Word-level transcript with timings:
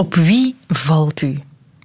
Op 0.00 0.14
wie 0.14 0.54
valt 0.68 1.22
u? 1.22 1.40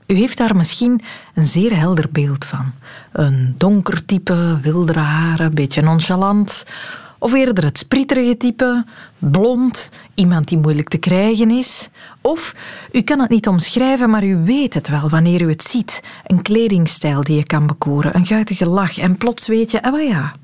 U 0.07 0.15
heeft 0.15 0.37
daar 0.37 0.55
misschien 0.55 1.01
een 1.33 1.47
zeer 1.47 1.77
helder 1.77 2.07
beeld 2.11 2.45
van. 2.45 2.71
Een 3.11 3.55
donker 3.57 4.05
type, 4.05 4.59
wildere 4.61 4.99
haren, 4.99 5.53
beetje 5.53 5.81
nonchalant. 5.81 6.65
Of 7.19 7.33
eerder 7.33 7.63
het 7.63 7.77
sprieterige 7.77 8.37
type, 8.37 8.85
blond, 9.17 9.91
iemand 10.13 10.47
die 10.47 10.57
moeilijk 10.57 10.89
te 10.89 10.97
krijgen 10.97 11.51
is. 11.51 11.89
Of 12.21 12.55
u 12.91 13.01
kan 13.01 13.19
het 13.19 13.29
niet 13.29 13.47
omschrijven, 13.47 14.09
maar 14.09 14.23
u 14.23 14.37
weet 14.43 14.73
het 14.73 14.87
wel 14.87 15.09
wanneer 15.09 15.41
u 15.41 15.49
het 15.49 15.63
ziet. 15.63 16.03
Een 16.25 16.41
kledingstijl 16.41 17.23
die 17.23 17.35
je 17.35 17.45
kan 17.45 17.67
bekoren, 17.67 18.15
een 18.15 18.25
guitige 18.25 18.67
lach 18.67 18.97
en 18.97 19.17
plots 19.17 19.47
weet 19.47 19.71
je, 19.71 19.83
ah 19.83 19.91
wel 19.91 20.07
ja. 20.07 20.35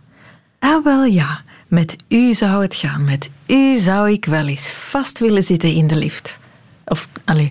Ah 0.60 0.84
wel 0.84 1.06
ja, 1.06 1.42
met 1.68 1.96
u 2.08 2.34
zou 2.34 2.62
het 2.62 2.76
gaan. 2.76 3.04
Met 3.04 3.30
u 3.48 3.76
zou 3.76 4.12
ik 4.12 4.26
wel 4.26 4.48
eens 4.48 4.72
vast 4.72 5.20
willen 5.20 5.44
zitten 5.44 5.74
in 5.74 5.88
de 5.88 5.96
lift. 5.96 6.40
Of, 6.86 7.08
allez, 7.26 7.50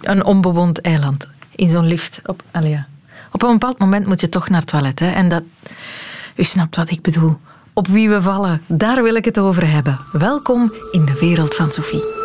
een 0.00 0.24
onbewoond 0.24 0.80
eiland. 0.80 1.28
In 1.54 1.68
zo'n 1.68 1.86
lift. 1.86 2.20
Op, 2.26 2.42
allez, 2.50 2.70
ja. 2.70 2.86
Op 3.32 3.42
een 3.42 3.52
bepaald 3.52 3.78
moment 3.78 4.06
moet 4.06 4.20
je 4.20 4.28
toch 4.28 4.48
naar 4.48 4.60
het 4.60 4.68
toilet. 4.68 4.98
Hè? 4.98 5.10
En 5.10 5.28
dat... 5.28 5.42
U 6.34 6.44
snapt 6.44 6.76
wat 6.76 6.90
ik 6.90 7.02
bedoel. 7.02 7.38
Op 7.72 7.86
wie 7.86 8.08
we 8.08 8.22
vallen, 8.22 8.62
daar 8.66 9.02
wil 9.02 9.14
ik 9.14 9.24
het 9.24 9.38
over 9.38 9.70
hebben. 9.70 9.98
Welkom 10.12 10.72
in 10.92 11.04
de 11.04 11.16
wereld 11.20 11.54
van 11.54 11.72
Sophie. 11.72 12.17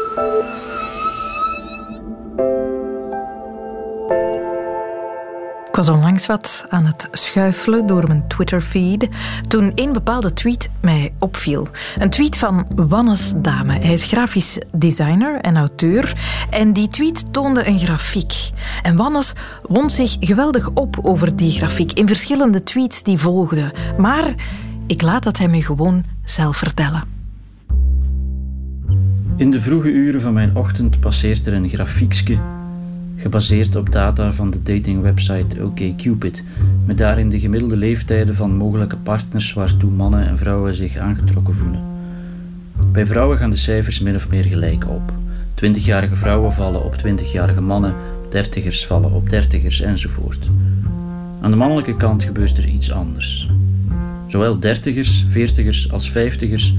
Ik 5.74 5.80
was 5.80 5.90
onlangs 5.90 6.26
wat 6.26 6.66
aan 6.70 6.86
het 6.86 7.08
schuifelen 7.12 7.88
door 7.88 8.08
mijn 8.08 8.28
Twitter-feed 8.28 9.10
toen 9.48 9.72
een 9.76 9.94
bepaalde 9.94 10.34
tweet 10.34 10.70
mij 10.82 11.14
opviel. 11.20 11.68
Een 11.98 12.10
tweet 12.10 12.38
van 12.38 12.66
Wannes 12.76 13.34
Dame. 13.36 13.74
Hij 13.74 13.94
is 13.94 14.06
grafisch 14.06 14.60
designer 14.72 15.40
en 15.42 15.58
auteur 15.58 16.14
en 16.50 16.74
die 16.74 16.88
tweet 16.88 17.34
toonde 17.34 17.68
een 17.68 17.80
grafiek. 17.80 18.34
En 18.84 18.96
Wannes 18.96 19.34
wond 19.68 19.92
zich 19.92 20.18
geweldig 20.20 20.70
op 20.70 21.00
over 21.02 21.36
die 21.36 21.52
grafiek 21.52 21.92
in 21.92 22.08
verschillende 22.08 22.64
tweets 22.64 23.04
die 23.04 23.18
volgden. 23.18 23.72
Maar 23.98 24.34
ik 24.88 25.02
laat 25.02 25.24
dat 25.24 25.38
hij 25.38 25.48
me 25.48 25.62
gewoon 25.62 26.04
zelf 26.24 26.58
vertellen. 26.58 27.04
In 29.36 29.52
de 29.52 29.62
vroege 29.62 29.90
uren 29.90 30.22
van 30.22 30.34
mijn 30.34 30.56
ochtend 30.56 31.00
passeert 31.00 31.46
er 31.48 31.54
een 31.54 31.70
grafiekje 31.70 32.38
gebaseerd 33.24 33.76
op 33.76 33.92
data 33.92 34.32
van 34.32 34.52
de 34.52 34.64
datingwebsite 34.64 35.64
OkCupid, 35.64 36.44
met 36.86 36.98
daarin 36.98 37.30
de 37.30 37.40
gemiddelde 37.40 37.78
leeftijden 37.78 38.36
van 38.36 38.56
mogelijke 38.56 38.98
partners 38.98 39.54
waartoe 39.54 39.92
mannen 39.92 40.28
en 40.28 40.38
vrouwen 40.38 40.74
zich 40.74 40.98
aangetrokken 40.98 41.56
voelen. 41.56 41.84
Bij 42.92 43.06
vrouwen 43.06 43.38
gaan 43.38 43.50
de 43.50 43.58
cijfers 43.58 44.00
min 44.00 44.16
of 44.16 44.30
meer 44.30 44.44
gelijk 44.44 44.90
op. 44.90 45.14
20-jarige 45.64 46.16
vrouwen 46.16 46.54
vallen 46.54 46.84
op 46.84 46.96
20-jarige 47.08 47.62
mannen, 47.62 47.96
dertigers 48.30 48.86
vallen 48.86 49.12
op 49.12 49.30
dertigers 49.30 49.82
enzovoort. 49.82 50.50
Aan 51.42 51.52
de 51.52 51.58
mannelijke 51.58 51.98
kant 51.98 52.24
gebeurt 52.24 52.58
er 52.58 52.66
iets 52.66 52.92
anders. 52.92 53.50
Zowel 54.28 54.60
dertigers, 54.60 55.26
veertigers 55.30 55.92
als 55.92 56.12
vijftigers 56.12 56.76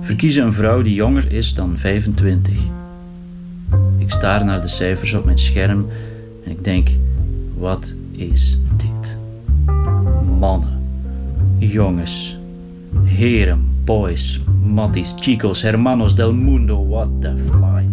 verkiezen 0.00 0.44
een 0.44 0.52
vrouw 0.52 0.82
die 0.82 0.94
jonger 0.94 1.32
is 1.32 1.54
dan 1.54 1.78
25. 1.78 2.58
Ik 4.02 4.10
staar 4.10 4.44
naar 4.44 4.60
de 4.60 4.68
cijfers 4.68 5.14
op 5.14 5.24
mijn 5.24 5.38
scherm 5.38 5.86
en 6.44 6.50
ik 6.50 6.64
denk: 6.64 6.88
wat 7.54 7.94
is 8.10 8.58
dit? 8.76 9.16
Mannen, 10.38 10.86
jongens, 11.58 12.38
heren, 13.04 13.68
boys, 13.84 14.40
matties, 14.62 15.14
chicos, 15.18 15.62
hermanos 15.62 16.14
del 16.14 16.34
mundo, 16.34 16.86
what 16.86 17.08
the 17.20 17.36
fly. 17.50 17.88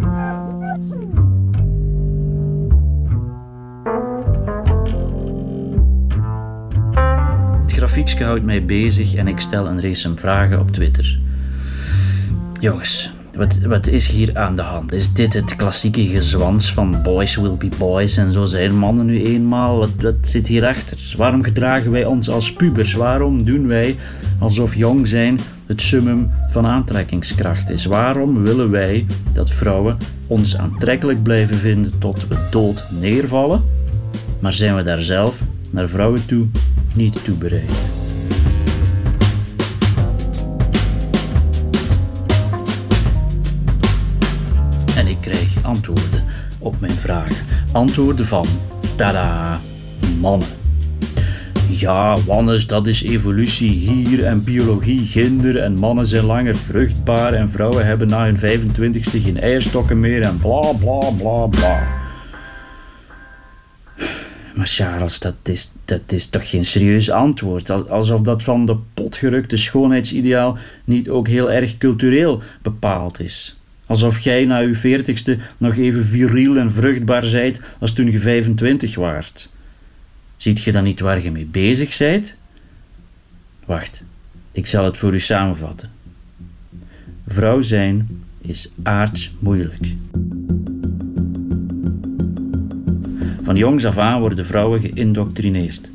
Het 7.61 7.71
grafiekje 7.71 8.23
houdt 8.23 8.43
mij 8.43 8.65
bezig 8.65 9.13
en 9.13 9.27
ik 9.27 9.39
stel 9.39 9.67
een 9.67 9.81
race 9.81 10.11
vragen 10.15 10.59
op 10.59 10.71
Twitter. 10.71 11.19
Jongens, 12.59 13.13
wat, 13.39 13.59
wat 13.59 13.87
is 13.87 14.07
hier 14.07 14.37
aan 14.37 14.55
de 14.55 14.61
hand? 14.61 14.93
Is 14.93 15.13
dit 15.13 15.33
het 15.33 15.55
klassieke 15.55 16.07
gezwans 16.07 16.73
van 16.73 17.01
boys 17.03 17.35
will 17.35 17.57
be 17.57 17.69
boys 17.77 18.17
en 18.17 18.31
zo 18.31 18.45
zijn 18.45 18.77
mannen 18.77 19.05
nu 19.05 19.23
eenmaal? 19.23 19.77
Wat, 19.77 19.89
wat 19.99 20.15
zit 20.21 20.47
hierachter? 20.47 21.13
Waarom 21.17 21.43
gedragen 21.43 21.91
wij 21.91 22.05
ons 22.05 22.29
als 22.29 22.53
pubers? 22.53 22.93
Waarom 22.93 23.43
doen 23.43 23.67
wij 23.67 23.95
alsof 24.39 24.75
jong 24.75 25.07
zijn 25.07 25.39
het 25.65 25.81
summum 25.81 26.31
van 26.49 26.65
aantrekkingskracht 26.65 27.69
is? 27.69 27.85
Waarom 27.85 28.43
willen 28.43 28.71
wij 28.71 29.05
dat 29.33 29.49
vrouwen 29.49 29.97
ons 30.27 30.57
aantrekkelijk 30.57 31.23
blijven 31.23 31.57
vinden 31.57 31.99
tot 31.99 32.27
we 32.27 32.35
dood 32.51 32.87
neervallen? 32.91 33.63
Maar 34.39 34.53
zijn 34.53 34.75
we 34.75 34.83
daar 34.83 35.01
zelf 35.01 35.41
naar 35.69 35.89
vrouwen 35.89 36.25
toe 36.25 36.47
niet 36.93 37.23
toe 37.23 37.35
bereid? 37.35 37.98
Antwoorden 45.69 46.23
op 46.59 46.79
mijn 46.79 46.91
vragen. 46.91 47.45
Antwoorden 47.71 48.25
van, 48.25 48.45
tada, 48.95 49.59
mannen. 50.19 50.47
Ja, 51.69 52.17
wannes, 52.25 52.67
dat 52.67 52.87
is 52.87 53.03
evolutie 53.03 53.69
hier 53.69 54.25
en 54.25 54.43
biologie 54.43 55.05
ginder 55.05 55.57
en 55.57 55.73
mannen 55.73 56.07
zijn 56.07 56.25
langer 56.25 56.55
vruchtbaar 56.55 57.33
en 57.33 57.49
vrouwen 57.49 57.85
hebben 57.85 58.07
na 58.07 58.23
hun 58.23 58.37
25ste 58.37 59.21
geen 59.23 59.39
eierstokken 59.39 59.99
meer 59.99 60.21
en 60.21 60.39
bla 60.39 60.73
bla 60.73 61.09
bla 61.17 61.47
bla. 61.47 61.87
Maar 64.55 64.67
Charles, 64.67 65.19
dat 65.19 65.35
is, 65.43 65.71
dat 65.85 66.11
is 66.11 66.27
toch 66.27 66.49
geen 66.49 66.65
serieus 66.65 67.09
antwoord? 67.09 67.89
Alsof 67.89 68.21
dat 68.21 68.43
van 68.43 68.65
de 68.65 68.77
potgerukte 68.93 69.57
schoonheidsideaal 69.57 70.57
niet 70.83 71.09
ook 71.09 71.27
heel 71.27 71.51
erg 71.51 71.77
cultureel 71.77 72.41
bepaald 72.61 73.19
is. 73.19 73.58
Alsof 73.89 74.19
jij 74.19 74.45
na 74.45 74.57
je 74.57 74.73
veertigste 74.73 75.37
nog 75.57 75.75
even 75.77 76.05
viriel 76.05 76.57
en 76.57 76.71
vruchtbaar 76.71 77.23
zijt 77.23 77.61
als 77.79 77.93
toen 77.93 78.11
je 78.11 78.19
25 78.19 78.95
waart. 78.95 79.49
Ziet 80.37 80.63
je 80.63 80.71
dan 80.71 80.83
niet 80.83 80.99
waar 80.99 81.23
je 81.23 81.31
mee 81.31 81.45
bezig 81.45 81.93
zijt? 81.93 82.35
Wacht, 83.65 84.03
ik 84.51 84.67
zal 84.67 84.85
het 84.85 84.97
voor 84.97 85.13
u 85.13 85.19
samenvatten. 85.19 85.89
Vrouw 87.27 87.61
zijn 87.61 88.07
is 88.41 88.69
aards 88.83 89.31
moeilijk. 89.39 89.93
Van 93.43 93.55
jongs 93.55 93.85
af 93.85 93.97
aan 93.97 94.19
worden 94.19 94.45
vrouwen 94.45 94.81
geïndoctrineerd. 94.81 95.89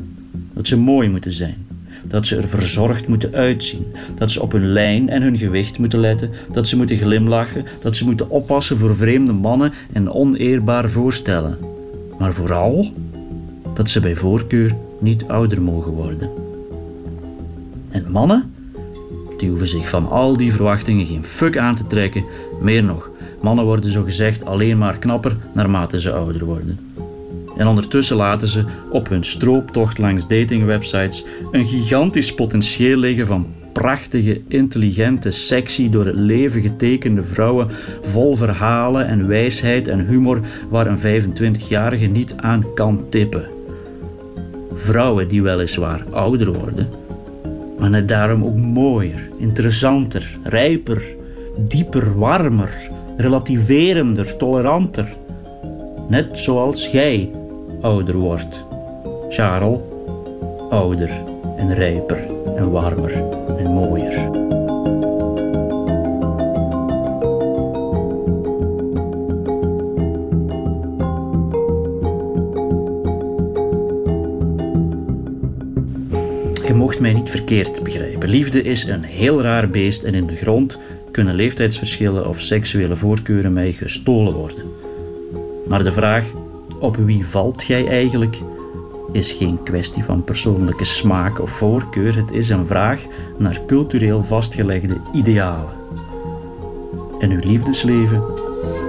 Dat 0.53 0.67
ze 0.67 0.77
mooi 0.77 1.09
moeten 1.09 1.33
zijn, 1.33 1.67
dat 2.07 2.27
ze 2.27 2.37
er 2.37 2.49
verzorgd 2.49 3.09
moeten 3.09 3.35
uitzien, 3.35 3.87
dat 4.15 4.31
ze 4.31 4.43
op 4.43 4.53
hun 4.53 4.73
lijn 4.73 5.09
en 5.09 5.23
hun 5.23 5.39
gewicht 5.39 5.79
moeten 5.79 5.99
letten, 5.99 6.31
dat 6.53 6.69
ze 6.69 6.77
moeten 6.77 6.97
glimlachen, 6.97 7.65
dat 7.83 7.97
ze 7.97 8.05
moeten 8.05 8.31
oppassen 8.31 8.79
voor 8.79 8.97
vreemde 8.97 9.33
mannen 9.33 9.73
en 9.93 10.13
oneerbaar 10.13 10.91
voorstellen. 10.91 11.59
Maar 12.19 12.33
vooral 12.33 12.93
dat 13.75 13.91
ze 13.91 14.01
bij 14.01 14.17
voorkeur 14.17 14.77
niet 14.99 15.25
ouder 15.27 15.63
mogen 15.63 15.93
worden. 15.93 16.31
En 17.91 18.11
mannen? 18.11 18.53
Die 19.39 19.49
hoeven 19.49 19.69
zich 19.69 19.89
van 19.89 20.09
al 20.09 20.37
die 20.37 20.53
verwachtingen 20.53 21.07
geen 21.07 21.25
fuck 21.25 21.59
aan 21.59 21.75
te 21.75 21.87
trekken. 21.87 22.25
Meer 22.61 22.85
nog, 22.85 23.11
mannen 23.43 23.65
worden 23.65 23.91
zogezegd 23.91 24.45
alleen 24.45 24.79
maar 24.79 24.99
knapper 24.99 25.37
naarmate 25.53 26.01
ze 26.01 26.13
ouder 26.13 26.45
worden. 26.45 26.84
En 27.57 27.67
ondertussen 27.67 28.17
laten 28.17 28.49
ze 28.49 28.65
op 28.91 29.09
hun 29.09 29.25
strooptocht 29.25 29.99
langs 29.99 30.27
datingwebsites 30.27 31.25
een 31.51 31.67
gigantisch 31.67 32.35
potentieel 32.35 32.97
liggen 32.99 33.27
van 33.27 33.47
prachtige, 33.75 34.41
intelligente, 34.49 35.31
sexy, 35.31 35.91
door 35.91 36.07
het 36.07 36.17
leven 36.17 36.61
getekende 36.61 37.23
vrouwen 37.23 37.69
vol 38.01 38.37
verhalen 38.37 39.07
en 39.07 39.29
wijsheid 39.29 39.89
en 39.89 40.07
humor 40.07 40.41
waar 40.69 40.87
een 40.87 41.23
25-jarige 41.33 42.07
niet 42.07 42.35
aan 42.37 42.65
kan 42.75 43.07
tippen. 43.11 43.47
Vrouwen 44.75 45.29
die 45.29 45.43
weliswaar 45.43 46.05
ouder 46.11 46.53
worden, 46.53 46.89
maar 47.79 47.91
net 47.91 48.09
daarom 48.09 48.45
ook 48.45 48.57
mooier, 48.57 49.29
interessanter, 49.39 50.39
rijper, 50.43 51.03
dieper, 51.59 52.19
warmer, 52.19 52.89
relativerender, 53.17 54.37
toleranter. 54.37 55.09
Net 56.09 56.39
zoals 56.39 56.91
jij 56.91 57.31
ouder 57.85 58.17
wordt. 58.17 58.65
Charles, 59.29 59.79
ouder 60.71 61.11
en 61.57 61.75
rijper 61.75 62.27
en 62.57 62.71
warmer 62.71 63.13
en 63.59 63.73
mooier. 63.73 64.13
Je 76.67 76.75
mocht 76.75 77.01
mij 77.01 77.13
niet 77.13 77.31
verkeerd 77.31 77.83
begrijpen. 77.83 78.29
Liefde 78.29 78.63
is 78.63 78.85
een 78.87 79.03
heel 79.03 79.43
raar 79.43 79.69
beest 79.69 80.03
en 80.03 80.15
in 80.15 80.27
de 80.27 80.37
grond 80.37 80.79
kunnen 81.11 81.35
leeftijdsverschillen 81.35 82.29
of 82.29 82.41
seksuele 82.41 82.97
voorkeuren 82.97 83.53
mij 83.53 83.73
gestolen 83.73 84.35
worden. 84.35 84.65
Maar 85.67 85.83
de 85.83 85.93
vraag 85.93 86.25
op 86.79 86.97
wie 86.97 87.27
valt 87.27 87.63
gij 87.63 87.89
eigenlijk 87.89 88.39
is 89.15 89.33
geen 89.33 89.63
kwestie 89.63 90.05
van 90.05 90.25
persoonlijke 90.25 90.85
smaak 90.85 91.41
of 91.41 91.51
voorkeur. 91.51 92.17
Het 92.17 92.31
is 92.31 92.49
een 92.49 92.67
vraag 92.67 93.03
naar 93.37 93.61
cultureel 93.67 94.23
vastgelegde 94.25 94.97
idealen. 95.13 95.73
En 97.19 97.31
uw 97.31 97.41
liefdesleven 97.41 98.23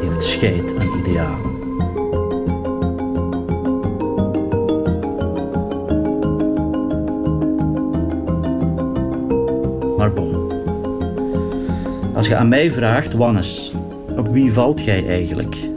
heeft 0.01 0.23
scheid 0.23 0.73
aan 0.79 0.99
idealen. 0.99 1.53
Maar 9.97 10.13
bon. 10.13 10.51
Als 12.13 12.27
je 12.27 12.35
aan 12.35 12.49
mij 12.49 12.71
vraagt, 12.71 13.13
Wannes, 13.13 13.71
op 14.17 14.27
wie 14.27 14.53
valt 14.53 14.81
gij 14.81 15.07
eigenlijk? 15.07 15.75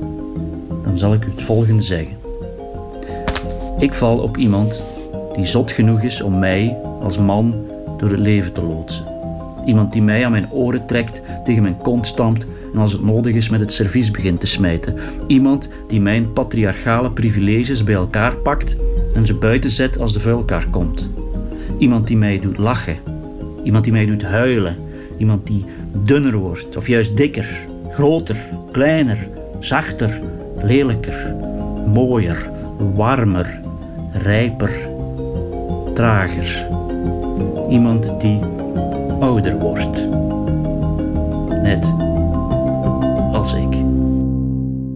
Zal 0.98 1.14
ik 1.14 1.24
u 1.24 1.30
het 1.30 1.42
volgende 1.42 1.82
zeggen. 1.82 2.16
Ik 3.78 3.94
val 3.94 4.18
op 4.18 4.36
iemand 4.36 4.82
die 5.34 5.44
zot 5.44 5.70
genoeg 5.70 6.02
is 6.02 6.20
om 6.20 6.38
mij 6.38 6.76
als 7.00 7.18
man 7.18 7.54
door 7.98 8.10
het 8.10 8.18
leven 8.18 8.52
te 8.52 8.62
loodsen. 8.62 9.04
Iemand 9.66 9.92
die 9.92 10.02
mij 10.02 10.24
aan 10.24 10.30
mijn 10.30 10.50
oren 10.52 10.86
trekt, 10.86 11.22
tegen 11.44 11.62
mijn 11.62 11.78
kont 11.78 12.06
stampt 12.06 12.46
en 12.72 12.78
als 12.78 12.92
het 12.92 13.02
nodig 13.02 13.34
is 13.34 13.48
met 13.48 13.60
het 13.60 13.72
servies 13.72 14.10
begint 14.10 14.40
te 14.40 14.46
smijten. 14.46 14.94
Iemand 15.26 15.68
die 15.88 16.00
mijn 16.00 16.32
patriarchale 16.32 17.10
privileges 17.10 17.84
bij 17.84 17.94
elkaar 17.94 18.36
pakt 18.36 18.76
en 19.14 19.26
ze 19.26 19.34
buiten 19.34 19.70
zet 19.70 19.98
als 19.98 20.12
de 20.12 20.20
vuilkaar 20.20 20.66
komt. 20.70 21.10
Iemand 21.78 22.06
die 22.06 22.16
mij 22.16 22.40
doet 22.40 22.58
lachen. 22.58 22.96
Iemand 23.62 23.84
die 23.84 23.92
mij 23.92 24.06
doet 24.06 24.22
huilen. 24.22 24.76
Iemand 25.18 25.46
die 25.46 25.64
dunner 26.02 26.36
wordt 26.36 26.76
of 26.76 26.86
juist 26.86 27.16
dikker, 27.16 27.66
groter, 27.90 28.36
kleiner, 28.72 29.28
zachter, 29.58 30.20
lelijker, 30.62 31.34
mooier, 31.86 32.50
warmer, 32.94 33.60
rijper, 34.12 34.70
trager. 35.94 36.66
Iemand 37.68 38.20
die 38.20 38.40
ouder 39.20 39.58
wordt. 39.58 40.08
Net 41.62 41.84
als 43.32 43.52
ik. 43.52 43.76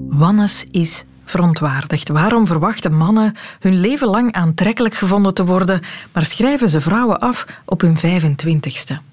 Wannes 0.09 0.65
is 0.71 1.05
verontwaardigd. 1.25 2.09
Waarom 2.09 2.47
verwachten 2.47 2.95
mannen 2.97 3.35
hun 3.61 3.81
leven 3.81 4.09
lang 4.09 4.33
aantrekkelijk 4.33 4.95
gevonden 4.95 5.35
te 5.35 5.45
worden, 5.45 5.81
maar 6.13 6.25
schrijven 6.25 6.69
ze 6.69 6.81
vrouwen 6.81 7.19
af 7.19 7.47
op 7.65 7.81
hun 7.81 7.97
25ste? 7.97 9.12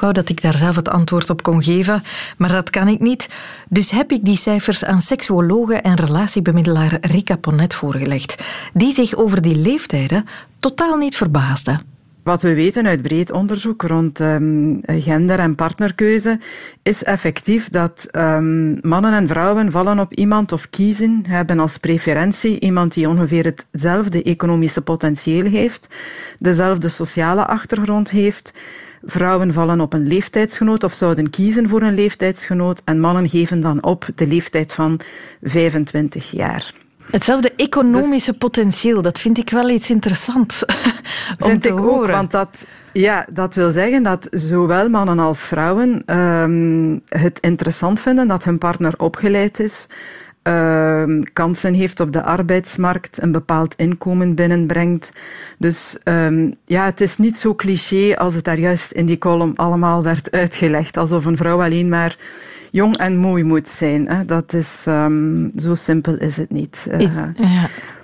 Wou 0.00 0.12
dat 0.12 0.28
ik 0.28 0.40
daar 0.40 0.56
zelf 0.56 0.76
het 0.76 0.88
antwoord 0.88 1.30
op 1.30 1.42
kon 1.42 1.62
geven, 1.62 2.02
maar 2.36 2.52
dat 2.52 2.70
kan 2.70 2.88
ik 2.88 3.00
niet. 3.00 3.28
Dus 3.68 3.90
heb 3.90 4.12
ik 4.12 4.24
die 4.24 4.36
cijfers 4.36 4.84
aan 4.84 5.00
seksuologe 5.00 5.74
en 5.74 5.96
relatiebemiddelaar 5.96 6.98
Rika 7.00 7.36
Ponet 7.36 7.74
voorgelegd, 7.74 8.44
die 8.72 8.92
zich 8.92 9.14
over 9.14 9.42
die 9.42 9.56
leeftijden 9.56 10.24
totaal 10.58 10.96
niet 10.96 11.16
verbaasde. 11.16 11.78
Wat 12.28 12.42
we 12.42 12.54
weten 12.54 12.86
uit 12.86 13.02
breed 13.02 13.30
onderzoek 13.30 13.82
rond 13.82 14.20
um, 14.20 14.80
gender- 14.86 15.38
en 15.38 15.54
partnerkeuze 15.54 16.40
is 16.82 17.04
effectief 17.04 17.68
dat 17.68 18.08
um, 18.12 18.78
mannen 18.82 19.12
en 19.12 19.26
vrouwen 19.26 19.70
vallen 19.70 19.98
op 19.98 20.14
iemand 20.14 20.52
of 20.52 20.70
kiezen, 20.70 21.24
hebben 21.28 21.58
als 21.60 21.78
preferentie 21.78 22.60
iemand 22.60 22.94
die 22.94 23.08
ongeveer 23.08 23.44
hetzelfde 23.44 24.22
economische 24.22 24.80
potentieel 24.80 25.44
heeft, 25.44 25.88
dezelfde 26.38 26.88
sociale 26.88 27.46
achtergrond 27.46 28.10
heeft. 28.10 28.52
Vrouwen 29.04 29.52
vallen 29.52 29.80
op 29.80 29.92
een 29.92 30.06
leeftijdsgenoot 30.06 30.84
of 30.84 30.92
zouden 30.92 31.30
kiezen 31.30 31.68
voor 31.68 31.82
een 31.82 31.94
leeftijdsgenoot 31.94 32.82
en 32.84 33.00
mannen 33.00 33.28
geven 33.28 33.60
dan 33.60 33.82
op 33.82 34.06
de 34.14 34.26
leeftijd 34.26 34.72
van 34.72 35.00
25 35.42 36.30
jaar. 36.30 36.72
Hetzelfde 37.10 37.52
economische 37.56 38.30
dus, 38.30 38.38
potentieel, 38.38 39.02
dat 39.02 39.20
vind 39.20 39.38
ik 39.38 39.50
wel 39.50 39.68
iets 39.68 39.90
interessants 39.90 40.64
om 41.38 41.48
vind 41.48 41.62
te 41.62 41.68
ik 41.68 41.78
horen. 41.78 42.00
Ook, 42.00 42.10
want 42.10 42.30
dat, 42.30 42.66
ja, 42.92 43.26
dat 43.30 43.54
wil 43.54 43.70
zeggen 43.70 44.02
dat 44.02 44.28
zowel 44.30 44.88
mannen 44.88 45.18
als 45.18 45.40
vrouwen 45.40 46.16
um, 46.16 47.00
het 47.08 47.38
interessant 47.40 48.00
vinden 48.00 48.28
dat 48.28 48.44
hun 48.44 48.58
partner 48.58 48.94
opgeleid 48.96 49.60
is, 49.60 49.86
uh, 50.48 51.22
kansen 51.32 51.74
heeft 51.74 52.00
op 52.00 52.12
de 52.12 52.22
arbeidsmarkt, 52.22 53.22
een 53.22 53.32
bepaald 53.32 53.74
inkomen 53.76 54.34
binnenbrengt. 54.34 55.12
Dus 55.58 55.98
um, 56.04 56.54
ja, 56.64 56.84
het 56.84 57.00
is 57.00 57.18
niet 57.18 57.38
zo 57.38 57.54
cliché 57.54 58.16
als 58.16 58.34
het 58.34 58.44
daar 58.44 58.58
juist 58.58 58.92
in 58.92 59.06
die 59.06 59.18
column 59.18 59.56
allemaal 59.56 60.02
werd 60.02 60.30
uitgelegd, 60.30 60.96
alsof 60.96 61.24
een 61.24 61.36
vrouw 61.36 61.62
alleen 61.62 61.88
maar 61.88 62.16
jong 62.70 62.96
en 62.96 63.16
mooi 63.16 63.44
moet 63.44 63.68
zijn. 63.68 64.08
Hè. 64.08 64.24
Dat 64.24 64.52
is, 64.52 64.84
um, 64.88 65.50
zo 65.56 65.74
simpel 65.74 66.16
is 66.16 66.36
het 66.36 66.50
niet. 66.50 66.86
Is, 66.98 67.14
ja. 67.14 67.32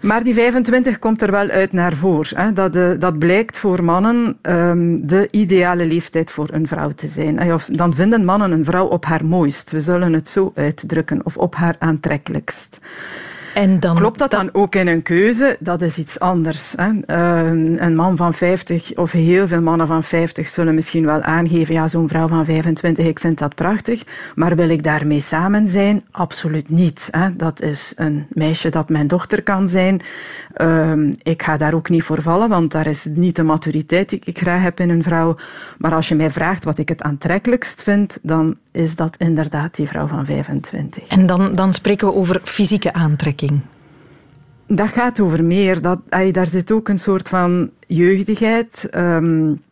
Maar 0.01 0.23
die 0.23 0.35
25 0.35 0.99
komt 0.99 1.23
er 1.23 1.31
wel 1.31 1.49
uit 1.49 1.73
naar 1.73 1.97
voren. 1.97 2.55
Dat, 2.55 2.77
uh, 2.77 2.91
dat 2.99 3.19
blijkt 3.19 3.59
voor 3.59 3.85
mannen 3.85 4.39
um, 4.43 5.07
de 5.07 5.29
ideale 5.31 5.87
leeftijd 5.87 6.31
voor 6.31 6.49
een 6.53 6.69
vrouw 6.69 6.91
te 6.91 7.09
zijn. 7.09 7.53
Of, 7.53 7.65
dan 7.65 7.95
vinden 7.95 8.25
mannen 8.25 8.51
een 8.51 8.65
vrouw 8.65 8.87
op 8.87 9.05
haar 9.05 9.25
mooist. 9.25 9.71
We 9.71 9.81
zullen 9.81 10.13
het 10.13 10.29
zo 10.29 10.53
uitdrukken. 10.55 11.21
Of 11.25 11.37
op 11.37 11.55
haar 11.55 11.77
aantrekkelijkst. 11.79 12.81
En 13.55 13.81
dan, 13.81 13.97
Klopt 13.97 14.19
dat 14.19 14.31
dan 14.31 14.49
ook 14.53 14.75
in 14.75 14.87
een 14.87 15.03
keuze? 15.03 15.57
Dat 15.61 15.83
is 15.83 15.99
iets 15.99 16.21
anders. 16.21 16.75
Hè? 16.77 16.91
Uh, 16.91 17.81
een 17.81 17.95
man 17.95 18.17
van 18.17 18.35
50 18.35 18.97
of 18.97 19.13
heel 19.13 19.49
veel 19.49 19.61
mannen 19.61 19.87
van 19.87 20.03
50 20.03 20.49
zullen 20.49 20.75
misschien 20.75 21.07
wel 21.07 21.23
aangeven, 21.23 21.75
ja, 21.75 21.89
zo'n 21.89 22.09
vrouw 22.09 22.29
van 22.29 22.45
25, 22.45 23.07
ik 23.07 23.19
vind 23.19 23.39
dat 23.39 23.55
prachtig, 23.55 24.03
maar 24.35 24.57
wil 24.57 24.69
ik 24.69 24.83
daarmee 24.83 25.21
samen 25.21 25.69
zijn? 25.69 26.05
Absoluut 26.11 26.69
niet. 26.69 27.09
Hè? 27.11 27.37
Dat 27.37 27.61
is 27.61 27.93
een 27.97 28.27
meisje 28.29 28.69
dat 28.69 28.89
mijn 28.89 29.07
dochter 29.07 29.43
kan 29.43 29.69
zijn. 29.69 30.03
Uh, 30.57 30.93
ik 31.23 31.43
ga 31.43 31.57
daar 31.57 31.75
ook 31.75 31.89
niet 31.89 32.03
voor 32.03 32.23
vallen, 32.23 32.49
want 32.49 32.73
daar 32.73 32.87
is 32.87 33.07
niet 33.11 33.37
de 33.37 33.43
maturiteit 33.43 34.09
die 34.09 34.21
ik 34.25 34.39
graag 34.39 34.63
heb 34.63 34.81
in 34.81 34.91
een 34.91 35.03
vrouw. 35.03 35.37
Maar 35.79 35.95
als 35.95 36.09
je 36.09 36.15
mij 36.15 36.31
vraagt 36.31 36.65
wat 36.65 36.79
ik 36.79 36.89
het 36.89 37.03
aantrekkelijkst 37.03 37.83
vind, 37.83 38.19
dan 38.23 38.57
is 38.73 38.97
dat 38.97 39.17
inderdaad 39.19 39.75
die 39.75 39.89
vrouw 39.89 40.07
van 40.07 40.25
25. 40.25 41.09
En 41.09 41.27
dan, 41.27 41.55
dan 41.55 41.73
spreken 41.73 42.07
we 42.07 42.15
over 42.15 42.41
fysieke 42.45 42.93
aantrekking. 42.93 43.44
Dat 44.67 44.89
gaat 44.89 45.21
over 45.21 45.45
meer. 45.45 45.81
Dat, 45.81 45.99
daar 46.33 46.47
zit 46.47 46.73
ook 46.73 46.89
een 46.89 46.99
soort 46.99 47.29
van 47.29 47.71
jeugdigheid. 47.87 48.89
Um, 48.95 49.63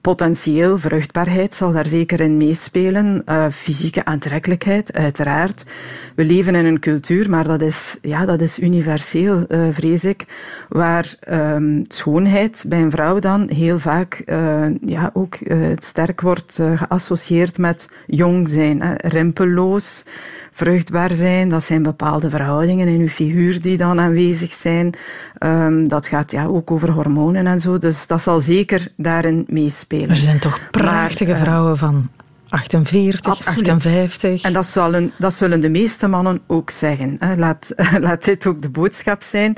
potentieel, 0.00 0.78
vruchtbaarheid 0.78 1.54
zal 1.54 1.72
daar 1.72 1.86
zeker 1.86 2.20
in 2.20 2.36
meespelen. 2.36 3.22
Uh, 3.26 3.46
fysieke 3.50 4.04
aantrekkelijkheid, 4.04 4.92
uiteraard. 4.92 5.66
We 6.14 6.24
leven 6.24 6.54
in 6.54 6.64
een 6.64 6.80
cultuur, 6.80 7.30
maar 7.30 7.44
dat 7.44 7.62
is, 7.62 7.98
ja, 8.02 8.24
dat 8.24 8.40
is 8.40 8.58
universeel, 8.58 9.44
uh, 9.48 9.68
vrees 9.70 10.04
ik, 10.04 10.26
waar 10.68 11.14
um, 11.30 11.84
schoonheid 11.88 12.64
bij 12.66 12.80
een 12.80 12.90
vrouw 12.90 13.18
dan 13.18 13.50
heel 13.50 13.78
vaak 13.78 14.22
uh, 14.26 14.66
ja, 14.80 15.10
ook 15.12 15.38
sterk 15.78 16.20
wordt 16.20 16.58
geassocieerd 16.74 17.58
met 17.58 17.88
jong 18.06 18.48
zijn, 18.48 18.82
hè, 18.82 18.94
rimpelloos 18.96 20.04
vruchtbaar 20.52 21.10
zijn. 21.10 21.48
Dat 21.48 21.64
zijn 21.64 21.82
bepaalde 21.82 22.30
verhoudingen 22.30 22.88
in 22.88 23.00
uw 23.00 23.08
figuur 23.08 23.60
die 23.60 23.76
dan 23.76 24.00
aanwezig 24.00 24.52
zijn. 24.52 24.94
Um, 25.38 25.88
dat 25.88 26.06
gaat 26.06 26.30
ja 26.30 26.46
ook 26.46 26.70
over 26.70 26.90
hormonen 26.90 27.46
en 27.46 27.60
zo. 27.60 27.78
Dus 27.78 28.06
dat 28.06 28.22
zal 28.22 28.40
zeker 28.40 28.88
daarin 28.96 29.44
meespelen. 29.48 30.10
Er 30.10 30.16
zijn 30.16 30.38
toch 30.38 30.60
prachtige 30.70 31.30
maar, 31.30 31.40
vrouwen 31.40 31.78
van 31.78 32.08
48, 32.52 33.30
Absoluut. 33.30 33.68
58. 33.68 34.42
En 34.42 34.52
dat 34.52 34.66
zullen, 34.66 35.12
dat 35.18 35.34
zullen 35.34 35.60
de 35.60 35.68
meeste 35.68 36.06
mannen 36.06 36.40
ook 36.46 36.70
zeggen. 36.70 37.18
Laat, 37.36 37.74
laat 38.00 38.24
dit 38.24 38.46
ook 38.46 38.62
de 38.62 38.68
boodschap 38.68 39.22
zijn. 39.22 39.56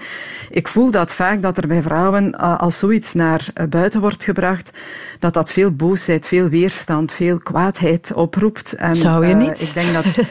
Ik 0.50 0.68
voel 0.68 0.90
dat 0.90 1.12
vaak 1.12 1.42
dat 1.42 1.56
er 1.56 1.66
bij 1.66 1.82
vrouwen, 1.82 2.32
als 2.58 2.78
zoiets 2.78 3.14
naar 3.14 3.46
buiten 3.68 4.00
wordt 4.00 4.24
gebracht, 4.24 4.70
dat 5.18 5.34
dat 5.34 5.50
veel 5.50 5.70
boosheid, 5.70 6.26
veel 6.26 6.48
weerstand, 6.48 7.12
veel 7.12 7.38
kwaadheid 7.38 8.12
oproept. 8.12 8.72
En, 8.72 8.94
Zou 8.94 9.26
je 9.26 9.34
niet? 9.34 9.60
Uh, 9.60 9.68
ik 9.68 9.74
denk 9.74 9.92
dat... 9.92 10.04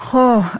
Oh, 0.00 0.54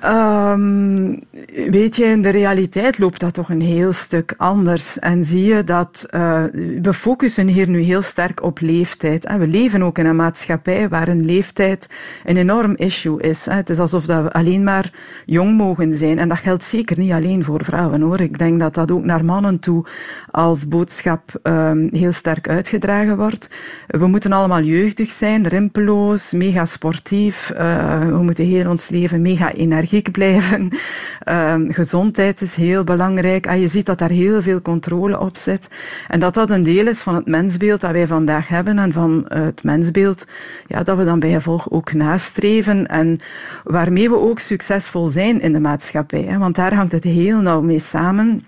weet 1.71 1.97
je, 1.97 2.05
in 2.05 2.23
de 2.23 2.29
realiteit 2.29 2.99
loopt 2.99 3.21
dat 3.21 3.35
toch 3.35 3.49
een 3.49 3.61
heel 3.61 3.93
stuk 3.93 4.35
anders. 4.37 4.99
En 4.99 5.25
zie 5.25 5.45
je 5.45 5.65
dat 5.65 6.07
uh, 6.11 6.43
we 6.83 6.93
focussen 6.93 7.47
hier 7.47 7.69
nu 7.69 7.81
heel 7.81 8.03
sterk 8.03 8.43
op 8.43 8.61
leeftijd. 8.61 9.25
En 9.25 9.39
we 9.39 9.47
leven 9.47 9.83
ook 9.83 9.99
in 9.99 10.07
een 10.07 10.17
maatschappij 10.17 10.89
waar 10.89 11.09
een 11.09 11.25
leeftijd 11.25 11.89
een 12.25 12.37
enorm 12.37 12.75
issue 12.77 13.21
is. 13.21 13.47
Het 13.47 13.71
is 13.71 13.79
alsof 13.79 14.07
we 14.07 14.33
alleen 14.33 14.65
maar 14.65 14.93
jong 15.25 15.57
mogen 15.57 15.97
zijn. 15.97 16.19
En 16.19 16.29
dat 16.29 16.39
geldt 16.39 16.65
zeker 16.65 16.99
niet 16.99 17.13
alleen 17.13 17.45
voor 17.45 17.65
vrouwen 17.65 18.01
hoor. 18.01 18.21
Ik 18.21 18.39
denk 18.39 18.61
dat 18.61 18.75
dat 18.75 18.91
ook 18.91 19.05
naar 19.05 19.25
mannen 19.25 19.59
toe 19.59 19.87
als 20.31 20.69
boodschap 20.69 21.41
um, 21.43 21.89
heel 21.93 22.13
sterk 22.13 22.49
uitgedragen 22.49 23.17
wordt. 23.17 23.51
We 23.87 24.07
moeten 24.07 24.33
allemaal 24.33 24.63
jeugdig 24.63 25.11
zijn, 25.11 25.47
rimpeloos, 25.47 26.33
mega 26.33 26.65
sportief. 26.65 27.53
Uh, 27.53 27.99
we 27.99 28.23
moeten 28.23 28.45
heel 28.45 28.71
ons 28.71 28.89
leven 28.89 29.23
mega 29.29 29.53
energiek 29.53 30.11
blijven. 30.11 30.69
Ehm, 31.19 31.71
gezondheid 31.71 32.43
is 32.43 32.55
heel 32.55 32.85
belangrijk. 32.85 33.47
En 33.47 33.61
je 33.61 33.69
ziet 33.69 33.87
dat 33.87 33.99
daar 33.99 34.11
heel 34.11 34.43
veel 34.43 34.63
controle 34.63 35.21
op 35.21 35.37
zit. 35.37 35.71
En 36.09 36.21
dat 36.21 36.35
dat 36.35 36.51
een 36.51 36.63
deel 36.63 36.87
is 36.87 37.01
van 37.01 37.15
het 37.15 37.27
mensbeeld 37.27 37.81
dat 37.81 37.91
wij 37.91 38.07
vandaag 38.07 38.49
hebben 38.49 38.79
en 38.79 38.93
van 38.93 39.25
het 39.29 39.63
mensbeeld 39.63 40.27
ja, 40.67 40.83
dat 40.83 40.97
we 40.97 41.05
dan 41.05 41.19
bij 41.19 41.31
gevolg 41.31 41.71
ook 41.71 41.93
nastreven 41.93 42.87
en 42.87 43.21
waarmee 43.65 44.09
we 44.09 44.17
ook 44.17 44.39
succesvol 44.39 45.09
zijn 45.09 45.41
in 45.41 45.53
de 45.53 45.61
maatschappij. 45.61 46.23
Hè? 46.23 46.39
Want 46.39 46.55
daar 46.55 46.75
hangt 46.75 46.93
het 46.93 47.05
heel 47.05 47.41
nauw 47.41 47.61
mee 47.61 47.79
samen. 47.79 48.45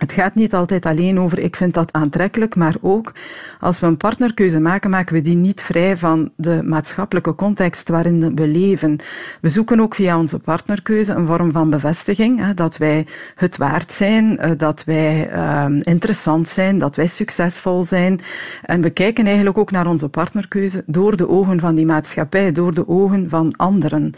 Het 0.00 0.12
gaat 0.12 0.34
niet 0.34 0.54
altijd 0.54 0.86
alleen 0.86 1.20
over 1.20 1.38
ik 1.38 1.56
vind 1.56 1.74
dat 1.74 1.92
aantrekkelijk, 1.92 2.56
maar 2.56 2.74
ook 2.80 3.12
als 3.60 3.80
we 3.80 3.86
een 3.86 3.96
partnerkeuze 3.96 4.60
maken, 4.60 4.90
maken 4.90 5.14
we 5.14 5.20
die 5.20 5.36
niet 5.36 5.60
vrij 5.60 5.96
van 5.96 6.30
de 6.36 6.62
maatschappelijke 6.62 7.34
context 7.34 7.88
waarin 7.88 8.34
we 8.34 8.46
leven. 8.46 8.98
We 9.40 9.48
zoeken 9.48 9.80
ook 9.80 9.94
via 9.94 10.18
onze 10.18 10.38
partnerkeuze 10.38 11.12
een 11.12 11.26
vorm 11.26 11.52
van 11.52 11.70
bevestiging, 11.70 12.38
hè, 12.38 12.54
dat 12.54 12.76
wij 12.76 13.06
het 13.34 13.56
waard 13.56 13.92
zijn, 13.92 14.38
eh, 14.38 14.50
dat 14.56 14.84
wij 14.84 15.30
uh, 15.32 15.64
interessant 15.80 16.48
zijn, 16.48 16.78
dat 16.78 16.96
wij 16.96 17.06
succesvol 17.06 17.84
zijn. 17.84 18.20
En 18.62 18.80
we 18.80 18.90
kijken 18.90 19.26
eigenlijk 19.26 19.58
ook 19.58 19.70
naar 19.70 19.86
onze 19.86 20.08
partnerkeuze 20.08 20.82
door 20.86 21.16
de 21.16 21.28
ogen 21.28 21.60
van 21.60 21.74
die 21.74 21.86
maatschappij, 21.86 22.52
door 22.52 22.74
de 22.74 22.88
ogen 22.88 23.28
van 23.28 23.56
anderen. 23.56 24.12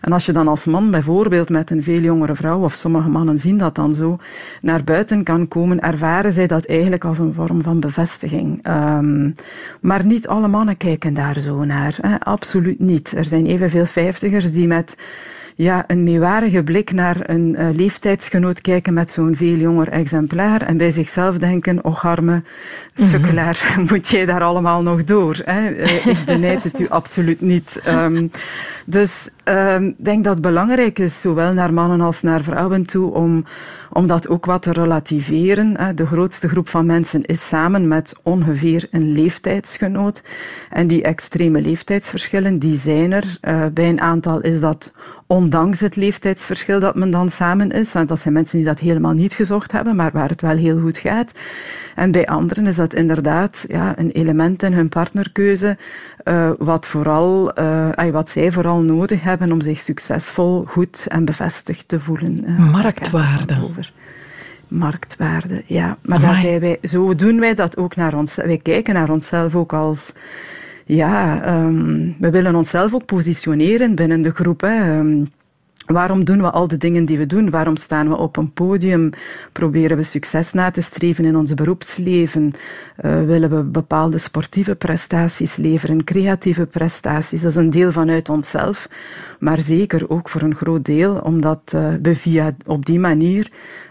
En 0.00 0.12
als 0.12 0.26
je 0.26 0.32
dan 0.32 0.48
als 0.48 0.64
man 0.64 0.90
bijvoorbeeld 0.90 1.48
met 1.48 1.70
een 1.70 1.82
veel 1.82 2.00
jongere 2.00 2.34
vrouw, 2.34 2.62
of 2.62 2.74
sommige 2.74 3.08
mannen 3.08 3.38
zien 3.38 3.58
dat 3.58 3.74
dan 3.74 3.94
zo, 3.94 4.18
naar 4.60 4.84
buiten 4.84 5.26
kan 5.28 5.48
komen, 5.48 5.80
ervaren 5.80 6.32
zij 6.32 6.46
dat 6.46 6.64
eigenlijk 6.64 7.04
als 7.04 7.18
een 7.18 7.34
vorm 7.34 7.62
van 7.62 7.80
bevestiging. 7.80 8.68
Um, 8.68 9.34
maar 9.80 10.06
niet 10.06 10.28
alle 10.28 10.48
mannen 10.48 10.76
kijken 10.76 11.14
daar 11.14 11.40
zo 11.40 11.64
naar. 11.64 11.98
Hè? 12.00 12.20
Absoluut 12.20 12.78
niet. 12.78 13.12
Er 13.12 13.24
zijn 13.24 13.46
evenveel 13.46 13.86
vijftigers 13.86 14.52
die 14.52 14.66
met 14.66 14.96
ja, 15.58 15.84
een 15.86 16.02
meewarige 16.02 16.62
blik 16.62 16.92
naar 16.92 17.30
een 17.30 17.56
uh, 17.58 17.68
leeftijdsgenoot 17.72 18.60
kijken 18.60 18.94
met 18.94 19.10
zo'n 19.10 19.36
veel 19.36 19.56
jonger 19.56 19.88
exemplaar 19.88 20.62
en 20.62 20.76
bij 20.76 20.90
zichzelf 20.90 21.38
denken, 21.38 21.84
och 21.84 22.04
arme 22.04 22.42
sukkelaar, 22.94 23.64
mm 23.68 23.74
-hmm. 23.74 23.86
moet 23.92 24.08
jij 24.08 24.26
daar 24.26 24.42
allemaal 24.42 24.82
nog 24.82 25.04
door? 25.04 25.40
Hè? 25.44 25.70
Uh, 25.70 26.06
ik 26.06 26.24
benijd 26.24 26.64
het 26.64 26.78
u 26.78 26.88
absoluut 26.88 27.40
niet. 27.40 27.80
Um, 27.86 28.30
dus 28.84 29.30
ik 29.44 29.54
um, 29.54 29.94
denk 29.96 30.24
dat 30.24 30.32
het 30.32 30.42
belangrijk 30.42 30.98
is, 30.98 31.20
zowel 31.20 31.52
naar 31.52 31.72
mannen 31.72 32.00
als 32.00 32.22
naar 32.22 32.42
vrouwen 32.42 32.86
toe, 32.86 33.12
om, 33.12 33.44
om 33.90 34.06
dat 34.06 34.28
ook 34.28 34.44
wat 34.44 34.62
te 34.62 34.72
relativeren. 34.72 35.76
Hè? 35.78 35.94
De 35.94 36.06
grootste 36.06 36.48
groep 36.48 36.68
van 36.68 36.86
mensen 36.86 37.24
is 37.24 37.48
samen 37.48 37.88
met 37.88 38.14
ongeveer 38.22 38.86
een 38.90 39.12
leeftijdsgenoot. 39.12 40.22
En 40.70 40.86
die 40.86 41.02
extreme 41.02 41.60
leeftijdsverschillen, 41.60 42.58
die 42.58 42.76
zijn 42.76 43.12
er. 43.12 43.38
Uh, 43.42 43.66
bij 43.72 43.88
een 43.88 44.00
aantal 44.00 44.40
is 44.40 44.60
dat 44.60 44.92
ondanks 45.28 45.80
het 45.80 45.96
leeftijdsverschil 45.96 46.80
dat 46.80 46.94
men 46.94 47.10
dan 47.10 47.30
samen 47.30 47.70
is. 47.70 47.94
En 47.94 48.06
dat 48.06 48.20
zijn 48.20 48.34
mensen 48.34 48.56
die 48.56 48.66
dat 48.66 48.78
helemaal 48.78 49.12
niet 49.12 49.32
gezocht 49.32 49.72
hebben, 49.72 49.96
maar 49.96 50.10
waar 50.12 50.28
het 50.28 50.40
wel 50.40 50.56
heel 50.56 50.80
goed 50.80 50.98
gaat. 50.98 51.32
En 51.94 52.10
bij 52.10 52.26
anderen 52.26 52.66
is 52.66 52.76
dat 52.76 52.94
inderdaad 52.94 53.64
ja, 53.68 53.98
een 53.98 54.10
element 54.10 54.62
in 54.62 54.72
hun 54.72 54.88
partnerkeuze, 54.88 55.76
uh, 56.24 56.50
wat, 56.58 56.86
vooral, 56.86 57.60
uh, 57.60 58.10
wat 58.10 58.30
zij 58.30 58.52
vooral 58.52 58.80
nodig 58.80 59.22
hebben 59.22 59.52
om 59.52 59.60
zich 59.60 59.80
succesvol, 59.80 60.64
goed 60.64 61.06
en 61.08 61.24
bevestigd 61.24 61.88
te 61.88 62.00
voelen. 62.00 62.44
Uh, 62.46 62.72
Marktwaarde. 62.72 63.56
Marktwaarde, 64.68 65.62
ja. 65.66 65.96
Maar 66.02 66.20
daar 66.20 66.34
zijn 66.34 66.60
wij, 66.60 66.78
zo 66.82 67.14
doen 67.14 67.40
wij 67.40 67.54
dat 67.54 67.76
ook 67.76 67.96
naar 67.96 68.14
ons. 68.14 68.34
Wij 68.34 68.58
kijken 68.62 68.94
naar 68.94 69.10
onszelf 69.10 69.54
ook 69.54 69.72
als 69.72 70.12
ja, 70.88 71.42
um, 71.54 72.16
we 72.18 72.30
willen 72.30 72.54
onszelf 72.54 72.94
ook 72.94 73.04
positioneren 73.04 73.94
binnen 73.94 74.22
de 74.22 74.30
groep. 74.30 74.60
Hè. 74.60 74.98
Um, 74.98 75.28
Waarom 75.88 76.24
doen 76.24 76.40
we 76.40 76.50
al 76.50 76.68
de 76.68 76.76
dingen 76.76 77.04
die 77.04 77.18
we 77.18 77.26
doen? 77.26 77.50
Waarom 77.50 77.76
staan 77.76 78.08
we 78.08 78.16
op 78.16 78.36
een 78.36 78.52
podium? 78.52 79.10
Proberen 79.52 79.96
we 79.96 80.02
succes 80.02 80.52
na 80.52 80.70
te 80.70 80.80
streven 80.80 81.24
in 81.24 81.36
ons 81.36 81.54
beroepsleven? 81.54 82.52
Uh, 83.04 83.24
willen 83.24 83.50
we 83.50 83.62
bepaalde 83.62 84.18
sportieve 84.18 84.74
prestaties 84.74 85.56
leveren, 85.56 86.04
creatieve 86.04 86.66
prestaties? 86.66 87.40
Dat 87.40 87.50
is 87.50 87.56
een 87.56 87.70
deel 87.70 87.92
vanuit 87.92 88.28
onszelf, 88.28 88.88
maar 89.38 89.60
zeker 89.60 90.10
ook 90.10 90.28
voor 90.28 90.42
een 90.42 90.54
groot 90.54 90.84
deel, 90.84 91.14
omdat 91.14 91.72
uh, 91.74 91.88
we 92.02 92.16
via 92.16 92.54
op 92.66 92.86
die 92.86 92.98
manier 92.98 93.50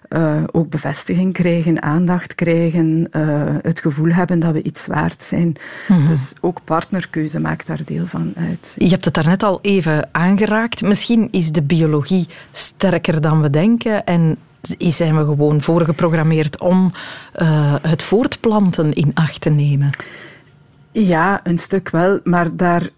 uh, 0.09 0.43
ook 0.51 0.69
bevestiging 0.69 1.33
krijgen, 1.33 1.81
aandacht 1.81 2.35
krijgen, 2.35 3.07
uh, 3.11 3.43
het 3.61 3.79
gevoel 3.79 4.11
hebben 4.11 4.39
dat 4.39 4.53
we 4.53 4.61
iets 4.61 4.85
waard 4.85 5.23
zijn. 5.23 5.55
Mm 5.87 5.97
-hmm. 5.97 6.07
Dus 6.07 6.33
ook 6.41 6.59
partnerkeuze 6.63 7.39
maakt 7.39 7.67
daar 7.67 7.81
deel 7.85 8.05
van 8.05 8.33
uit. 8.35 8.73
Je 8.77 8.89
hebt 8.89 9.05
het 9.05 9.13
daarnet 9.13 9.43
al 9.43 9.59
even 9.61 10.09
aangeraakt. 10.11 10.81
Misschien 10.81 11.27
is 11.31 11.51
de 11.51 11.61
biologie 11.61 12.27
sterker 12.51 13.21
dan 13.21 13.41
we 13.41 13.49
denken 13.49 14.05
en 14.05 14.37
zijn 14.77 15.17
we 15.17 15.25
gewoon 15.25 15.61
voorgeprogrammeerd 15.61 16.59
om 16.59 16.91
uh, 17.35 17.75
het 17.81 18.03
voortplanten 18.03 18.93
in 18.93 19.11
acht 19.13 19.41
te 19.41 19.49
nemen. 19.49 19.89
Ja, 20.99 21.39
een 21.43 21.57
stuk 21.57 21.89
wel, 21.89 22.19
maar 22.23 22.55
daar 22.55 22.89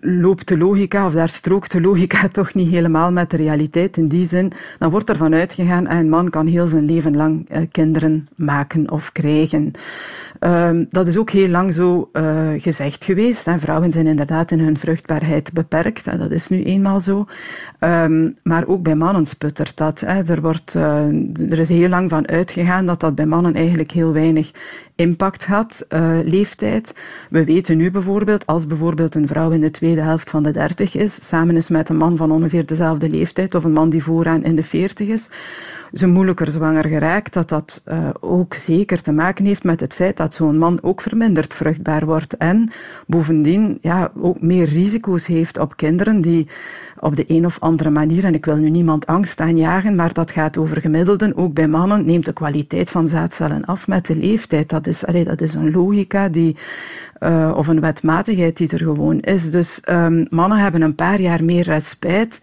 loopt 0.00 0.48
de 0.48 0.58
logica, 0.58 1.06
of 1.06 1.12
daar 1.12 1.28
strookt 1.28 1.72
de 1.72 1.80
logica 1.80 2.28
toch 2.32 2.54
niet 2.54 2.70
helemaal 2.70 3.10
met 3.10 3.30
de 3.30 3.36
realiteit. 3.36 3.96
In 3.96 4.08
die 4.08 4.26
zin, 4.26 4.52
dan 4.78 4.90
wordt 4.90 5.08
ervan 5.08 5.34
uitgegaan, 5.34 5.84
dat 5.84 5.92
een 5.92 6.08
man 6.08 6.30
kan 6.30 6.46
heel 6.46 6.66
zijn 6.66 6.84
leven 6.84 7.16
lang 7.16 7.50
uh, 7.50 7.58
kinderen 7.70 8.28
maken 8.34 8.90
of 8.90 9.12
krijgen. 9.12 9.70
Um, 10.40 10.86
dat 10.90 11.06
is 11.06 11.16
ook 11.16 11.30
heel 11.30 11.48
lang 11.48 11.74
zo 11.74 12.10
uh, 12.12 12.48
gezegd 12.56 13.04
geweest. 13.04 13.44
Hè. 13.44 13.58
Vrouwen 13.58 13.92
zijn 13.92 14.06
inderdaad 14.06 14.50
in 14.50 14.60
hun 14.60 14.78
vruchtbaarheid 14.78 15.52
beperkt, 15.52 16.04
hè. 16.04 16.18
dat 16.18 16.30
is 16.30 16.48
nu 16.48 16.62
eenmaal 16.62 17.00
zo. 17.00 17.26
Um, 17.80 18.36
maar 18.42 18.66
ook 18.66 18.82
bij 18.82 18.94
mannen 18.94 19.26
sputtert 19.26 19.76
dat. 19.76 20.00
Er, 20.00 20.40
wordt, 20.40 20.74
er 20.74 21.58
is 21.58 21.68
heel 21.68 21.88
lang 21.88 22.10
van 22.10 22.28
uitgegaan 22.28 22.86
dat 22.86 23.00
dat 23.00 23.14
bij 23.14 23.26
mannen 23.26 23.54
eigenlijk 23.54 23.90
heel 23.90 24.12
weinig 24.12 24.50
impact 24.98 25.44
had, 25.44 25.86
uh, 25.88 26.18
leeftijd. 26.24 26.94
We 27.30 27.44
weten 27.44 27.76
nu 27.76 27.90
bijvoorbeeld, 27.90 28.46
als 28.46 28.66
bijvoorbeeld 28.66 29.14
een 29.14 29.26
vrouw 29.26 29.50
in 29.50 29.60
de 29.60 29.70
tweede 29.70 30.00
helft 30.00 30.30
van 30.30 30.42
de 30.42 30.50
dertig 30.50 30.96
is, 30.96 31.28
samen 31.28 31.56
is 31.56 31.68
met 31.68 31.88
een 31.88 31.96
man 31.96 32.16
van 32.16 32.32
ongeveer 32.32 32.66
dezelfde 32.66 33.08
leeftijd, 33.08 33.54
of 33.54 33.64
een 33.64 33.72
man 33.72 33.90
die 33.90 34.02
vooraan 34.02 34.44
in 34.44 34.56
de 34.56 34.62
veertig 34.62 35.08
is, 35.08 35.30
ze 35.92 36.06
moeilijker 36.06 36.50
zwanger 36.50 36.84
geraakt, 36.84 37.32
dat 37.32 37.48
dat 37.48 37.82
uh, 37.86 38.08
ook 38.20 38.54
zeker 38.54 39.02
te 39.02 39.12
maken 39.12 39.44
heeft 39.44 39.64
met 39.64 39.80
het 39.80 39.94
feit 39.94 40.16
dat 40.16 40.34
zo'n 40.34 40.58
man 40.58 40.78
ook 40.82 41.00
verminderd 41.00 41.54
vruchtbaar 41.54 42.06
wordt 42.06 42.36
en 42.36 42.70
bovendien 43.06 43.78
ja, 43.80 44.10
ook 44.20 44.40
meer 44.40 44.64
risico's 44.64 45.26
heeft 45.26 45.58
op 45.58 45.76
kinderen 45.76 46.20
die 46.20 46.48
op 47.00 47.16
de 47.16 47.24
een 47.26 47.46
of 47.46 47.56
andere 47.60 47.90
manier, 47.90 48.24
en 48.24 48.34
ik 48.34 48.44
wil 48.44 48.56
nu 48.56 48.70
niemand 48.70 49.06
angst 49.06 49.40
aanjagen, 49.40 49.94
maar 49.94 50.12
dat 50.12 50.30
gaat 50.30 50.58
over 50.58 50.80
gemiddelden, 50.80 51.36
ook 51.36 51.54
bij 51.54 51.68
mannen 51.68 52.04
neemt 52.06 52.24
de 52.24 52.32
kwaliteit 52.32 52.90
van 52.90 53.08
zaadcellen 53.08 53.64
af 53.64 53.86
met 53.86 54.06
de 54.06 54.16
leeftijd. 54.16 54.68
Dat 54.68 54.86
is, 54.86 55.06
allee, 55.06 55.24
dat 55.24 55.40
is 55.40 55.54
een 55.54 55.70
logica 55.70 56.28
die, 56.28 56.56
uh, 57.20 57.52
of 57.56 57.66
een 57.66 57.80
wetmatigheid 57.80 58.56
die 58.56 58.68
er 58.68 58.78
gewoon 58.78 59.20
is. 59.20 59.50
Dus 59.50 59.82
um, 59.88 60.26
mannen 60.30 60.58
hebben 60.58 60.82
een 60.82 60.94
paar 60.94 61.20
jaar 61.20 61.44
meer 61.44 61.64
respijt 61.64 62.40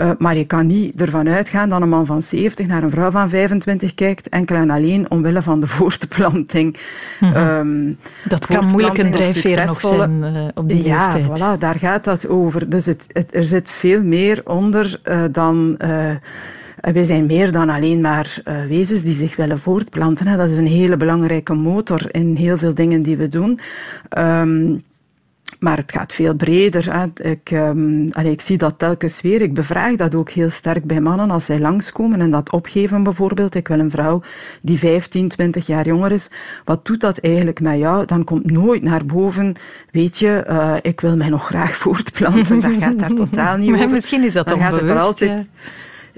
Uh, 0.00 0.10
maar 0.18 0.36
je 0.36 0.44
kan 0.44 0.66
niet 0.66 1.00
ervan 1.00 1.28
uitgaan 1.28 1.68
dat 1.68 1.82
een 1.82 1.88
man 1.88 2.06
van 2.06 2.22
70 2.22 2.66
naar 2.66 2.82
een 2.82 2.90
vrouw 2.90 3.10
van 3.10 3.28
25 3.28 3.94
kijkt, 3.94 4.28
enkel 4.28 4.56
en 4.56 4.70
alleen 4.70 5.10
omwille 5.10 5.42
van 5.42 5.60
de 5.60 5.66
voortplanting. 5.76 6.76
Mm 7.20 7.32
-hmm. 7.32 7.48
um, 7.48 7.98
dat 8.28 8.46
kan 8.46 8.66
moeilijk 8.66 8.98
een 8.98 9.10
drijfveer 9.10 9.66
nog 9.66 9.80
zijn 9.80 10.22
uh, 10.22 10.48
op 10.54 10.68
die 10.68 10.84
ja, 10.84 11.04
leeftijd. 11.04 11.38
Ja, 11.38 11.56
voilà, 11.56 11.58
daar 11.58 11.78
gaat 11.78 12.04
dat 12.04 12.28
over. 12.28 12.70
Dus 12.70 12.86
het, 12.86 13.06
het, 13.12 13.34
er 13.34 13.44
zit 13.44 13.70
veel 13.70 14.02
meer 14.02 14.40
onder 14.44 15.00
uh, 15.04 15.24
dan... 15.32 15.76
wij 16.80 17.04
zijn 17.04 17.26
meer 17.26 17.52
dan 17.52 17.68
alleen 17.68 18.00
maar 18.00 18.38
wezens 18.68 19.02
die 19.02 19.14
zich 19.14 19.36
willen 19.36 19.58
voortplanten. 19.58 20.36
Dat 20.36 20.50
is 20.50 20.56
een 20.56 20.66
hele 20.66 20.96
belangrijke 20.96 21.54
motor 21.54 22.14
in 22.14 22.34
heel 22.34 22.58
veel 22.58 22.74
dingen 22.74 23.02
die 23.02 23.16
we 23.16 23.28
doen. 23.28 23.60
Um, 24.18 24.82
maar 25.58 25.76
het 25.76 25.92
gaat 25.92 26.12
veel 26.12 26.34
breder. 26.34 26.92
Hè. 26.92 27.30
Ik, 27.30 27.50
um, 27.50 28.08
allee, 28.12 28.32
ik 28.32 28.40
zie 28.40 28.58
dat 28.58 28.78
telkens 28.78 29.20
weer. 29.20 29.42
Ik 29.42 29.54
bevraag 29.54 29.96
dat 29.96 30.14
ook 30.14 30.30
heel 30.30 30.50
sterk 30.50 30.84
bij 30.84 31.00
mannen 31.00 31.30
als 31.30 31.44
zij 31.44 31.58
langskomen 31.58 32.20
en 32.20 32.30
dat 32.30 32.52
opgeven 32.52 33.02
bijvoorbeeld. 33.02 33.54
Ik 33.54 33.68
wil 33.68 33.78
een 33.78 33.90
vrouw 33.90 34.22
die 34.62 34.78
15, 34.78 35.28
20 35.28 35.66
jaar 35.66 35.86
jonger 35.86 36.12
is. 36.12 36.28
Wat 36.64 36.84
doet 36.86 37.00
dat 37.00 37.18
eigenlijk 37.18 37.60
met 37.60 37.78
jou? 37.78 38.04
Dan 38.04 38.24
komt 38.24 38.50
nooit 38.50 38.82
naar 38.82 39.06
boven, 39.06 39.54
weet 39.90 40.18
je, 40.18 40.44
uh, 40.50 40.74
ik 40.82 41.00
wil 41.00 41.16
mij 41.16 41.28
nog 41.28 41.46
graag 41.46 41.76
voortplanten. 41.86 42.60
Dat 42.60 42.72
gaat 42.78 42.98
daar 42.98 43.14
totaal 43.14 43.56
niet 43.56 43.70
maar 43.70 43.78
over. 43.78 43.90
Misschien 43.90 44.24
is 44.24 44.32
dat 44.32 44.48
dan 44.48 44.58
onbewust. 44.58 44.86
Gaat 44.86 44.96
het 44.96 45.06
altijd, 45.06 45.30
ja. 45.30 45.70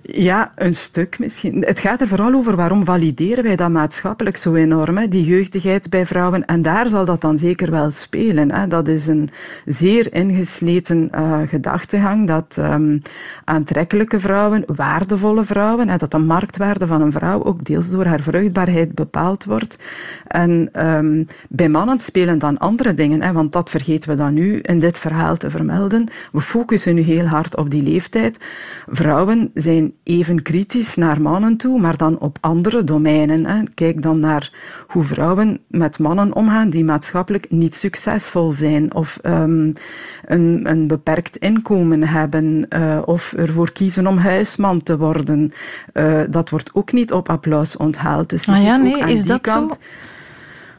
Ja, 0.03 0.53
een 0.55 0.75
stuk 0.75 1.19
misschien. 1.19 1.65
Het 1.65 1.79
gaat 1.79 2.01
er 2.01 2.09
vooral 2.09 2.35
over 2.35 2.57
waarom 2.57 2.85
valideren 2.85 3.45
wij 3.45 3.57
dat 3.57 3.71
maatschappelijk 3.71 4.37
zo 4.37 4.55
enorm, 4.55 5.09
die 5.09 5.25
jeugdigheid 5.25 5.91
bij 5.91 6.07
vrouwen. 6.07 6.47
En 6.47 6.63
daar 6.63 6.89
zal 6.89 7.05
dat 7.05 7.21
dan 7.21 7.39
zeker 7.39 7.71
wel 7.71 7.91
spelen. 7.91 8.53
Hè? 8.53 8.67
Dat 8.67 8.89
is 8.89 9.07
een 9.07 9.29
zeer 9.65 10.13
ingesleten 10.15 11.11
uh, 11.15 11.39
gedachtegang 11.47 12.27
dat 12.27 12.57
um, 12.59 13.03
aantrekkelijke 13.45 14.21
vrouwen, 14.21 14.65
waardevolle 14.67 15.45
vrouwen, 15.45 15.99
dat 15.99 16.11
de 16.11 16.19
marktwaarde 16.19 16.87
van 16.87 17.01
een 17.01 17.13
vrouw 17.13 17.45
ook 17.45 17.65
deels 17.65 17.91
door 17.91 18.05
haar 18.05 18.21
vruchtbaarheid 18.21 18.95
bepaald 18.95 19.45
wordt. 19.45 19.79
En 20.27 20.71
um, 20.87 21.27
bij 21.49 21.69
mannen 21.69 21.99
spelen 21.99 22.39
dan 22.39 22.59
andere 22.59 22.95
dingen, 22.95 23.23
hè? 23.23 23.33
want 23.33 23.53
dat 23.53 23.71
vergeten 23.71 24.11
we 24.11 24.17
dan 24.17 24.35
nu 24.35 24.61
in 24.61 24.79
dit 24.79 24.99
verhaal 24.99 25.37
te 25.37 25.51
vermelden. 25.51 26.09
We 26.33 26.41
focussen 26.41 26.95
nu 26.95 27.01
heel 27.01 27.27
hard 27.27 27.57
op 27.57 27.71
die 27.71 27.83
leeftijd. 27.83 28.41
Vrouwen 28.87 29.51
zijn 29.55 29.93
even 30.03 30.43
kritisch 30.43 30.95
naar 30.95 31.21
mannen 31.21 31.57
toe, 31.57 31.81
maar 31.81 31.97
dan 31.97 32.19
op 32.19 32.39
andere 32.41 32.85
domeinen. 32.85 33.47
Hè. 33.47 33.63
Kijk 33.75 34.03
dan 34.03 34.21
naar 34.21 34.53
hoe 34.87 35.05
vrouwen 35.05 35.61
met 35.67 35.99
mannen 35.99 36.35
omgaan 36.35 36.71
die 36.71 36.85
maatschappelijk 36.85 37.51
niet 37.51 37.75
succesvol 37.75 38.53
zijn 38.53 38.95
of 38.95 39.19
um, 39.23 39.73
een, 40.25 40.61
een, 40.63 40.87
beperkt 40.87 41.37
inkomen 41.37 42.03
hebben 42.03 42.67
uh, 42.77 43.03
of 43.05 43.33
ervoor 43.33 43.73
kiezen 43.73 44.07
om 44.07 44.19
huisman 44.19 44.83
te 44.83 44.99
worden. 44.99 45.53
Uh, 45.95 46.21
dat 46.31 46.51
wordt 46.51 46.71
ook 46.75 46.93
niet 46.93 47.13
op 47.13 47.29
applaus 47.29 47.77
onthaald. 47.77 48.31
Dus 48.31 48.49
ah 48.49 48.63
ja, 48.63 48.77
nee, 48.77 48.99
is 48.99 49.25
dat 49.25 49.41
kant, 49.41 49.73
zo? 49.73 49.79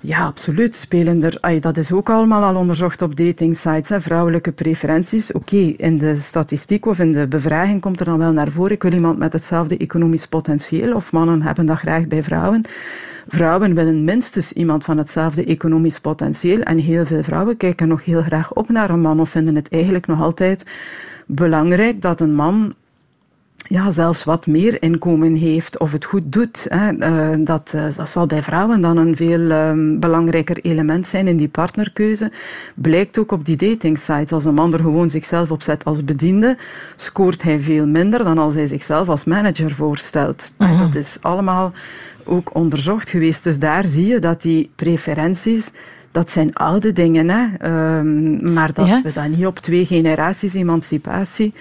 Ja, 0.01 0.25
absoluut. 0.25 0.75
Spelen 0.75 1.23
er, 1.23 1.37
ay, 1.41 1.59
dat 1.59 1.77
is 1.77 1.91
ook 1.91 2.09
allemaal 2.09 2.43
al 2.43 2.55
onderzocht 2.55 3.01
op 3.01 3.15
datingsites. 3.15 3.89
Hè. 3.89 4.01
Vrouwelijke 4.01 4.51
preferenties. 4.51 5.31
Oké, 5.31 5.55
in 5.77 5.97
de 5.97 6.15
statistiek 6.15 6.85
of 6.85 6.99
in 6.99 7.11
de 7.11 7.27
bevraging 7.27 7.81
komt 7.81 7.99
er 7.99 8.05
dan 8.05 8.17
wel 8.17 8.31
naar 8.31 8.51
voren. 8.51 8.71
Ik 8.71 8.83
wil 8.83 8.93
iemand 8.93 9.17
met 9.17 9.33
hetzelfde 9.33 9.77
economisch 9.77 10.27
potentieel. 10.27 10.95
Of 10.95 11.11
mannen 11.11 11.41
hebben 11.41 11.65
dat 11.65 11.77
graag 11.77 12.07
bij 12.07 12.23
vrouwen. 12.23 12.61
Vrouwen 13.27 13.75
willen 13.75 14.03
minstens 14.03 14.53
iemand 14.53 14.83
van 14.83 14.97
hetzelfde 14.97 15.45
economisch 15.45 15.99
potentieel. 15.99 16.61
En 16.61 16.77
heel 16.77 17.05
veel 17.05 17.23
vrouwen 17.23 17.57
kijken 17.57 17.87
nog 17.87 18.05
heel 18.05 18.21
graag 18.21 18.53
op 18.53 18.69
naar 18.69 18.89
een 18.89 19.01
man 19.01 19.19
of 19.19 19.29
vinden 19.29 19.55
het 19.55 19.69
eigenlijk 19.69 20.07
nog 20.07 20.21
altijd 20.21 20.65
belangrijk 21.25 22.01
dat 22.01 22.21
een 22.21 22.33
man 22.33 22.73
ja, 23.67 23.91
zelfs 23.91 24.23
wat 24.23 24.47
meer 24.47 24.81
inkomen 24.81 25.35
heeft 25.35 25.77
of 25.77 25.91
het 25.91 26.05
goed 26.05 26.23
doet. 26.25 26.65
Hè. 26.69 26.91
Uh, 26.91 27.45
dat, 27.45 27.71
uh, 27.75 27.85
dat 27.95 28.09
zal 28.09 28.25
bij 28.25 28.43
vrouwen 28.43 28.81
dan 28.81 28.97
een 28.97 29.15
veel 29.15 29.39
uh, 29.39 29.71
belangrijker 29.99 30.57
element 30.61 31.07
zijn 31.07 31.27
in 31.27 31.37
die 31.37 31.47
partnerkeuze. 31.47 32.31
Blijkt 32.75 33.17
ook 33.17 33.31
op 33.31 33.45
die 33.45 33.55
datingsites. 33.55 34.31
Als 34.31 34.45
een 34.45 34.53
man 34.53 34.73
er 34.73 34.79
gewoon 34.79 35.09
zichzelf 35.09 35.51
op 35.51 35.61
zet 35.61 35.85
als 35.85 36.03
bediende, 36.03 36.57
scoort 36.95 37.41
hij 37.41 37.59
veel 37.59 37.87
minder 37.87 38.23
dan 38.23 38.37
als 38.37 38.55
hij 38.55 38.67
zichzelf 38.67 39.09
als 39.09 39.23
manager 39.23 39.71
voorstelt. 39.71 40.51
-huh. 40.57 40.79
Dat 40.79 40.95
is 40.95 41.17
allemaal 41.21 41.71
ook 42.23 42.55
onderzocht 42.55 43.09
geweest. 43.09 43.43
Dus 43.43 43.59
daar 43.59 43.85
zie 43.85 44.07
je 44.07 44.19
dat 44.19 44.41
die 44.41 44.69
preferenties 44.75 45.71
dat 46.11 46.29
zijn 46.29 46.53
oude 46.53 46.91
dingen, 46.91 47.29
hè? 47.29 47.45
Um, 47.97 48.53
maar 48.53 48.73
dat 48.73 48.87
ja? 48.87 49.01
we 49.03 49.11
dat 49.13 49.27
niet 49.27 49.45
op 49.45 49.59
twee 49.59 49.85
generaties 49.85 50.53
emancipatie 50.53 51.53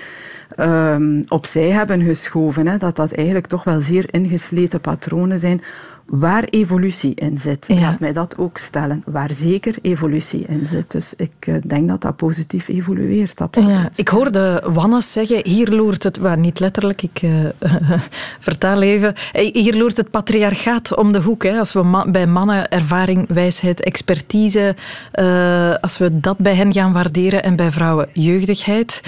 um, 0.60 1.24
opzij 1.28 1.70
hebben 1.70 2.02
geschoven. 2.02 2.66
Hè, 2.66 2.78
dat 2.78 2.96
dat 2.96 3.12
eigenlijk 3.12 3.46
toch 3.46 3.64
wel 3.64 3.80
zeer 3.80 4.14
ingesleten 4.14 4.80
patronen 4.80 5.40
zijn 5.40 5.62
waar 6.08 6.44
evolutie 6.44 7.14
in 7.14 7.38
zit. 7.38 7.64
Ja. 7.66 7.80
Laat 7.80 8.00
mij 8.00 8.12
dat 8.12 8.38
ook 8.38 8.58
stellen. 8.58 9.02
Waar 9.06 9.32
zeker 9.32 9.74
evolutie 9.82 10.44
in 10.46 10.66
zit. 10.66 10.90
Dus 10.90 11.14
ik 11.16 11.32
uh, 11.48 11.54
denk 11.66 11.88
dat 11.88 12.00
dat 12.00 12.16
positief 12.16 12.68
evolueert. 12.68 13.40
Absoluut. 13.40 13.70
Ja, 13.70 13.88
ik 13.94 14.08
hoorde 14.08 14.62
Wannes 14.72 15.12
zeggen, 15.12 15.40
hier 15.42 15.68
loert 15.68 16.02
het, 16.02 16.18
well, 16.18 16.36
niet 16.36 16.60
letterlijk, 16.60 17.02
ik 17.02 17.22
uh, 17.22 17.48
vertaal 18.48 18.82
even, 18.82 19.14
eh, 19.32 19.52
hier 19.52 19.76
loert 19.76 19.96
het 19.96 20.10
patriarchaat 20.10 20.96
om 20.96 21.12
de 21.12 21.22
hoek. 21.22 21.42
Hè. 21.42 21.58
Als 21.58 21.72
we 21.72 21.82
ma 21.82 22.10
bij 22.10 22.26
mannen 22.26 22.68
ervaring, 22.68 23.28
wijsheid, 23.28 23.80
expertise, 23.80 24.76
uh, 25.14 25.74
als 25.74 25.98
we 25.98 26.20
dat 26.20 26.38
bij 26.38 26.54
hen 26.54 26.72
gaan 26.72 26.92
waarderen 26.92 27.42
en 27.42 27.56
bij 27.56 27.70
vrouwen 27.70 28.08
jeugdigheid, 28.12 29.00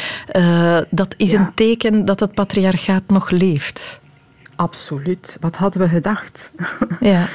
dat 0.90 1.14
is 1.16 1.30
ja. 1.30 1.40
een 1.40 1.54
teken 1.54 2.04
dat 2.04 2.20
het 2.20 2.34
patriarchaat 2.34 3.02
nog 3.06 3.30
leeft. 3.30 3.99
Absoluut. 4.60 5.36
Wat 5.40 5.56
hadden 5.56 5.82
we 5.82 5.88
gedacht? 5.88 6.50
Ja. 7.00 7.26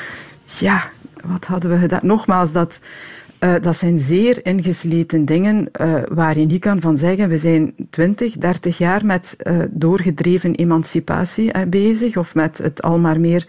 ja, 0.60 0.90
wat 1.24 1.46
hadden 1.46 1.70
we 1.70 1.78
gedacht? 1.78 2.04
Nogmaals, 2.04 2.52
dat, 2.52 2.80
uh, 3.40 3.54
dat 3.62 3.76
zijn 3.76 4.00
zeer 4.00 4.46
ingesleten 4.46 5.26
dingen 5.26 5.70
uh, 5.82 6.02
waar 6.08 6.40
je 6.40 6.46
niet 6.46 6.62
kan 6.62 6.82
van 6.82 6.98
zeggen, 6.98 7.30
we 7.30 7.38
zijn 7.38 7.74
20, 7.90 8.34
30 8.34 8.78
jaar 8.78 9.06
met 9.06 9.36
uh, 9.44 9.58
doorgedreven 9.70 10.56
emancipatie 10.56 11.68
bezig 11.68 12.18
of 12.18 12.36
met 12.36 12.58
het 12.58 12.82
al 12.82 12.98
maar 12.98 13.20
meer 13.20 13.48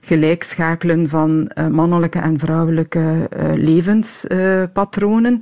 gelijkschakelen 0.00 1.08
van 1.08 1.50
mannelijke 1.70 2.18
en 2.18 2.38
vrouwelijke 2.38 3.28
levenspatronen. 3.54 5.38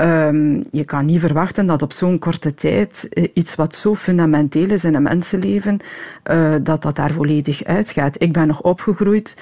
Um, 0.00 0.62
je 0.70 0.84
kan 0.84 1.04
niet 1.04 1.20
verwachten 1.20 1.66
dat 1.66 1.82
op 1.82 1.92
zo'n 1.92 2.18
korte 2.18 2.54
tijd 2.54 3.08
uh, 3.10 3.24
iets 3.34 3.54
wat 3.54 3.74
zo 3.74 3.94
fundamenteel 3.94 4.70
is 4.70 4.84
in 4.84 4.94
een 4.94 5.02
mensenleven, 5.02 5.80
uh, 6.30 6.54
dat 6.62 6.82
dat 6.82 6.96
daar 6.96 7.12
volledig 7.12 7.64
uitgaat. 7.64 8.22
Ik 8.22 8.32
ben 8.32 8.46
nog 8.46 8.62
opgegroeid 8.62 9.36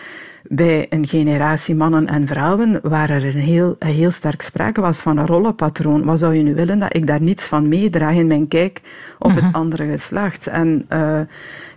bij 0.48 0.86
een 0.90 1.08
generatie 1.08 1.74
mannen 1.74 2.06
en 2.06 2.26
vrouwen 2.26 2.80
waar 2.82 3.10
er 3.10 3.24
een 3.24 3.40
heel, 3.40 3.76
een 3.78 3.94
heel 3.94 4.10
sterk 4.10 4.42
sprake 4.42 4.80
was 4.80 4.98
van 4.98 5.16
een 5.16 5.26
rollenpatroon. 5.26 6.04
Wat 6.04 6.18
zou 6.18 6.34
je 6.34 6.42
nu 6.42 6.54
willen 6.54 6.78
dat 6.78 6.96
ik 6.96 7.06
daar 7.06 7.20
niets 7.20 7.44
van 7.44 7.68
meedraag 7.68 8.14
in 8.14 8.26
mijn 8.26 8.48
kijk 8.48 8.80
op 9.18 9.30
uh 9.30 9.34
-huh. 9.34 9.42
het 9.42 9.52
mhm. 9.52 9.60
andere 9.62 9.90
geslacht? 9.90 10.46
En 10.46 10.86
uh, 10.92 11.20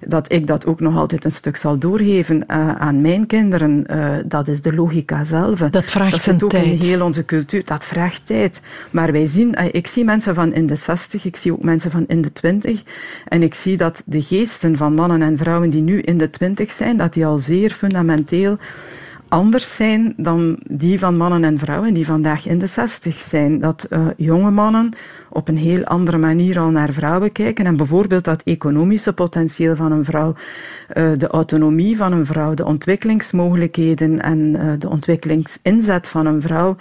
dat 0.06 0.32
ik 0.32 0.48
dat 0.48 0.66
ook 0.66 0.80
nog 0.80 0.96
altijd 0.96 1.26
een 1.26 1.32
stuk 1.32 1.56
zal 1.56 1.78
doorgeven 1.78 2.36
uh, 2.36 2.76
aan 2.76 3.02
mijn 3.02 3.26
kinderen, 3.26 3.84
uh, 3.92 4.16
dat 4.26 4.48
is 4.48 4.62
de 4.62 4.74
logica 4.74 5.24
zelf. 5.24 5.60
Dat 5.60 5.86
vraagt 5.86 6.12
dat 6.12 6.22
zit 6.22 6.44
ook 6.44 6.50
tijd. 6.50 6.66
in 6.66 6.82
heel 6.82 7.06
onze 7.06 7.26
cultuur. 7.26 7.66
Dat 7.66 7.84
vraagt 7.84 8.26
tijd. 8.26 8.62
Maar 8.92 9.12
wij 9.12 9.28
zien, 9.28 9.74
ik 9.74 9.88
zie 9.88 10.04
mensen 10.04 10.36
van 10.36 10.54
in 10.54 10.66
de 10.66 10.76
60, 10.76 11.26
ik 11.26 11.36
zie 11.36 11.52
ook 11.52 11.64
mensen 11.64 11.92
van 11.92 12.04
in 12.08 12.22
de 12.22 12.32
20. 12.32 12.84
En 13.28 13.44
ik 13.44 13.54
zie 13.54 13.78
dat 13.78 14.04
de 14.06 14.22
geesten 14.22 14.78
van 14.78 14.94
mannen 14.94 15.22
en 15.22 15.38
vrouwen 15.38 15.70
die 15.70 15.82
nu 15.82 16.02
in 16.02 16.18
de 16.18 16.30
20 16.30 16.72
zijn, 16.72 16.98
dat 16.98 17.14
die 17.14 17.26
al 17.26 17.38
zeer 17.38 17.72
fundamenteel 17.72 18.58
anders 19.30 19.76
zijn 19.76 20.14
dan 20.18 20.58
die 20.64 21.00
van 21.00 21.18
mannen 21.18 21.44
en 21.44 21.58
vrouwen 21.58 21.94
die 21.94 22.06
vandaag 22.06 22.48
in 22.48 22.60
de 22.60 22.68
60 22.68 23.20
zijn. 23.20 23.60
Dat 23.60 23.88
uh, 23.90 24.08
jonge 24.18 24.52
mannen 24.52 24.94
op 25.30 25.48
een 25.48 25.58
heel 25.58 25.84
andere 25.84 26.18
manier 26.18 26.60
al 26.60 26.70
naar 26.70 26.94
vrouwen 26.94 27.32
kijken. 27.32 27.66
En 27.66 27.78
bijvoorbeeld 27.78 28.24
dat 28.24 28.42
economische 28.44 29.14
potentieel 29.14 29.76
van 29.76 29.92
een 29.92 30.06
vrouw, 30.06 30.36
uh, 30.94 31.12
de 31.18 31.28
autonomie 31.28 31.98
van 31.98 32.12
een 32.12 32.26
vrouw, 32.26 32.54
de 32.54 32.66
ontwikkelingsmogelijkheden 32.66 34.22
en 34.22 34.40
uh, 34.40 34.72
de 34.80 34.90
ontwikkelingsinzet 34.90 36.08
van 36.08 36.26
een 36.26 36.42
vrouw 36.42 36.76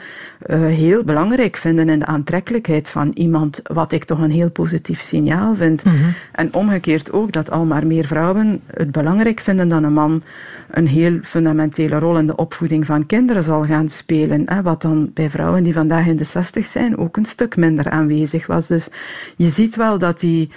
heel 0.49 1.05
belangrijk 1.05 1.57
vinden 1.57 1.88
in 1.88 1.99
de 1.99 2.07
aantrekkelijkheid 2.07 2.88
van 2.88 3.11
iemand, 3.14 3.61
wat 3.62 3.93
ik 3.93 4.05
toch 4.05 4.19
een 4.19 4.31
heel 4.31 4.51
positief 4.51 5.01
signaal 5.01 5.55
vind. 5.55 5.85
Mm 5.85 5.93
-hmm. 5.93 6.14
En 6.33 6.55
omgekeerd 6.55 7.12
ook 7.12 7.33
dat 7.33 7.51
al 7.51 7.64
maar 7.64 7.87
meer 7.87 8.05
vrouwen 8.05 8.61
het 8.67 8.93
belangrijk 8.93 9.41
vinden 9.41 9.69
dat 9.69 9.83
een 9.83 9.93
man 9.93 10.23
een 10.70 10.87
heel 10.87 11.18
fundamentele 11.22 11.98
rol 11.98 12.18
in 12.18 12.26
de 12.26 12.37
opvoeding 12.37 12.87
van 12.87 13.07
kinderen 13.07 13.42
zal 13.42 13.64
gaan 13.64 13.88
spelen. 13.88 14.42
Hè, 14.46 14.62
wat 14.62 14.83
dan 14.83 15.11
bij 15.14 15.31
vrouwen 15.31 15.62
die 15.62 15.72
vandaag 15.72 16.07
in 16.07 16.16
de 16.16 16.24
60 16.24 16.66
zijn 16.66 16.98
ook 16.98 17.16
een 17.16 17.24
stuk 17.24 17.57
minder 17.57 17.90
aanwezig 17.90 18.46
was. 18.46 18.66
Dus 18.66 18.90
je 19.37 19.48
ziet 19.48 19.76
wel 19.76 19.98
dat 19.98 20.20
die 20.20 20.50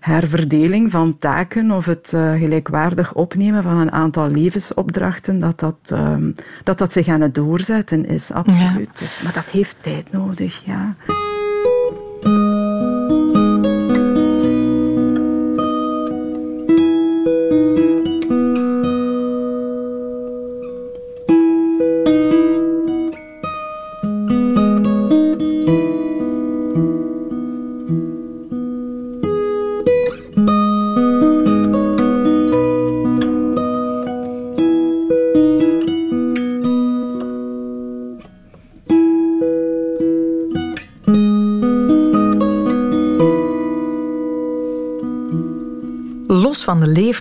herverdeling 0.00 0.90
van 0.90 1.18
taken 1.18 1.70
of 1.70 1.84
het 1.84 2.12
uh, 2.14 2.32
gelijkwaardig 2.32 3.14
opnemen 3.14 3.62
van 3.62 3.76
een 3.76 3.92
aantal 3.92 4.30
levensopdrachten, 4.30 5.40
dat 5.40 5.60
dat, 5.60 5.76
um, 5.92 6.34
dat, 6.64 6.78
dat 6.78 6.92
zich 6.92 7.08
aan 7.08 7.20
het 7.20 7.34
doorzetten 7.34 8.06
is, 8.06 8.32
absoluut. 8.32 8.90
Ja. 8.92 8.98
Dus, 8.98 9.20
maar 9.22 9.32
dat 9.32 9.50
heeft 9.50 9.76
tijd 9.80 10.12
nodig, 10.12 10.62
ja. 10.64 10.94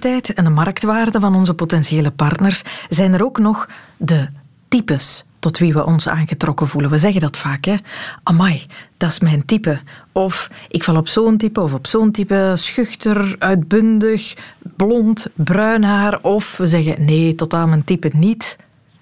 En 0.06 0.44
de 0.44 0.50
marktwaarde 0.50 1.20
van 1.20 1.36
onze 1.36 1.54
potentiële 1.54 2.12
partners 2.12 2.63
zijn 2.89 3.13
er 3.13 3.24
ook 3.24 3.39
nog 3.39 3.70
de 3.98 4.28
types 4.68 5.26
tot 5.39 5.58
wie 5.58 5.74
we 5.74 5.86
ons 5.86 6.08
aangetrokken 6.08 6.68
voelen. 6.68 6.91
We 6.91 6.98
zeggen 6.98 7.22
dat 7.22 7.38
vaak, 7.38 7.65
hè. 7.65 7.76
Amai, 8.24 8.65
dat 8.98 9.10
is 9.10 9.20
mijn 9.20 9.46
type. 9.46 9.80
Of 10.12 10.50
ik 10.70 10.84
val 10.84 10.96
op 10.96 11.08
zo'n 11.08 11.38
type 11.38 11.62
of 11.62 11.74
op 11.74 11.88
zo'n 11.88 12.12
type. 12.12 12.52
Schuchter, 12.56 13.36
uitbundig, 13.39 14.36
blond, 14.60 15.28
bruin 15.34 15.84
haar. 15.84 16.20
Of 16.22 16.58
we 16.58 16.65
zeggen 16.65 17.06
nee, 17.06 17.36
totaal 17.36 17.68
mijn 17.68 17.84
type 17.84 18.10
niet. 18.13 18.58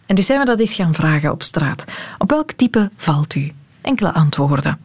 En 0.06 0.16
dus 0.16 0.26
zijn 0.26 0.39
we 0.39 0.46
dat 0.46 0.60
eens 0.60 0.74
gaan 0.74 0.94
vragen 0.94 1.32
op 1.32 1.44
straat. 1.44 1.84
Op 2.18 2.30
welk 2.30 2.52
type 2.52 2.92
valt 2.96 3.36
u? 3.36 3.52
Enkele 3.82 4.13
antwoorden. 4.13 4.78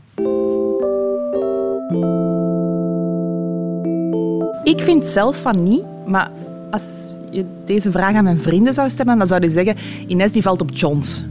Ik 4.62 4.80
vind 4.80 5.04
zelf 5.04 5.40
van 5.40 5.62
niet, 5.62 5.84
maar 6.08 6.30
als 6.70 7.16
je 7.30 7.44
deze 7.64 7.90
vraag 7.90 8.14
aan 8.14 8.24
mijn 8.24 8.38
vrienden 8.38 8.74
zou 8.74 8.90
stellen, 8.90 9.18
dan 9.18 9.26
zou 9.26 9.42
je 9.42 9.50
zeggen, 9.50 9.76
Ines 10.06 10.32
die 10.32 10.42
valt 10.42 10.60
op 10.60 10.70
Johns. 10.72 11.24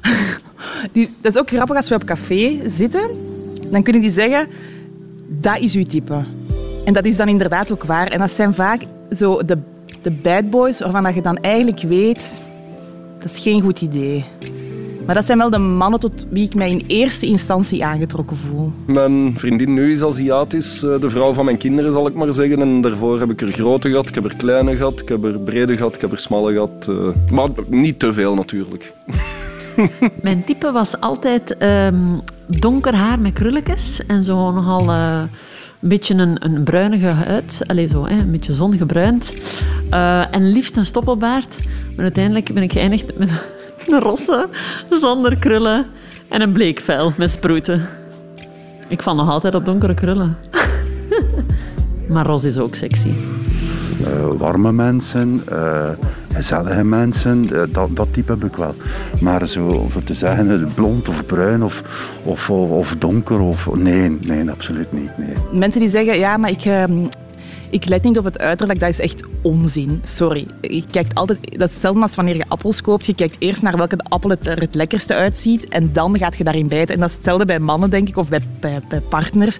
Die, 0.92 1.14
dat 1.20 1.34
is 1.34 1.40
ook 1.40 1.48
grappig 1.48 1.76
als 1.76 1.88
we 1.88 1.94
op 1.94 2.04
café 2.04 2.68
zitten, 2.68 3.10
dan 3.70 3.82
kunnen 3.82 4.02
die 4.02 4.10
zeggen, 4.10 4.46
dat 5.28 5.58
is 5.58 5.74
uw 5.74 5.84
type. 5.84 6.24
En 6.84 6.92
dat 6.92 7.04
is 7.04 7.16
dan 7.16 7.28
inderdaad 7.28 7.72
ook 7.72 7.84
waar. 7.84 8.06
En 8.06 8.18
dat 8.18 8.30
zijn 8.30 8.54
vaak 8.54 8.82
zo 9.16 9.44
de, 9.44 9.58
de 10.02 10.10
bad 10.10 10.50
boys 10.50 10.80
waarvan 10.80 11.14
je 11.14 11.22
dan 11.22 11.36
eigenlijk 11.36 11.82
weet, 11.82 12.38
dat 13.18 13.30
is 13.30 13.38
geen 13.38 13.60
goed 13.60 13.80
idee. 13.80 14.24
Maar 15.08 15.16
dat 15.16 15.26
zijn 15.26 15.38
wel 15.38 15.50
de 15.50 15.58
mannen 15.58 16.00
tot 16.00 16.26
wie 16.30 16.44
ik 16.44 16.54
mij 16.54 16.70
in 16.70 16.84
eerste 16.86 17.26
instantie 17.26 17.84
aangetrokken 17.84 18.36
voel. 18.36 18.72
Mijn 18.86 19.34
vriendin 19.38 19.74
nu 19.74 19.92
is 19.92 20.02
Aziatisch, 20.02 20.82
eh, 20.82 21.00
de 21.00 21.10
vrouw 21.10 21.32
van 21.32 21.44
mijn 21.44 21.56
kinderen 21.56 21.92
zal 21.92 22.06
ik 22.06 22.14
maar 22.14 22.34
zeggen. 22.34 22.60
En 22.60 22.80
daarvoor 22.80 23.20
heb 23.20 23.30
ik 23.30 23.40
er 23.40 23.48
grote 23.48 23.88
gehad, 23.88 24.06
ik 24.06 24.14
heb 24.14 24.24
er 24.24 24.36
kleine 24.36 24.76
gehad, 24.76 25.00
ik 25.00 25.08
heb 25.08 25.24
er 25.24 25.38
brede 25.38 25.76
gehad, 25.76 25.94
ik 25.94 26.00
heb 26.00 26.12
er 26.12 26.18
smalle 26.18 26.52
gehad. 26.52 26.88
Eh, 26.88 26.94
maar 27.30 27.48
niet 27.68 27.98
te 27.98 28.12
veel 28.12 28.34
natuurlijk. 28.34 28.92
Mijn 30.22 30.44
type 30.44 30.72
was 30.72 31.00
altijd 31.00 31.62
um, 31.62 32.20
donker 32.46 32.94
haar 32.94 33.18
met 33.18 33.32
krulletjes 33.32 34.06
en 34.06 34.24
zo 34.24 34.50
nogal 34.52 34.88
uh, 34.88 35.22
een 35.80 35.88
beetje 35.88 36.14
een, 36.14 36.44
een 36.44 36.62
bruinige 36.62 37.06
huid. 37.06 37.62
Allee, 37.66 37.86
zo, 37.86 38.06
hè, 38.06 38.18
een 38.18 38.30
beetje 38.30 38.54
zongebruind. 38.54 39.32
Uh, 39.90 40.34
en 40.34 40.50
liefst 40.50 40.76
een 40.76 40.86
stoppelbaard. 40.86 41.56
Maar 41.94 42.04
uiteindelijk 42.04 42.54
ben 42.54 42.62
ik 42.62 42.72
geëindigd 42.72 43.18
met 43.18 43.30
een 43.92 44.00
rosse, 44.00 44.48
zonder 44.90 45.36
krullen 45.36 45.86
en 46.28 46.40
een 46.40 46.52
bleek 46.52 46.80
vel 46.80 47.12
met 47.16 47.30
sproeten. 47.30 47.88
Ik 48.88 49.02
val 49.02 49.14
nog 49.14 49.28
altijd 49.28 49.54
op 49.54 49.64
donkere 49.64 49.94
krullen. 49.94 50.36
maar 52.12 52.26
ros 52.26 52.44
is 52.44 52.58
ook 52.58 52.74
sexy. 52.74 53.10
Uh, 54.00 54.38
warme 54.38 54.72
mensen, 54.72 55.42
uh, 55.52 55.88
gezellige 56.32 56.84
mensen, 56.84 57.46
uh, 57.52 57.62
dat, 57.68 57.96
dat 57.96 58.12
type 58.12 58.32
heb 58.32 58.44
ik 58.44 58.56
wel. 58.56 58.74
Maar 59.20 59.48
zo 59.48 59.86
voor 59.88 60.04
te 60.04 60.14
zeggen 60.14 60.72
blond 60.74 61.08
of 61.08 61.26
bruin 61.26 61.62
of, 61.62 61.82
of, 62.22 62.50
of, 62.50 62.94
donker, 62.98 63.40
of, 63.40 63.74
nee, 63.74 64.18
nee, 64.26 64.50
absoluut 64.50 64.92
niet. 64.92 65.18
Nee. 65.18 65.34
Mensen 65.52 65.80
die 65.80 65.88
zeggen, 65.88 66.18
ja, 66.18 66.36
maar 66.36 66.50
ik, 66.50 66.64
ehm, 66.64 66.92
ik 67.70 67.88
let 67.88 68.02
niet 68.02 68.18
op 68.18 68.24
het 68.24 68.38
uiterlijk, 68.38 68.80
dat 68.80 68.88
is 68.88 69.00
echt 69.00 69.22
onzin. 69.42 70.00
Sorry. 70.04 70.46
Je 70.60 70.84
kijkt 70.90 71.14
altijd, 71.14 71.38
dat 71.42 71.68
is 71.68 71.74
hetzelfde 71.74 72.00
als 72.00 72.14
wanneer 72.14 72.36
je 72.36 72.44
appels 72.48 72.80
koopt. 72.80 73.06
Je 73.06 73.14
kijkt 73.14 73.36
eerst 73.38 73.62
naar 73.62 73.76
welke 73.76 73.98
appel 73.98 74.30
het 74.30 74.46
er 74.46 74.60
het 74.60 74.74
lekkerste 74.74 75.14
uitziet 75.14 75.68
en 75.68 75.92
dan 75.92 76.18
gaat 76.18 76.36
je 76.36 76.44
daarin 76.44 76.68
bijten. 76.68 76.94
En 76.94 77.00
dat 77.00 77.08
is 77.08 77.14
hetzelfde 77.14 77.44
bij 77.44 77.58
mannen, 77.58 77.90
denk 77.90 78.08
ik, 78.08 78.16
of 78.16 78.28
bij, 78.28 78.40
bij, 78.60 79.00
partners. 79.08 79.58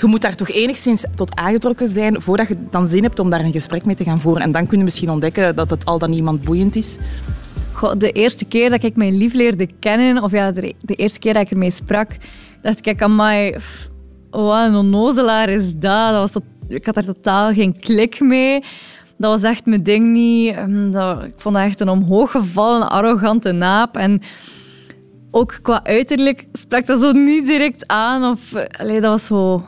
Je 0.00 0.06
moet 0.06 0.20
daar 0.20 0.34
toch 0.34 0.50
enigszins 0.50 1.06
tot 1.14 1.36
aangetrokken 1.36 1.88
zijn 1.88 2.22
voordat 2.22 2.48
je 2.48 2.56
dan 2.70 2.86
zin 2.86 3.02
hebt 3.02 3.18
om 3.18 3.30
daar 3.30 3.40
een 3.40 3.52
gesprek 3.52 3.84
mee 3.84 3.94
te 3.94 4.04
gaan 4.04 4.20
voeren. 4.20 4.42
En 4.42 4.52
dan 4.52 4.66
kun 4.66 4.78
je 4.78 4.84
misschien 4.84 5.10
ontdekken 5.10 5.56
dat 5.56 5.70
het 5.70 5.84
al 5.84 5.98
dan 5.98 6.12
iemand 6.12 6.44
boeiend 6.44 6.76
is. 6.76 6.96
Goh, 7.72 7.92
de 7.98 8.12
eerste 8.12 8.44
keer 8.44 8.70
dat 8.70 8.82
ik 8.82 8.96
mijn 8.96 9.16
lief 9.16 9.34
leerde 9.34 9.68
kennen, 9.78 10.22
of 10.22 10.30
ja, 10.30 10.50
de, 10.50 10.74
eerste 10.80 11.18
keer 11.18 11.32
dat 11.32 11.42
ik 11.42 11.50
ermee 11.50 11.70
sprak, 11.70 12.16
dacht 12.62 12.86
ik, 12.86 13.02
amai, 13.02 13.56
wat 14.30 14.68
een 14.68 14.74
onnozelaar 14.74 15.48
is 15.48 15.72
dat. 15.72 16.12
dat 16.12 16.32
was 16.32 16.42
ik 16.68 16.84
had 16.84 16.94
daar 16.94 17.04
totaal 17.04 17.52
geen 17.52 17.78
klik 17.80 18.20
mee. 18.20 18.62
Dat 19.16 19.30
was 19.30 19.42
echt 19.42 19.66
mijn 19.66 19.82
ding 19.82 20.12
niet. 20.12 20.56
Dat, 20.92 21.22
ik 21.22 21.34
vond 21.36 21.54
dat 21.54 21.64
echt 21.64 21.80
een 21.80 21.88
omhooggevallen, 21.88 22.90
arrogante 22.90 23.52
naap. 23.52 23.96
En 23.96 24.22
ook 25.30 25.58
qua 25.62 25.84
uiterlijk 25.84 26.44
sprak 26.52 26.86
dat 26.86 27.00
zo 27.00 27.12
niet 27.12 27.46
direct 27.46 27.86
aan. 27.86 28.30
Of, 28.30 28.54
allee, 28.78 29.00
dat 29.00 29.10
was 29.10 29.26
zo 29.26 29.64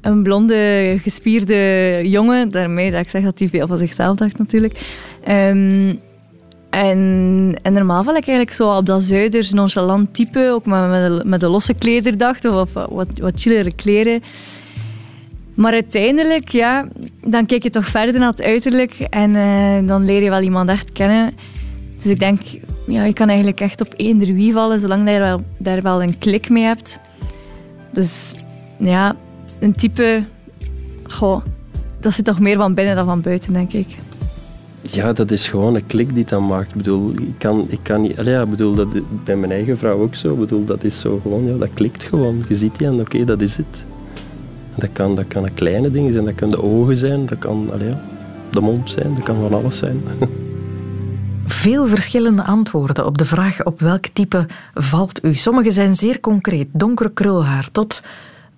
een 0.00 0.22
blonde, 0.22 0.96
gespierde 1.02 2.00
jongen. 2.04 2.50
Daarmee 2.50 2.90
dat 2.90 3.00
ik 3.00 3.08
zeg 3.08 3.22
dat 3.22 3.38
hij 3.38 3.48
veel 3.48 3.66
van 3.66 3.78
zichzelf 3.78 4.16
dacht 4.16 4.38
natuurlijk. 4.38 4.80
Um, 5.28 6.00
en, 6.70 7.56
normaal 7.62 8.02
val 8.02 8.16
ik 8.16 8.26
eigenlijk 8.26 8.52
zo 8.52 8.76
op 8.76 8.86
dat 8.86 9.02
zuiders 9.02 9.52
nonchalant 9.52 10.14
type, 10.14 10.50
ook 10.52 10.66
met, 10.66 10.88
met, 10.88 11.24
met 11.24 11.40
de 11.40 11.48
losse 11.48 11.74
klederdacht 11.74 12.44
of 12.44 12.72
wat, 12.72 13.08
wat 13.20 13.40
chillere 13.40 13.74
kleren. 13.74 14.22
Maar 15.58 15.72
uiteindelijk, 15.72 16.48
ja, 16.48 16.88
dan 17.24 17.46
kijk 17.46 17.62
je 17.62 17.70
toch 17.70 17.86
verder 17.86 18.20
naar 18.20 18.30
het 18.30 18.42
uiterlijk 18.42 18.92
en 18.92 19.30
uh, 19.30 19.88
dan 19.88 20.04
leer 20.04 20.22
je 20.22 20.30
wel 20.30 20.40
iemand 20.40 20.68
echt 20.68 20.92
kennen. 20.92 21.34
Dus 21.96 22.06
ik 22.06 22.18
denk, 22.18 22.40
ja, 22.86 23.04
je 23.04 23.12
kan 23.12 23.28
eigenlijk 23.28 23.60
echt 23.60 23.80
op 23.80 23.94
eender 23.96 24.34
wie 24.34 24.52
vallen, 24.52 24.80
zolang 24.80 25.10
je 25.10 25.18
wel, 25.18 25.42
daar 25.56 25.82
wel 25.82 26.02
een 26.02 26.18
klik 26.18 26.48
mee 26.48 26.62
hebt. 26.62 26.98
Dus 27.92 28.34
ja, 28.76 29.16
een 29.60 29.72
type, 29.72 30.22
goh, 31.02 31.42
dat 32.00 32.12
zit 32.12 32.24
toch 32.24 32.40
meer 32.40 32.56
van 32.56 32.74
binnen 32.74 32.96
dan 32.96 33.04
van 33.04 33.20
buiten, 33.20 33.52
denk 33.52 33.72
ik. 33.72 33.88
Ja, 34.80 35.12
dat 35.12 35.30
is 35.30 35.48
gewoon 35.48 35.74
een 35.74 35.86
klik 35.86 36.14
die 36.14 36.24
dat 36.24 36.40
maakt. 36.40 36.68
Ik 36.68 36.76
bedoel, 36.76 37.10
ik 37.10 37.38
kan, 37.38 37.66
ik 37.68 37.80
kan 37.82 38.00
niet... 38.00 38.16
Ja, 38.24 38.46
bedoel, 38.46 38.74
dat 38.74 38.88
bij 39.24 39.36
mijn 39.36 39.52
eigen 39.52 39.78
vrouw 39.78 40.00
ook 40.00 40.14
zo. 40.14 40.32
Ik 40.32 40.38
bedoel, 40.38 40.64
dat 40.64 40.84
is 40.84 41.00
zo 41.00 41.20
gewoon... 41.22 41.46
Ja, 41.46 41.56
dat 41.56 41.68
klikt 41.74 42.02
gewoon. 42.02 42.44
Je 42.48 42.56
ziet 42.56 42.78
die 42.78 42.86
en 42.86 43.00
oké, 43.00 43.24
dat 43.24 43.40
is 43.40 43.56
het. 43.56 43.86
Dat 44.78 44.88
kan, 44.92 45.16
dat 45.16 45.28
kan 45.28 45.42
een 45.42 45.54
kleine 45.54 45.90
ding 45.90 46.12
zijn. 46.12 46.24
Dat 46.24 46.34
kan 46.34 46.50
de 46.50 46.62
ogen 46.62 46.96
zijn. 46.96 47.26
Dat 47.26 47.38
kan 47.38 47.70
allee, 47.72 47.94
de 48.50 48.60
mond 48.60 48.90
zijn. 48.90 49.14
Dat 49.14 49.22
kan 49.22 49.36
van 49.40 49.52
alles 49.52 49.78
zijn. 49.78 50.02
Veel 51.46 51.86
verschillende 51.86 52.42
antwoorden 52.42 53.06
op 53.06 53.18
de 53.18 53.24
vraag 53.24 53.64
op 53.64 53.80
welk 53.80 54.06
type 54.06 54.46
valt 54.74 55.24
u. 55.24 55.34
Sommige 55.34 55.70
zijn 55.70 55.94
zeer 55.94 56.20
concreet. 56.20 56.68
Donker 56.72 57.10
krulhaar 57.10 57.68
tot... 57.72 58.02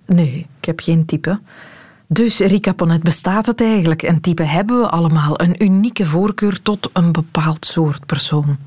Nee, 0.05 0.47
ik 0.59 0.65
heb 0.65 0.79
geen 0.79 1.05
type. 1.05 1.39
Dus 2.07 2.39
Rika 2.39 2.73
bestaat 3.01 3.45
het 3.45 3.61
eigenlijk? 3.61 4.01
Een 4.01 4.21
type 4.21 4.43
hebben 4.43 4.79
we 4.79 4.87
allemaal 4.87 5.41
een 5.41 5.63
unieke 5.63 6.05
voorkeur 6.05 6.61
tot 6.61 6.89
een 6.93 7.11
bepaald 7.11 7.65
soort 7.65 8.05
persoon? 8.05 8.57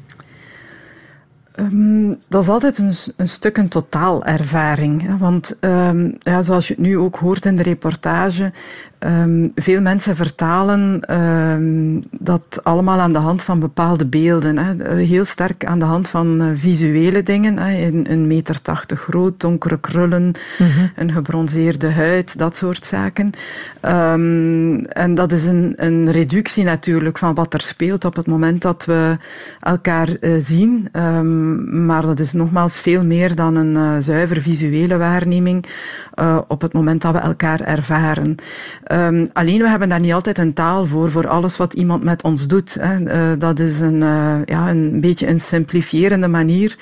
Um, 1.56 2.20
dat 2.28 2.42
is 2.42 2.48
altijd 2.48 2.78
een, 2.78 2.94
een 3.16 3.28
stuk 3.28 3.56
een 3.56 3.68
totaalervaring. 3.68 5.18
Want 5.18 5.58
um, 5.60 6.16
ja, 6.18 6.42
zoals 6.42 6.68
je 6.68 6.74
het 6.74 6.82
nu 6.82 6.98
ook 6.98 7.16
hoort 7.16 7.46
in 7.46 7.56
de 7.56 7.62
reportage, 7.62 8.52
um, 9.04 9.52
veel 9.54 9.80
mensen 9.80 10.16
vertalen 10.16 11.00
dat 12.10 12.60
allemaal 12.62 13.00
aan 13.00 13.12
de 13.12 13.18
hand 13.18 13.42
van 13.42 13.60
bepaalde 13.60 14.06
beelden. 14.06 14.58
Hè? 14.58 14.94
Heel 14.94 15.24
sterk 15.24 15.64
aan 15.64 15.78
de 15.78 15.84
hand 15.84 16.08
van 16.08 16.42
uh, 16.42 16.48
visuele 16.54 17.22
dingen. 17.22 17.58
Hè? 17.58 17.86
Een, 17.86 18.06
een 18.10 18.26
meter 18.26 18.62
tachtig 18.62 19.00
groot, 19.00 19.40
donkere 19.40 19.80
krullen, 19.80 20.22
mm 20.22 20.66
-hmm. 20.66 20.90
een 20.96 21.12
gebronzeerde 21.12 21.90
huid, 21.90 22.38
dat 22.38 22.56
soort 22.56 22.86
zaken. 22.86 23.30
en 24.88 25.14
dat 25.14 25.32
is 25.32 25.44
een, 25.44 25.72
een 25.76 26.10
reductie 26.10 26.64
natuurlijk 26.64 27.18
van 27.18 27.34
wat 27.34 27.54
er 27.54 27.60
speelt 27.60 28.04
op 28.04 28.16
het 28.16 28.26
moment 28.26 28.62
dat 28.62 28.84
we 28.84 29.16
elkaar 29.60 30.08
uh, 30.20 30.34
zien 30.40 30.88
maar 31.86 32.02
dat 32.02 32.20
is 32.20 32.32
nogmaals 32.32 32.80
veel 32.80 33.04
meer 33.04 33.34
dan 33.34 33.56
een 33.56 33.74
uh, 33.74 33.92
zuiver 33.98 34.42
visuele 34.42 34.96
waarneming 34.96 35.66
op 36.48 36.60
het 36.60 36.72
moment 36.72 37.02
dat 37.02 37.12
we 37.12 37.18
elkaar 37.18 37.60
ervaren. 37.60 38.36
Um, 38.94 39.28
alleen 39.32 39.62
we 39.62 39.68
hebben 39.68 39.88
daar 39.88 40.00
niet 40.00 40.12
altijd 40.12 40.38
een 40.38 40.52
taal 40.52 40.86
voor, 40.86 41.10
voor 41.10 41.28
alles 41.28 41.56
wat 41.56 41.72
iemand 41.72 42.02
met 42.02 42.22
ons 42.22 42.46
doet. 42.46 42.76
Hè. 42.80 42.98
Uh, 42.98 43.38
dat 43.38 43.58
is 43.58 43.80
een, 43.80 43.98
ja, 44.44 44.70
een 44.70 45.00
beetje 45.00 45.26
een 45.26 45.40
simplifierende 45.40 46.28
manier 46.28 46.76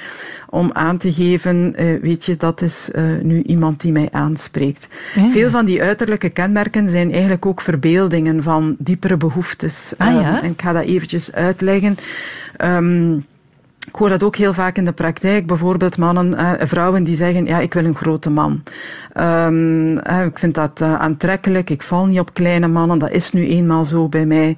om 0.48 0.70
aan 0.72 0.96
te 0.96 1.12
geven, 1.12 1.74
weet 2.02 2.24
je, 2.24 2.36
dat 2.36 2.62
is 2.62 2.90
nu 3.22 3.42
iemand 3.42 3.80
die 3.80 3.92
mij 3.92 4.08
aanspreekt. 4.12 4.88
Ja. 5.14 5.30
Veel 5.30 5.50
van 5.50 5.64
die 5.64 5.82
uiterlijke 5.82 6.28
kenmerken 6.28 6.90
zijn 6.90 7.12
eigenlijk 7.12 7.46
ook 7.46 7.60
verbeeldingen 7.60 8.42
van 8.42 8.76
diepere 8.78 9.16
behoeftes. 9.16 9.94
Ah, 9.98 10.20
ja? 10.20 10.42
en 10.42 10.50
ik 10.50 10.62
ga 10.62 10.72
dat 10.72 10.84
eventjes 10.84 11.32
uitleggen. 11.32 11.96
Um, 12.64 13.24
ik 13.86 13.94
hoor 13.94 14.08
dat 14.08 14.22
ook 14.22 14.36
heel 14.36 14.54
vaak 14.54 14.76
in 14.76 14.84
de 14.84 14.92
praktijk. 14.92 15.46
Bijvoorbeeld 15.46 15.98
mannen, 15.98 16.34
eh, 16.34 16.66
vrouwen 16.66 17.04
die 17.04 17.16
zeggen, 17.16 17.46
ja, 17.46 17.58
ik 17.58 17.74
wil 17.74 17.84
een 17.84 17.94
grote 17.94 18.30
man. 18.30 18.62
Um, 19.20 19.98
eh, 19.98 20.24
ik 20.24 20.38
vind 20.38 20.54
dat 20.54 20.80
uh, 20.80 20.94
aantrekkelijk. 20.94 21.70
Ik 21.70 21.82
val 21.82 22.06
niet 22.06 22.20
op 22.20 22.34
kleine 22.34 22.68
mannen. 22.68 22.98
Dat 22.98 23.10
is 23.10 23.32
nu 23.32 23.48
eenmaal 23.48 23.84
zo 23.84 24.08
bij 24.08 24.26
mij. 24.26 24.56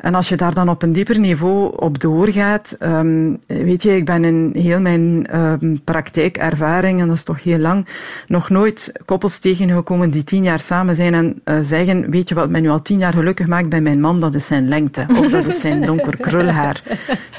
En 0.00 0.14
als 0.14 0.28
je 0.28 0.36
daar 0.36 0.54
dan 0.54 0.68
op 0.68 0.82
een 0.82 0.92
dieper 0.92 1.18
niveau 1.18 1.76
op 1.76 2.00
doorgaat, 2.00 2.76
um, 2.80 3.38
weet 3.46 3.82
je, 3.82 3.96
ik 3.96 4.04
ben 4.04 4.24
in 4.24 4.50
heel 4.54 4.80
mijn 4.80 5.26
um, 5.36 5.80
praktijkervaring, 5.84 7.00
en 7.00 7.06
dat 7.06 7.16
is 7.16 7.22
toch 7.22 7.42
heel 7.42 7.58
lang, 7.58 7.86
nog 8.26 8.50
nooit 8.50 8.92
koppels 9.04 9.38
tegengekomen 9.38 10.10
die 10.10 10.24
tien 10.24 10.44
jaar 10.44 10.60
samen 10.60 10.96
zijn 10.96 11.14
en 11.14 11.40
uh, 11.44 11.58
zeggen, 11.60 12.10
weet 12.10 12.28
je 12.28 12.34
wat 12.34 12.50
mij 12.50 12.60
nu 12.60 12.68
al 12.68 12.82
tien 12.82 12.98
jaar 12.98 13.12
gelukkig 13.12 13.46
maakt 13.46 13.68
bij 13.68 13.80
mijn 13.80 14.00
man, 14.00 14.20
dat 14.20 14.34
is 14.34 14.46
zijn 14.46 14.68
lengte. 14.68 15.06
Of 15.20 15.30
dat 15.30 15.46
is 15.46 15.60
zijn 15.60 15.84
donker 15.84 16.16
krulhaar. 16.16 16.82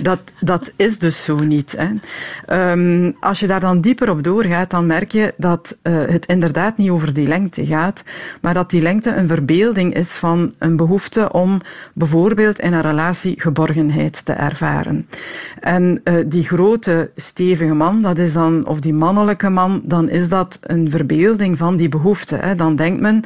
Dat, 0.01 0.19
dat 0.39 0.71
is 0.75 0.99
dus 0.99 1.18
zo 1.23 1.35
niet. 1.35 1.75
Hè. 1.77 1.87
Ehm, 2.45 3.11
als 3.19 3.39
je 3.39 3.47
daar 3.47 3.59
dan 3.59 3.81
dieper 3.81 4.09
op 4.09 4.23
doorgaat, 4.23 4.69
dan 4.69 4.85
merk 4.85 5.11
je 5.11 5.33
dat 5.37 5.77
uh, 5.83 5.93
het 6.05 6.25
inderdaad 6.25 6.77
niet 6.77 6.89
over 6.89 7.13
die 7.13 7.27
lengte 7.27 7.65
gaat, 7.65 8.03
maar 8.41 8.53
dat 8.53 8.69
die 8.69 8.81
lengte 8.81 9.15
een 9.15 9.27
verbeelding 9.27 9.95
is 9.95 10.11
van 10.11 10.53
een 10.57 10.75
behoefte 10.75 11.31
om 11.31 11.61
bijvoorbeeld 11.93 12.59
in 12.59 12.73
een 12.73 12.81
relatie 12.81 13.41
geborgenheid 13.41 14.25
te 14.25 14.33
ervaren. 14.33 15.07
En 15.59 16.01
uh, 16.03 16.13
die 16.25 16.43
grote, 16.43 17.11
stevige 17.15 17.73
man, 17.73 18.01
dat 18.01 18.17
is 18.17 18.33
dan, 18.33 18.67
of 18.67 18.79
die 18.79 18.93
mannelijke 18.93 19.49
man, 19.49 19.81
dan 19.83 20.09
is 20.09 20.29
dat 20.29 20.59
een 20.61 20.91
verbeelding 20.91 21.57
van 21.57 21.77
die 21.77 21.89
behoefte. 21.89 22.35
Hè. 22.35 22.55
Dan 22.55 22.75
denkt 22.75 23.01
men, 23.01 23.23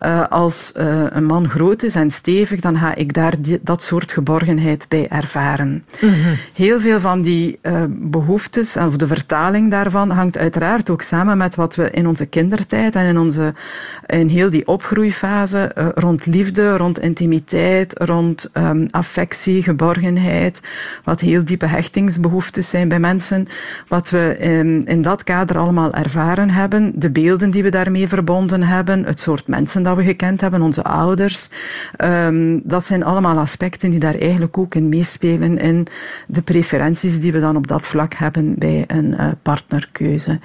uh, 0.00 0.28
als 0.28 0.72
een 1.10 1.24
man 1.24 1.48
groot 1.48 1.82
is 1.82 1.94
en 1.94 2.10
stevig, 2.10 2.60
dan 2.60 2.78
ga 2.78 2.94
ik 2.94 3.14
daar 3.14 3.34
die, 3.38 3.58
dat 3.62 3.82
soort 3.82 4.12
geborgenheid 4.12 4.86
bij 4.88 5.08
ervaren. 5.08 5.84
Mm 6.00 6.08
-hmm. 6.08 6.36
Heel 6.52 6.80
veel 6.80 7.00
van 7.00 7.22
die 7.22 7.35
uh, 7.44 7.82
behoeftes, 7.88 8.76
of 8.76 8.96
de 8.96 9.06
vertaling 9.06 9.70
daarvan, 9.70 10.10
hangt 10.10 10.38
uiteraard 10.38 10.90
ook 10.90 11.02
samen 11.02 11.36
met 11.36 11.54
wat 11.54 11.74
we 11.74 11.90
in 11.90 12.06
onze 12.06 12.26
kindertijd 12.26 12.94
en 12.94 13.06
in, 13.06 13.18
onze, 13.18 13.54
in 14.06 14.28
heel 14.28 14.50
die 14.50 14.66
opgroeifase 14.66 15.72
uh, 15.78 15.88
rond 15.94 16.26
liefde, 16.26 16.76
rond 16.76 16.98
intimiteit, 16.98 17.92
rond 17.98 18.50
um, 18.54 18.86
affectie, 18.90 19.62
geborgenheid, 19.62 20.60
wat 21.04 21.20
heel 21.20 21.44
diepe 21.44 21.66
hechtingsbehoeftes 21.66 22.68
zijn 22.68 22.88
bij 22.88 23.00
mensen, 23.00 23.48
wat 23.88 24.10
we 24.10 24.36
in, 24.38 24.86
in 24.86 25.02
dat 25.02 25.24
kader 25.24 25.58
allemaal 25.58 25.94
ervaren 25.94 26.50
hebben, 26.50 26.92
de 26.94 27.10
beelden 27.10 27.50
die 27.50 27.62
we 27.62 27.70
daarmee 27.70 28.08
verbonden 28.08 28.62
hebben, 28.62 29.04
het 29.04 29.20
soort 29.20 29.46
mensen 29.46 29.82
dat 29.82 29.96
we 29.96 30.04
gekend 30.04 30.40
hebben, 30.40 30.62
onze 30.62 30.84
ouders, 30.84 31.48
um, 31.98 32.60
dat 32.64 32.84
zijn 32.84 33.04
allemaal 33.04 33.38
aspecten 33.38 33.90
die 33.90 34.00
daar 34.00 34.18
eigenlijk 34.18 34.58
ook 34.58 34.74
in 34.74 34.88
meespelen 34.88 35.58
in 35.58 35.86
de 36.26 36.42
preferenties 36.42 37.20
die 37.20 37.25
we 37.32 37.40
dan 37.40 37.56
op 37.56 37.66
dat 37.66 37.86
vlak 37.86 38.14
hebben 38.14 38.54
bij 38.58 38.84
een 38.86 39.06
uh, 39.06 39.28
partnerkeuze. 39.42 40.38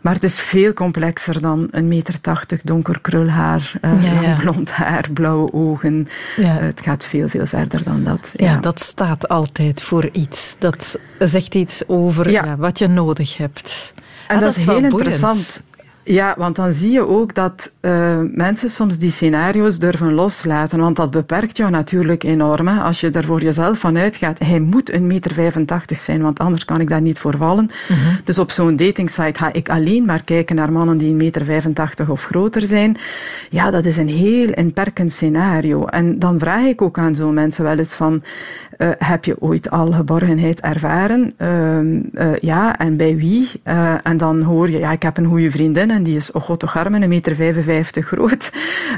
Maar 0.00 0.14
het 0.14 0.24
is 0.24 0.40
veel 0.40 0.72
complexer 0.72 1.40
dan 1.40 1.68
een 1.70 1.88
meter 1.88 2.20
tachtig 2.20 2.62
donker 2.62 3.00
krulhaar, 3.00 3.72
uh, 3.82 4.04
ja, 4.04 4.20
ja. 4.20 4.36
blond 4.40 4.70
haar, 4.70 5.08
blauwe 5.12 5.52
ogen. 5.52 6.08
Ja. 6.36 6.60
Uh, 6.60 6.66
het 6.66 6.80
gaat 6.80 7.04
veel, 7.04 7.28
veel 7.28 7.46
verder 7.46 7.84
dan 7.84 8.04
dat. 8.04 8.32
Ja. 8.36 8.56
dat 8.56 8.80
staat 8.80 9.28
altijd 9.28 9.82
voor 9.82 10.08
iets. 10.12 10.56
Dat 10.58 10.98
zegt 11.18 11.54
iets 11.54 11.88
over 11.88 12.56
wat 12.58 12.78
je 12.78 12.86
nodig 12.86 13.36
hebt. 13.36 13.92
En 14.28 14.36
ah, 14.36 14.42
dat, 14.42 14.54
dat, 14.54 14.56
is 14.56 14.64
heel 14.64 14.84
interessant. 14.84 15.64
Ja, 16.04 16.34
want 16.38 16.56
dan 16.56 16.72
zie 16.72 16.90
je 16.90 17.06
ook 17.06 17.34
dat 17.34 17.74
uh, 17.80 18.18
mensen 18.32 18.70
soms 18.70 18.98
die 18.98 19.10
scenario's 19.10 19.78
durven 19.78 20.12
loslaten. 20.12 20.78
Want 20.78 20.96
dat 20.96 21.10
beperkt 21.10 21.56
jou 21.56 21.70
natuurlijk 21.70 22.22
enorm. 22.22 22.68
Hè. 22.68 22.80
Als 22.80 23.00
je 23.00 23.10
er 23.10 23.24
voor 23.24 23.42
jezelf 23.42 23.78
van 23.78 23.98
uitgaat, 23.98 24.38
hij 24.38 24.60
moet 24.60 24.92
een 24.92 25.06
meter 25.06 25.34
85 25.34 26.00
zijn, 26.00 26.22
want 26.22 26.38
anders 26.38 26.64
kan 26.64 26.80
ik 26.80 26.88
daar 26.88 27.00
niet 27.00 27.18
voor 27.18 27.36
vallen. 27.36 27.70
Mm 27.88 27.96
-hmm. 27.96 28.20
Dus 28.24 28.38
op 28.38 28.50
zo'n 28.50 28.76
datingsite 28.76 29.38
ga 29.38 29.52
ik 29.52 29.68
alleen 29.68 30.04
maar 30.04 30.24
kijken 30.24 30.56
naar 30.56 30.72
mannen 30.72 30.96
die 30.96 31.10
een 31.10 31.16
meter 31.16 31.44
85 31.44 32.08
of 32.08 32.24
groter 32.24 32.62
zijn. 32.62 32.96
Ja, 33.50 33.70
dat 33.70 33.84
is 33.84 33.96
een 33.96 34.08
heel 34.08 34.52
inperkend 34.52 35.12
scenario. 35.12 35.84
En 35.84 36.18
dan 36.18 36.38
vraag 36.38 36.64
ik 36.64 36.82
ook 36.82 36.98
aan 36.98 37.14
zo'n 37.14 37.34
mensen 37.34 37.64
wel 37.64 37.78
eens 37.78 37.94
van, 37.94 38.22
uh, 38.78 38.88
heb 38.98 39.24
je 39.24 39.40
ooit 39.40 39.70
al 39.70 39.92
geborgenheid 39.92 40.60
ervaren? 40.60 41.34
Uh, 41.38 41.80
uh, 41.80 42.36
ja, 42.40 42.78
en 42.78 42.96
bij 42.96 43.16
wie? 43.16 43.50
en 44.02 44.16
dan 44.16 44.42
hoor 44.42 44.70
je, 44.70 44.78
ja, 44.78 44.92
ik 44.92 45.02
heb 45.02 45.16
een 45.16 45.26
goede 45.26 45.50
vriendin 45.50 45.90
en 45.90 46.02
die 46.02 46.16
is, 46.16 46.32
oh 46.32 46.42
god, 46.42 46.60
toch 46.60 46.76
armen, 46.76 47.02
een 47.02 47.08
meter 47.08 47.34
55 47.34 48.06
groot. 48.06 48.52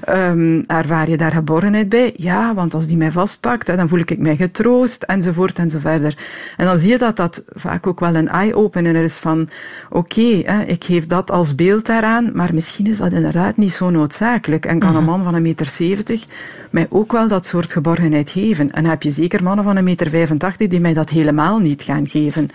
Um, 0.09 0.65
ervaar 0.67 1.11
je 1.11 1.17
daar 1.17 1.33
geborgenheid 1.33 1.89
bij? 1.89 2.15
Ja, 2.17 2.55
want 2.55 2.75
als 2.75 2.87
die 2.87 2.97
mij 2.97 3.11
vastpakt, 3.11 3.67
hè, 3.67 3.77
dan 3.77 3.89
voel 3.89 3.99
ik 3.99 4.19
mij 4.19 4.37
getroost, 4.37 5.03
enzovoort 5.03 5.59
enzoverder. 5.59 6.19
En 6.57 6.67
dan 6.67 6.79
zie 6.79 6.91
je 6.91 6.99
dat 6.99 7.17
dat 7.17 7.45
vaak 7.55 7.87
ook 7.87 8.01
wel 8.01 8.15
een 8.15 8.29
eye-opener 8.29 8.95
is 8.95 9.15
van, 9.15 9.49
oké, 9.91 10.21
okay, 10.21 10.65
ik 10.67 10.85
geef 10.85 11.07
dat 11.07 11.31
als 11.31 11.55
beeld 11.55 11.87
daaraan, 11.87 12.31
maar 12.35 12.55
misschien 12.55 12.87
is 12.87 12.99
dat 12.99 13.13
inderdaad 13.13 13.57
niet 13.57 13.73
zo 13.73 13.91
noodzakelijk. 13.91 14.67
En 14.67 14.79
kan 14.79 14.97
een 14.97 15.05
man 15.05 15.23
van 15.23 15.35
een 15.35 15.43
meter 15.43 15.67
70 15.67 16.27
mij 16.71 16.87
ook 16.91 17.13
wel 17.13 17.29
dat 17.29 17.47
soort 17.47 17.73
geborgenheid 17.73 18.31
geven. 18.31 18.71
En 18.71 18.85
heb 18.85 19.03
je 19.03 19.11
zeker 19.11 19.43
mannen 19.43 19.65
van 19.67 19.77
een 19.77 19.85
meter 19.85 20.11
85 20.11 20.69
die 20.69 20.81
mij 20.81 20.95
dat 20.95 21.09
helemaal 21.09 21.59
niet 21.59 21.83
gaan 21.83 22.09
geven. 22.09 22.51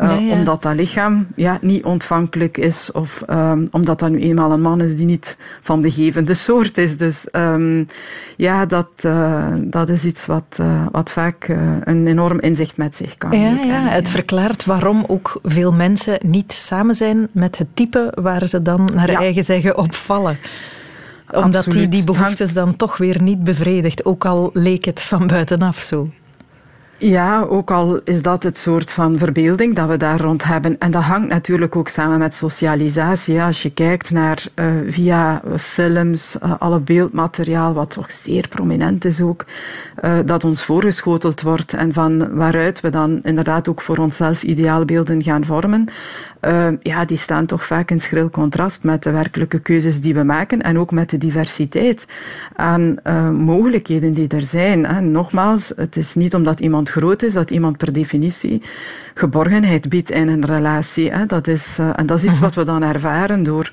Uh, 0.00 0.26
ja. 0.28 0.32
Omdat 0.32 0.62
dat 0.62 0.74
lichaam 0.74 1.26
ja, 1.34 1.58
niet 1.60 1.84
ontvankelijk 1.84 2.56
is 2.58 2.92
of 2.92 3.22
um, 3.30 3.68
omdat 3.70 3.98
dat 3.98 4.10
nu 4.10 4.20
eenmaal 4.20 4.52
een 4.52 4.60
man 4.60 4.80
is 4.80 4.96
die 4.96 5.06
niet 5.06 5.38
van 5.62 5.82
de 5.82 5.90
gevende 5.90 6.34
soort 6.34 6.78
is. 6.78 6.96
Dus 6.96 7.26
um, 7.32 7.88
ja, 8.36 8.66
dat, 8.66 8.90
uh, 9.06 9.46
dat 9.58 9.88
is 9.88 10.04
iets 10.04 10.26
wat, 10.26 10.58
uh, 10.60 10.86
wat 10.92 11.10
vaak 11.10 11.48
een 11.84 12.06
enorm 12.06 12.40
inzicht 12.40 12.76
met 12.76 12.96
zich 12.96 13.18
kan 13.18 13.40
ja, 13.40 13.48
ja, 13.48 13.88
het 13.88 14.10
verklaart 14.10 14.64
waarom 14.64 15.04
ook 15.06 15.38
veel 15.42 15.72
mensen 15.72 16.18
niet 16.22 16.52
samen 16.52 16.94
zijn 16.94 17.28
met 17.32 17.58
het 17.58 17.68
type 17.74 18.12
waar 18.22 18.46
ze 18.46 18.62
dan 18.62 18.90
naar 18.94 19.10
ja. 19.10 19.18
eigen 19.18 19.44
zeggen 19.44 19.78
opvallen 19.78 20.38
omdat 21.30 21.64
die, 21.64 21.88
die 21.88 22.04
behoeftes 22.04 22.52
dan 22.52 22.76
toch 22.76 22.96
weer 22.96 23.22
niet 23.22 23.44
bevredigt, 23.44 24.04
ook 24.04 24.24
al 24.24 24.50
leek 24.52 24.84
het 24.84 25.02
van 25.02 25.26
buitenaf 25.26 25.78
zo. 25.78 26.10
Ja, 26.98 27.42
ook 27.42 27.70
al 27.70 28.00
is 28.04 28.22
dat 28.22 28.42
het 28.42 28.58
soort 28.58 28.92
van 28.92 29.18
verbeelding 29.18 29.74
dat 29.74 29.88
we 29.88 29.96
daar 29.96 30.20
rond 30.20 30.44
hebben. 30.44 30.78
En 30.78 30.90
dat 30.90 31.02
hangt 31.02 31.28
natuurlijk 31.28 31.76
ook 31.76 31.88
samen 31.88 32.18
met 32.18 32.34
socialisatie. 32.34 33.42
Als 33.42 33.62
je 33.62 33.70
kijkt 33.70 34.10
naar 34.10 34.46
uh, 34.54 34.66
via 34.88 35.42
films, 35.58 36.36
uh, 36.42 36.52
alle 36.58 36.80
beeldmateriaal, 36.80 37.74
wat 37.74 37.90
toch 37.90 38.12
zeer 38.12 38.48
prominent 38.48 39.04
is 39.04 39.20
ook, 39.20 39.44
uh, 40.04 40.18
dat 40.24 40.44
ons 40.44 40.64
voorgeschoteld 40.64 41.42
wordt 41.42 41.74
en 41.74 41.92
van 41.92 42.34
waaruit 42.34 42.80
we 42.80 42.90
dan 42.90 43.20
inderdaad 43.22 43.68
ook 43.68 43.82
voor 43.82 43.98
onszelf 43.98 44.42
ideaalbeelden 44.42 45.22
gaan 45.22 45.44
vormen. 45.44 45.88
Ja, 46.82 47.04
die 47.04 47.16
staan 47.16 47.46
toch 47.46 47.66
vaak 47.66 47.90
in 47.90 48.00
schril 48.00 48.30
contrast 48.30 48.82
met 48.82 49.02
de 49.02 49.10
werkelijke 49.10 49.58
keuzes 49.58 50.00
die 50.00 50.14
we 50.14 50.22
maken 50.22 50.62
en 50.62 50.78
ook 50.78 50.90
met 50.90 51.10
de 51.10 51.18
diversiteit 51.18 52.06
aan 52.54 52.96
mogelijkheden 53.32 54.12
die 54.12 54.28
er 54.28 54.42
zijn. 54.42 54.86
En 54.86 55.10
nogmaals, 55.10 55.72
het 55.76 55.96
is 55.96 56.14
niet 56.14 56.34
omdat 56.34 56.60
iemand 56.60 56.88
groot 56.88 57.22
is, 57.22 57.32
dat 57.32 57.50
iemand 57.50 57.76
per 57.76 57.92
definitie 57.92 58.62
geborgenheid 59.18 59.88
biedt 59.88 60.10
in 60.10 60.28
een 60.28 60.44
relatie. 60.44 61.10
Hè. 61.10 61.26
Dat 61.26 61.46
is, 61.46 61.78
uh, 61.80 61.90
en 61.96 62.06
dat 62.06 62.18
is 62.18 62.24
iets 62.24 62.38
wat 62.38 62.54
we 62.54 62.64
dan 62.64 62.82
ervaren 62.82 63.42
door 63.42 63.70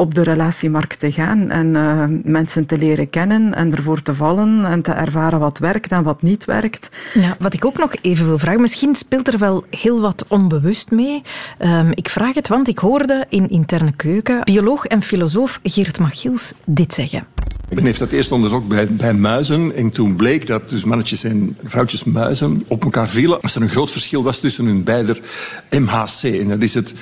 op 0.00 0.14
de 0.14 0.22
relatiemarkt 0.22 0.98
te 0.98 1.12
gaan 1.12 1.50
en 1.50 1.66
uh, 1.66 2.04
mensen 2.22 2.66
te 2.66 2.78
leren 2.78 3.10
kennen 3.10 3.54
en 3.54 3.76
ervoor 3.76 4.02
te 4.02 4.14
vallen 4.14 4.64
en 4.64 4.82
te 4.82 4.92
ervaren 4.92 5.38
wat 5.38 5.58
werkt 5.58 5.90
en 5.90 6.02
wat 6.02 6.22
niet 6.22 6.44
werkt. 6.44 6.90
Ja, 7.14 7.36
wat 7.38 7.54
ik 7.54 7.64
ook 7.64 7.78
nog 7.78 7.94
even 8.00 8.26
wil 8.26 8.38
vragen, 8.38 8.60
misschien 8.60 8.94
speelt 8.94 9.28
er 9.28 9.38
wel 9.38 9.64
heel 9.70 10.00
wat 10.00 10.24
onbewust 10.28 10.90
mee. 10.90 11.22
Um, 11.58 11.90
ik 11.94 12.08
vraag 12.08 12.34
het, 12.34 12.48
want 12.48 12.68
ik 12.68 12.78
hoorde 12.78 13.26
in 13.28 13.50
Interne 13.50 13.92
Keuken 13.96 14.40
bioloog 14.44 14.84
en 14.84 15.02
filosoof 15.02 15.60
Geert 15.62 15.98
Machiels 15.98 16.52
dit 16.66 16.94
zeggen. 16.94 17.26
Men 17.74 17.84
heeft 17.84 17.98
dat 17.98 18.12
eerst 18.12 18.32
onderzocht 18.32 18.68
bij, 18.68 18.86
bij 18.86 19.14
muizen 19.14 19.74
en 19.74 19.90
toen 19.90 20.16
bleek 20.16 20.46
dat 20.46 20.68
dus 20.68 20.84
mannetjes 20.84 21.24
en 21.24 21.56
vrouwtjes 21.64 22.04
muizen 22.04 22.64
op 22.66 22.84
elkaar 22.84 23.08
vielen 23.08 23.40
als 23.40 23.54
er 23.54 23.62
een 23.62 23.68
groot 23.68 23.90
verschil 23.90 24.22
was 24.22 24.38
tussen 24.38 24.64
hun 24.64 24.84
beider 24.84 25.20
MHC. 25.70 26.22
En 26.22 26.48
dat 26.48 26.62
is 26.62 26.74
het 26.74 26.94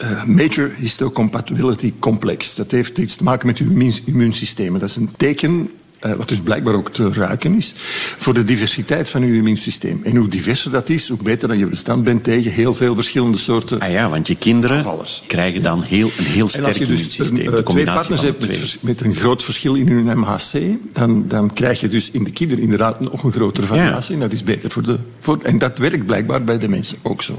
uh, 0.00 0.24
Major 0.24 0.70
Histocompatibility 0.78 1.94
Complex. 1.98 2.31
Dat 2.54 2.70
heeft 2.70 2.98
iets 2.98 3.16
te 3.16 3.24
maken 3.24 3.46
met 3.46 3.58
uw 3.58 3.90
immuunsysteem. 4.04 4.78
Dat 4.78 4.88
is 4.88 4.96
een 4.96 5.10
teken 5.16 5.70
uh, 6.06 6.12
wat 6.12 6.28
dus 6.28 6.40
blijkbaar 6.40 6.74
ook 6.74 6.92
te 6.92 7.12
ruiken 7.12 7.54
is, 7.54 7.74
voor 8.18 8.34
de 8.34 8.44
diversiteit 8.44 9.10
van 9.10 9.22
uw 9.22 9.34
immuunsysteem. 9.34 10.00
En 10.04 10.16
hoe 10.16 10.28
diverser 10.28 10.70
dat 10.70 10.88
is, 10.88 11.08
hoe 11.08 11.22
beter 11.22 11.48
dat 11.48 11.58
je 11.58 11.66
bestand 11.66 12.04
bent 12.04 12.24
tegen 12.24 12.50
heel 12.50 12.74
veel 12.74 12.94
verschillende 12.94 13.38
soorten 13.38 13.80
Ah 13.80 13.90
ja, 13.90 14.08
want 14.08 14.26
je 14.26 14.36
kinderen 14.36 14.76
aanvallers. 14.76 15.22
krijgen 15.26 15.62
dan 15.62 15.82
heel, 15.82 16.10
een 16.18 16.24
heel 16.24 16.48
sterk 16.48 16.64
en 16.64 16.70
als 16.70 16.78
je 16.78 16.86
dus 16.86 16.98
immuunsysteem. 16.98 17.54
Een, 17.54 17.64
twee 17.64 17.84
partners 17.84 18.22
hebt 18.22 18.46
met, 18.46 18.78
met, 18.80 19.00
een 19.00 19.14
groot 19.14 19.42
verschil 19.42 19.74
in 19.74 19.88
hun 19.88 20.18
MHC, 20.18 20.62
dan, 20.92 21.28
dan 21.28 21.52
krijg 21.52 21.80
je 21.80 21.88
dus 21.88 22.10
in 22.10 22.24
de 22.24 22.30
kinder 22.30 22.58
inderdaad 22.58 23.00
nog 23.00 23.22
een 23.22 23.32
grotere 23.32 23.66
variatie. 23.66 24.16
Ja. 24.16 24.22
En 24.22 24.28
dat 24.28 24.32
is 24.32 24.42
beter 24.42 24.70
voor 24.70 24.82
de... 24.82 24.98
Voor, 25.20 25.38
en 25.42 25.58
dat 25.58 25.78
werkt 25.78 26.06
blijkbaar 26.06 26.44
bij 26.44 26.58
de 26.58 26.68
mensen 26.68 26.96
ook 27.02 27.22
zo. 27.22 27.38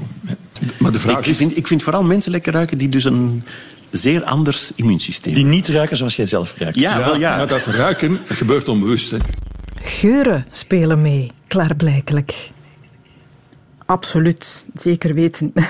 Maar 0.78 0.92
de 0.92 1.00
vraag 1.00 1.18
ik, 1.18 1.26
is... 1.26 1.36
Vind, 1.36 1.56
ik 1.56 1.66
vind 1.66 1.82
vooral 1.82 2.04
mensen 2.04 2.30
lekker 2.30 2.52
ruiken 2.52 2.78
die 2.78 2.88
dus 2.88 3.04
een 3.04 3.42
zeer 3.96 4.24
anders 4.24 4.72
immuunsysteem. 4.74 5.34
Die 5.34 5.44
niet 5.44 5.68
ruiken 5.68 5.96
zoals 5.96 6.16
jij 6.16 6.26
zelf 6.26 6.54
ruikt. 6.58 6.78
Ja, 6.78 6.98
ja, 6.98 7.04
wel, 7.04 7.16
ja. 7.16 7.36
Maar 7.36 7.46
dat 7.46 7.66
ruiken 7.66 8.18
gebeurt 8.24 8.68
onbewust. 8.68 9.10
Hè. 9.10 9.16
Geuren 9.82 10.46
spelen 10.50 11.02
mee, 11.02 11.30
klaarblijkelijk. 11.46 12.50
Absoluut, 13.86 14.66
zeker 14.78 15.14
weten. 15.14 15.52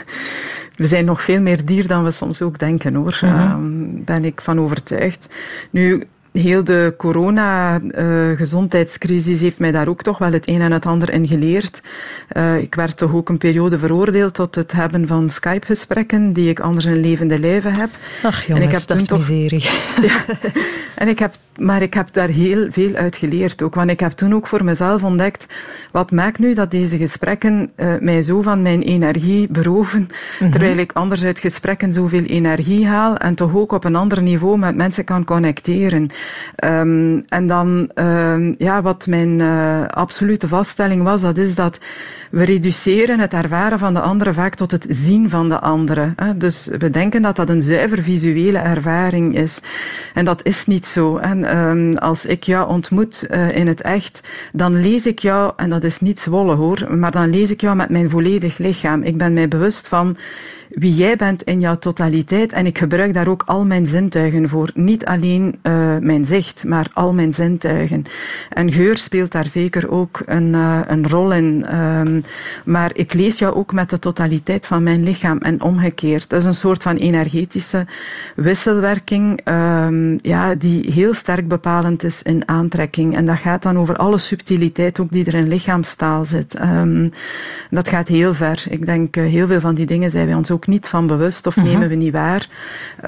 We 0.76 0.86
zijn 0.86 1.04
nog 1.04 1.22
veel 1.22 1.40
meer 1.40 1.64
dier 1.64 1.86
dan 1.86 2.04
we 2.04 2.10
soms 2.10 2.42
ook 2.42 2.58
denken, 2.58 2.94
hoor. 2.94 3.18
Daar 3.20 3.34
uh 3.34 3.50
-huh. 3.50 3.58
um, 3.58 4.04
ben 4.04 4.24
ik 4.24 4.40
van 4.40 4.60
overtuigd. 4.60 5.28
Nu, 5.70 6.06
heel 6.40 6.64
de 6.64 6.94
corona-gezondheidscrisis 6.96 9.40
heeft 9.40 9.58
mij 9.58 9.72
daar 9.72 9.88
ook 9.88 10.02
toch 10.02 10.18
wel 10.18 10.32
het 10.32 10.48
een 10.48 10.60
en 10.60 10.72
het 10.72 10.86
ander 10.86 11.12
in 11.12 11.26
geleerd. 11.26 11.82
Uh, 12.36 12.58
ik 12.58 12.74
werd 12.74 12.96
toch 12.96 13.14
ook 13.14 13.28
een 13.28 13.38
periode 13.38 13.78
veroordeeld 13.78 14.34
tot 14.34 14.54
het 14.54 14.72
hebben 14.72 15.06
van 15.06 15.30
Skype-gesprekken 15.30 16.32
die 16.32 16.48
ik 16.48 16.60
anders 16.60 16.84
in 16.84 17.00
levende 17.00 17.38
lijven 17.38 17.76
heb. 17.76 17.90
Ach 18.22 18.46
jongens, 18.46 18.64
en 18.64 18.70
ik 18.70 18.74
heb 18.74 18.86
dat 18.86 18.96
is 18.96 19.06
toch... 19.06 19.18
miserie. 19.18 19.62
Ja, 20.02 20.24
en 20.94 21.08
ik 21.08 21.18
heb, 21.18 21.34
maar 21.58 21.82
ik 21.82 21.94
heb 21.94 22.08
daar 22.12 22.28
heel 22.28 22.66
veel 22.70 22.94
uit 22.94 23.16
geleerd 23.16 23.62
ook. 23.62 23.74
Want 23.74 23.90
ik 23.90 24.00
heb 24.00 24.12
toen 24.12 24.34
ook 24.34 24.46
voor 24.46 24.64
mezelf 24.64 25.02
ontdekt, 25.02 25.46
wat 25.90 26.10
maakt 26.10 26.38
nu 26.38 26.54
dat 26.54 26.70
deze 26.70 26.96
gesprekken 26.96 27.72
uh, 27.76 27.94
mij 28.00 28.22
zo 28.22 28.42
van 28.42 28.62
mijn 28.62 28.82
energie 28.82 29.48
beroven, 29.48 30.00
mm 30.00 30.08
-hmm. 30.38 30.50
terwijl 30.50 30.76
ik 30.76 30.92
anders 30.92 31.24
uit 31.24 31.38
gesprekken 31.38 31.92
zoveel 31.92 32.24
energie 32.24 32.86
haal 32.86 33.16
en 33.16 33.34
toch 33.34 33.54
ook 33.54 33.72
op 33.72 33.84
een 33.84 33.96
ander 33.96 34.22
niveau 34.22 34.58
met 34.58 34.76
mensen 34.76 35.04
kan 35.04 35.24
connecteren. 35.24 36.10
Um, 36.64 37.24
en 37.28 37.46
dan, 37.46 37.90
um, 37.94 38.54
ja, 38.58 38.82
wat 38.82 39.06
mijn 39.06 39.38
uh, 39.38 39.86
absolute 39.86 40.48
vaststelling 40.48 41.02
was, 41.02 41.20
dat 41.20 41.36
is 41.36 41.54
dat 41.54 41.78
we 42.30 42.44
reduceren 42.44 43.20
het 43.20 43.32
ervaren 43.32 43.78
van 43.78 43.94
de 43.94 44.00
andere 44.00 44.32
vaak 44.32 44.54
tot 44.54 44.70
het 44.70 44.86
zien 44.88 45.30
van 45.30 45.48
de 45.48 45.60
andere. 45.60 46.12
Hè. 46.16 46.36
Dus 46.36 46.70
we 46.78 46.90
denken 46.90 47.22
dat 47.22 47.36
dat 47.36 47.48
een 47.48 47.62
zuiver 47.62 48.02
visuele 48.02 48.58
ervaring 48.58 49.36
is. 49.36 49.60
En 50.14 50.24
dat 50.24 50.40
is 50.42 50.66
niet 50.66 50.86
zo. 50.86 51.16
En 51.16 51.56
um, 51.58 51.96
als 51.96 52.26
ik 52.26 52.42
jou 52.42 52.68
ontmoet 52.68 53.26
uh, 53.30 53.56
in 53.56 53.66
het 53.66 53.80
echt, 53.80 54.20
dan 54.52 54.80
lees 54.80 55.06
ik 55.06 55.18
jou, 55.18 55.52
en 55.56 55.70
dat 55.70 55.84
is 55.84 56.00
niet 56.00 56.20
zwollen 56.20 56.56
hoor, 56.56 56.96
maar 56.96 57.10
dan 57.10 57.30
lees 57.30 57.50
ik 57.50 57.60
jou 57.60 57.76
met 57.76 57.88
mijn 57.88 58.10
volledig 58.10 58.58
lichaam. 58.58 59.02
Ik 59.02 59.16
ben 59.16 59.32
mij 59.32 59.48
bewust 59.48 59.88
van 59.88 60.16
wie 60.70 60.94
jij 60.94 61.16
bent 61.16 61.42
in 61.42 61.60
jouw 61.60 61.78
totaliteit. 61.78 62.52
En 62.52 62.66
ik 62.66 62.78
gebruik 62.78 63.14
daar 63.14 63.28
ook 63.28 63.42
al 63.46 63.64
mijn 63.64 63.86
zintuigen 63.86 64.48
voor. 64.48 64.70
Niet 64.74 65.04
alleen 65.04 65.58
uh, 65.62 65.96
mijn 66.00 66.24
zicht, 66.24 66.64
maar 66.64 66.90
al 66.92 67.12
mijn 67.12 67.34
zintuigen. 67.34 68.04
En 68.48 68.72
geur 68.72 68.96
speelt 68.96 69.32
daar 69.32 69.46
zeker 69.46 69.90
ook 69.90 70.22
een, 70.26 70.52
uh, 70.52 70.80
een 70.86 71.08
rol 71.08 71.32
in. 71.32 71.78
Um, 71.78 72.24
maar 72.64 72.90
ik 72.94 73.14
lees 73.14 73.38
jou 73.38 73.54
ook 73.54 73.72
met 73.72 73.90
de 73.90 73.98
totaliteit 73.98 74.66
van 74.66 74.82
mijn 74.82 75.02
lichaam 75.04 75.38
en 75.38 75.62
omgekeerd. 75.62 76.28
Dat 76.28 76.40
is 76.40 76.46
een 76.46 76.54
soort 76.54 76.82
van 76.82 76.96
energetische 76.96 77.86
wisselwerking 78.36 79.40
um, 79.48 80.18
ja, 80.22 80.54
die 80.54 80.92
heel 80.92 81.14
sterk 81.14 81.48
bepalend 81.48 82.02
is 82.02 82.22
in 82.22 82.48
aantrekking. 82.48 83.16
En 83.16 83.26
dat 83.26 83.38
gaat 83.38 83.62
dan 83.62 83.78
over 83.78 83.96
alle 83.96 84.18
subtiliteit 84.18 85.00
ook 85.00 85.10
die 85.10 85.24
er 85.24 85.34
in 85.34 85.48
lichaamstaal 85.48 86.24
zit. 86.24 86.60
Um, 86.60 87.12
dat 87.70 87.88
gaat 87.88 88.08
heel 88.08 88.34
ver. 88.34 88.64
Ik 88.70 88.86
denk 88.86 89.16
uh, 89.16 89.24
heel 89.24 89.46
veel 89.46 89.60
van 89.60 89.74
die 89.74 89.86
dingen 89.86 90.10
zijn 90.10 90.26
wij 90.26 90.34
ons 90.34 90.50
ook 90.54 90.66
niet 90.66 90.88
van 90.88 91.06
bewust 91.06 91.46
of 91.46 91.56
nemen 91.56 91.88
we 91.88 91.94
niet 91.94 92.12
waar, 92.12 92.48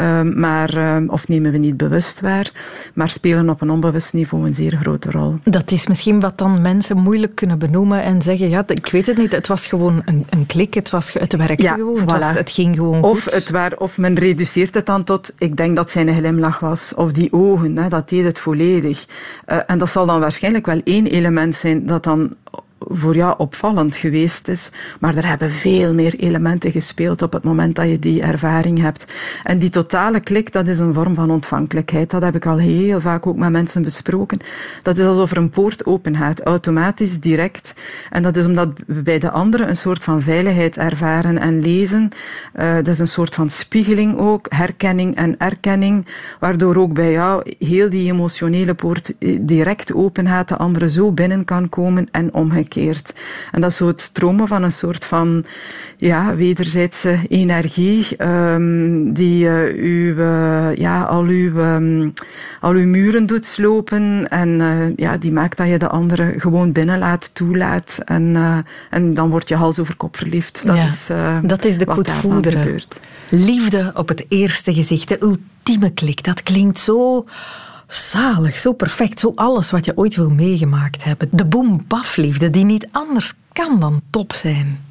um, 0.00 0.38
maar, 0.40 0.96
um, 0.96 1.08
of 1.08 1.28
nemen 1.28 1.52
we 1.52 1.58
niet 1.58 1.76
bewust 1.76 2.20
waar, 2.20 2.50
maar 2.94 3.08
spelen 3.08 3.50
op 3.50 3.60
een 3.60 3.70
onbewust 3.70 4.12
niveau 4.12 4.46
een 4.46 4.54
zeer 4.54 4.78
grote 4.80 5.10
rol. 5.10 5.38
Dat 5.44 5.70
is 5.70 5.86
misschien 5.86 6.20
wat 6.20 6.38
dan 6.38 6.60
mensen 6.60 6.96
moeilijk 6.96 7.34
kunnen 7.34 7.58
benoemen 7.58 8.02
en 8.02 8.22
zeggen, 8.22 8.48
ja, 8.48 8.64
ik 8.66 8.86
weet 8.86 9.06
het 9.06 9.16
niet, 9.16 9.32
het 9.32 9.46
was 9.46 9.66
gewoon 9.66 10.02
een, 10.04 10.26
een 10.30 10.46
klik, 10.46 10.74
het, 10.74 10.90
was, 10.90 11.12
het 11.12 11.36
werkte 11.36 11.62
ja, 11.62 11.74
gewoon, 11.74 11.98
voilà. 11.98 12.04
het, 12.04 12.10
was, 12.10 12.34
het, 12.34 12.50
ging 12.50 12.76
gewoon 12.76 13.02
of 13.02 13.22
goed. 13.22 13.32
Het 13.32 13.50
waar, 13.50 13.72
of 13.76 13.98
men 13.98 14.14
reduceert 14.14 14.74
het 14.74 14.86
dan 14.86 15.04
tot, 15.04 15.34
ik 15.38 15.56
denk 15.56 15.76
dat 15.76 15.90
zijn 15.90 16.14
glimlach 16.14 16.60
was, 16.60 16.94
of 16.94 17.12
die 17.12 17.32
ogen, 17.32 17.76
hè, 17.76 17.88
dat 17.88 18.08
deed 18.08 18.24
het 18.24 18.38
volledig. 18.38 19.06
Uh, 19.46 19.58
en 19.66 19.78
dat 19.78 19.90
zal 19.90 20.06
dan 20.06 20.20
waarschijnlijk 20.20 20.66
wel 20.66 20.80
één 20.84 21.06
element 21.06 21.56
zijn 21.56 21.86
dat 21.86 22.04
dan 22.04 22.34
voor 22.78 23.14
jou 23.14 23.34
opvallend 23.38 23.96
geweest 23.96 24.48
is. 24.48 24.72
Maar 25.00 25.16
er 25.16 25.26
hebben 25.26 25.50
veel 25.50 25.94
meer 25.94 26.14
elementen 26.14 26.72
gespeeld 26.72 27.22
op 27.22 27.32
het 27.32 27.42
moment 27.42 27.74
dat 27.74 27.88
je 27.88 27.98
die 27.98 28.22
ervaring 28.22 28.80
hebt. 28.80 29.06
En 29.42 29.58
die 29.58 29.70
totale 29.70 30.20
klik, 30.20 30.52
dat 30.52 30.66
is 30.66 30.78
een 30.78 30.94
vorm 30.94 31.14
van 31.14 31.30
ontvankelijkheid. 31.30 32.10
Dat 32.10 32.22
heb 32.22 32.34
ik 32.34 32.46
al 32.46 32.56
heel 32.56 33.00
vaak 33.00 33.26
ook 33.26 33.36
met 33.36 33.50
mensen 33.50 33.82
besproken. 33.82 34.38
Dat 34.82 34.98
is 34.98 35.04
alsof 35.04 35.30
er 35.30 35.36
een 35.36 35.50
poort 35.50 35.86
open 35.86 36.16
gaat, 36.16 36.40
automatisch, 36.40 37.20
direct. 37.20 37.74
En 38.10 38.22
dat 38.22 38.36
is 38.36 38.46
omdat 38.46 38.68
we 38.86 39.02
bij 39.02 39.18
de 39.18 39.30
anderen 39.30 39.68
een 39.68 39.76
soort 39.76 40.04
van 40.04 40.20
veiligheid 40.20 40.76
ervaren 40.76 41.38
en 41.38 41.60
lezen. 41.60 42.08
Uh, 42.56 42.74
dat 42.74 42.88
is 42.88 42.98
een 42.98 43.08
soort 43.08 43.34
van 43.34 43.50
spiegeling 43.50 44.18
ook, 44.18 44.46
herkenning 44.48 45.16
en 45.16 45.38
erkenning, 45.38 46.06
waardoor 46.40 46.76
ook 46.76 46.94
bij 46.94 47.12
jou 47.12 47.54
heel 47.58 47.90
die 47.90 48.12
emotionele 48.12 48.74
poort 48.74 49.18
eh, 49.18 49.38
direct 49.40 49.94
open 49.94 50.26
gaat, 50.26 50.48
de 50.48 50.56
andere 50.56 50.90
zo 50.90 51.12
binnen 51.12 51.44
kan 51.44 51.68
komen 51.68 52.08
en 52.10 52.34
omgekeerd. 52.34 52.65
En 53.52 53.60
dat 53.60 53.70
is 53.70 53.76
zo 53.76 53.86
het 53.86 54.00
stromen 54.00 54.48
van 54.48 54.62
een 54.62 54.72
soort 54.72 55.04
van 55.04 55.44
ja, 55.96 56.34
wederzijdse 56.34 57.18
energie 57.28 58.24
um, 58.24 59.12
die 59.12 59.44
uh, 59.44 60.16
uh, 60.16 60.74
ja, 60.74 61.02
al, 61.02 61.22
uw, 61.22 61.58
um, 61.58 62.12
al 62.60 62.72
uw 62.72 62.86
muren 62.86 63.26
doet 63.26 63.46
slopen 63.46 64.28
en 64.28 64.48
uh, 64.48 64.96
ja, 64.96 65.16
die 65.16 65.32
maakt 65.32 65.56
dat 65.56 65.68
je 65.68 65.78
de 65.78 65.88
andere 65.88 66.34
gewoon 66.36 66.72
binnenlaat, 66.72 67.34
toelaat 67.34 67.98
en, 68.04 68.64
en 68.90 69.14
dan 69.14 69.30
word 69.30 69.48
je 69.48 69.54
hals 69.54 69.78
over 69.78 69.96
kop 69.96 70.16
verliefd. 70.16 70.62
Dat, 70.64 70.76
ja, 70.76 70.86
is, 70.86 71.08
dat 71.42 71.64
is 71.64 71.78
de. 71.78 71.84
Liefde 73.30 73.90
op 73.94 74.08
het 74.08 74.24
eerste 74.28 74.74
gezicht, 74.74 75.08
de 75.08 75.22
ultieme 75.22 75.90
klik. 75.90 76.24
Dat 76.24 76.42
klinkt 76.42 76.78
zo 76.78 77.26
zalig, 77.86 78.58
zo 78.58 78.72
perfect, 78.72 79.20
zo 79.20 79.32
alles 79.34 79.70
wat 79.70 79.84
je 79.84 79.96
ooit 79.96 80.16
wil 80.16 80.30
meegemaakt 80.30 81.04
hebben. 81.04 81.28
De 81.32 81.44
boem-baf-liefde 81.44 82.50
die 82.50 82.64
niet 82.64 82.88
anders 82.90 83.32
kan 83.52 83.80
dan 83.80 84.00
top 84.10 84.32
zijn. 84.32 84.84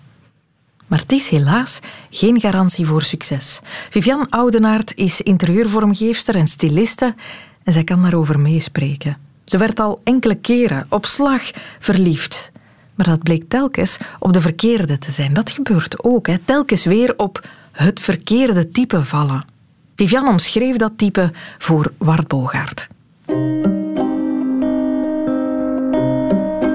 Maar 0.88 1.00
het 1.00 1.12
is 1.12 1.30
helaas 1.30 1.80
geen 2.10 2.40
garantie 2.40 2.86
voor 2.86 3.02
succes. 3.02 3.60
Vivian 3.90 4.30
Oudenaard 4.30 4.96
is 4.96 5.22
interieurvormgeefster 5.22 6.36
en 6.36 6.48
styliste 6.48 7.16
en 7.64 7.74
zij 7.74 7.84
kan 7.84 8.02
daarover 8.02 8.40
meespreken. 8.40 9.18
Ze 9.46 9.58
werd 9.58 9.80
al 9.80 10.02
enkele 10.04 10.36
keren 10.36 10.86
op 10.90 11.06
slag 11.06 11.52
verliefd. 11.80 12.52
Maar 12.96 13.06
dat 13.06 13.24
bleek 13.24 13.44
telkens 13.50 13.98
op 14.20 14.34
de 14.34 14.42
verkeerde 14.42 14.98
te 14.98 15.12
zijn. 15.12 15.34
Dat 15.34 15.50
gebeurt 15.50 16.04
ook. 16.04 16.28
Hè. 16.28 16.38
Telkens 16.38 16.86
weer 16.86 17.14
op 17.18 17.48
het 17.72 18.00
verkeerde 18.00 18.70
type 18.70 19.04
vallen. 19.04 19.55
Vivian 19.96 20.28
omschreef 20.28 20.76
dat 20.76 20.92
type 20.96 21.32
voor 21.58 21.92
Wart 21.98 22.28
Bogaert. 22.28 22.88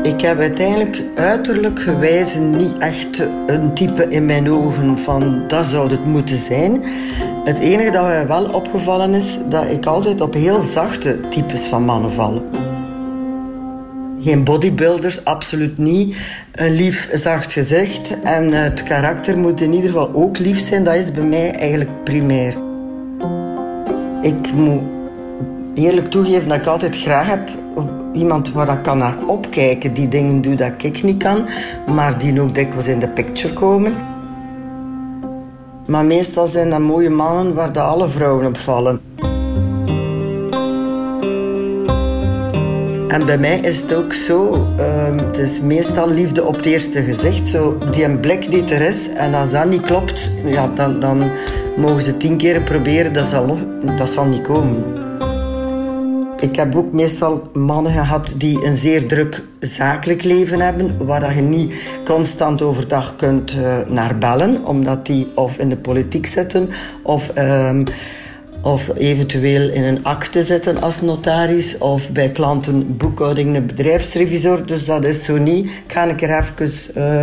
Ik 0.02 0.20
heb 0.20 0.38
uiteindelijk 0.38 1.02
uiterlijk 1.14 1.80
gewijzen 1.80 2.56
niet 2.56 2.78
echt 2.78 3.18
een 3.46 3.74
type 3.74 4.08
in 4.08 4.24
mijn 4.24 4.50
ogen 4.50 4.98
van 4.98 5.44
dat 5.48 5.64
zou 5.64 5.90
het 5.90 6.04
moeten 6.04 6.36
zijn. 6.36 6.82
Het 7.44 7.58
enige 7.58 7.90
dat 7.90 8.02
mij 8.02 8.26
wel 8.26 8.44
opgevallen 8.44 9.14
is, 9.14 9.38
dat 9.48 9.70
ik 9.70 9.86
altijd 9.86 10.20
op 10.20 10.34
heel 10.34 10.62
zachte 10.62 11.20
types 11.28 11.66
van 11.66 11.82
mannen 11.82 12.12
val. 12.12 12.50
Geen 14.20 14.44
bodybuilders, 14.44 15.24
absoluut 15.24 15.78
niet. 15.78 16.16
Een 16.52 16.72
lief, 16.72 17.10
zacht 17.12 17.52
gezicht. 17.52 18.20
En 18.22 18.52
het 18.52 18.82
karakter 18.82 19.38
moet 19.38 19.60
in 19.60 19.72
ieder 19.72 19.90
geval 19.90 20.14
ook 20.14 20.38
lief 20.38 20.58
zijn. 20.58 20.84
Dat 20.84 20.94
is 20.94 21.12
bij 21.12 21.24
mij 21.24 21.50
eigenlijk 21.50 22.04
primair. 22.04 22.68
Ik 24.22 24.52
moet 24.52 24.82
eerlijk 25.74 26.10
toegeven 26.10 26.48
dat 26.48 26.58
ik 26.58 26.66
altijd 26.66 26.96
graag 26.96 27.26
heb 27.26 27.50
iemand 28.12 28.52
waar 28.52 28.68
ik 28.76 28.82
kan 28.82 28.98
naar 28.98 29.16
opkijken, 29.26 29.94
die 29.94 30.08
dingen 30.08 30.40
doet 30.40 30.58
dat 30.58 30.72
ik 30.82 31.02
niet 31.02 31.22
kan, 31.22 31.46
maar 31.86 32.18
die 32.18 32.40
ook 32.40 32.54
dikwijls 32.54 32.88
in 32.88 32.98
de 32.98 33.08
picture 33.08 33.52
komen. 33.54 33.94
Maar 35.86 36.04
meestal 36.04 36.46
zijn 36.46 36.70
dat 36.70 36.80
mooie 36.80 37.10
mannen 37.10 37.54
waar 37.54 37.72
de 37.72 37.80
alle 37.80 38.08
vrouwen 38.08 38.46
op 38.46 38.56
vallen. 38.56 39.00
En 43.10 43.26
bij 43.26 43.38
mij 43.38 43.58
is 43.58 43.80
het 43.80 43.94
ook 43.94 44.12
zo, 44.12 44.66
uh, 44.78 45.16
het 45.16 45.36
is 45.36 45.60
meestal 45.60 46.10
liefde 46.10 46.44
op 46.44 46.56
het 46.56 46.66
eerste 46.66 47.02
gezicht. 47.02 47.48
Zo, 47.48 47.78
die 47.90 48.04
een 48.04 48.20
blik 48.20 48.50
die 48.50 48.64
er 48.64 48.80
is, 48.80 49.08
en 49.08 49.34
als 49.34 49.50
dat 49.50 49.68
niet 49.68 49.80
klopt, 49.80 50.30
ja, 50.44 50.68
dan, 50.74 51.00
dan 51.00 51.30
mogen 51.76 52.02
ze 52.02 52.16
tien 52.16 52.36
keer 52.36 52.62
proberen, 52.62 53.12
dat 53.12 53.26
zal, 53.26 53.58
dat 53.96 54.10
zal 54.10 54.24
niet 54.24 54.42
komen. 54.42 54.84
Ik 56.40 56.56
heb 56.56 56.74
ook 56.74 56.92
meestal 56.92 57.42
mannen 57.52 57.92
gehad 57.92 58.34
die 58.36 58.64
een 58.64 58.76
zeer 58.76 59.06
druk 59.06 59.42
zakelijk 59.60 60.22
leven 60.22 60.60
hebben, 60.60 61.06
waar 61.06 61.34
je 61.34 61.42
niet 61.42 61.74
constant 62.04 62.62
overdag 62.62 63.16
kunt 63.16 63.54
uh, 63.54 63.78
naar 63.88 64.18
bellen, 64.18 64.64
omdat 64.64 65.06
die 65.06 65.26
of 65.34 65.58
in 65.58 65.68
de 65.68 65.76
politiek 65.76 66.26
zitten 66.26 66.68
of, 67.02 67.32
um, 67.38 67.84
of 68.62 68.90
eventueel 68.96 69.70
in 69.70 69.82
een 69.82 70.04
akte 70.04 70.42
zitten 70.42 70.80
als 70.82 71.00
notaris 71.00 71.78
of 71.78 72.10
bij 72.10 72.30
klanten 72.30 72.96
boekhouding 72.96 73.56
een 73.56 73.66
bedrijfsrevisor. 73.66 74.66
Dus 74.66 74.84
dat 74.84 75.04
is 75.04 75.24
zo 75.24 75.38
niet. 75.38 75.66
Ik 75.66 75.92
ga 75.92 76.08
een 76.08 76.16
keer 76.16 76.38
even 76.38 76.70
uh, 76.96 77.22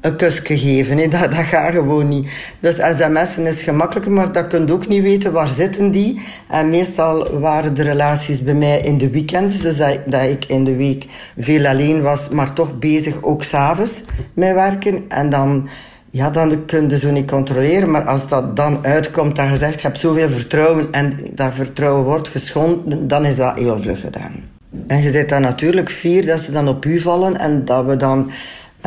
een 0.00 0.16
kusje 0.16 0.58
geven. 0.58 0.96
Dat, 1.10 1.20
dat 1.20 1.34
gaat 1.34 1.72
gewoon 1.72 2.08
niet. 2.08 2.28
Dus 2.60 2.76
sms'en 2.76 3.46
is 3.46 3.62
gemakkelijker, 3.62 4.12
maar 4.12 4.32
dat 4.32 4.46
kun 4.46 4.66
je 4.66 4.72
ook 4.72 4.88
niet 4.88 5.02
weten 5.02 5.32
waar 5.32 5.48
zitten 5.48 5.90
die. 5.90 6.20
En 6.48 6.70
meestal 6.70 7.40
waren 7.40 7.74
de 7.74 7.82
relaties 7.82 8.42
bij 8.42 8.54
mij 8.54 8.80
in 8.80 8.98
de 8.98 9.10
weekends, 9.10 9.60
dus 9.60 9.76
dat, 9.76 9.98
dat 10.06 10.22
ik 10.22 10.44
in 10.44 10.64
de 10.64 10.76
week 10.76 11.06
veel 11.38 11.66
alleen 11.66 12.02
was, 12.02 12.28
maar 12.28 12.52
toch 12.52 12.78
bezig 12.78 13.22
ook 13.22 13.44
s'avonds 13.44 14.02
met 14.34 14.54
werken. 14.54 15.04
En 15.08 15.30
dan 15.30 15.68
ja, 16.16 16.30
dan 16.30 16.64
kun 16.64 16.88
je 16.88 16.98
zo 16.98 17.10
niet 17.10 17.30
controleren. 17.30 17.90
Maar 17.90 18.04
als 18.04 18.28
dat 18.28 18.56
dan 18.56 18.78
uitkomt 18.82 19.36
dat 19.36 19.48
je 19.48 19.56
zegt, 19.56 19.80
je 19.80 19.86
hebt 19.86 20.00
zoveel 20.00 20.28
vertrouwen 20.28 20.92
en 20.92 21.18
dat 21.34 21.54
vertrouwen 21.54 22.04
wordt 22.04 22.28
geschonden, 22.28 23.08
dan 23.08 23.24
is 23.24 23.36
dat 23.36 23.58
heel 23.58 23.78
vlug 23.80 24.00
gedaan. 24.00 24.32
En 24.86 25.02
je 25.02 25.10
zit 25.10 25.28
dan 25.28 25.40
natuurlijk 25.42 25.90
fier 25.90 26.26
dat 26.26 26.40
ze 26.40 26.52
dan 26.52 26.68
op 26.68 26.84
u 26.84 26.98
vallen 27.00 27.36
en 27.38 27.64
dat 27.64 27.84
we 27.84 27.96
dan... 27.96 28.30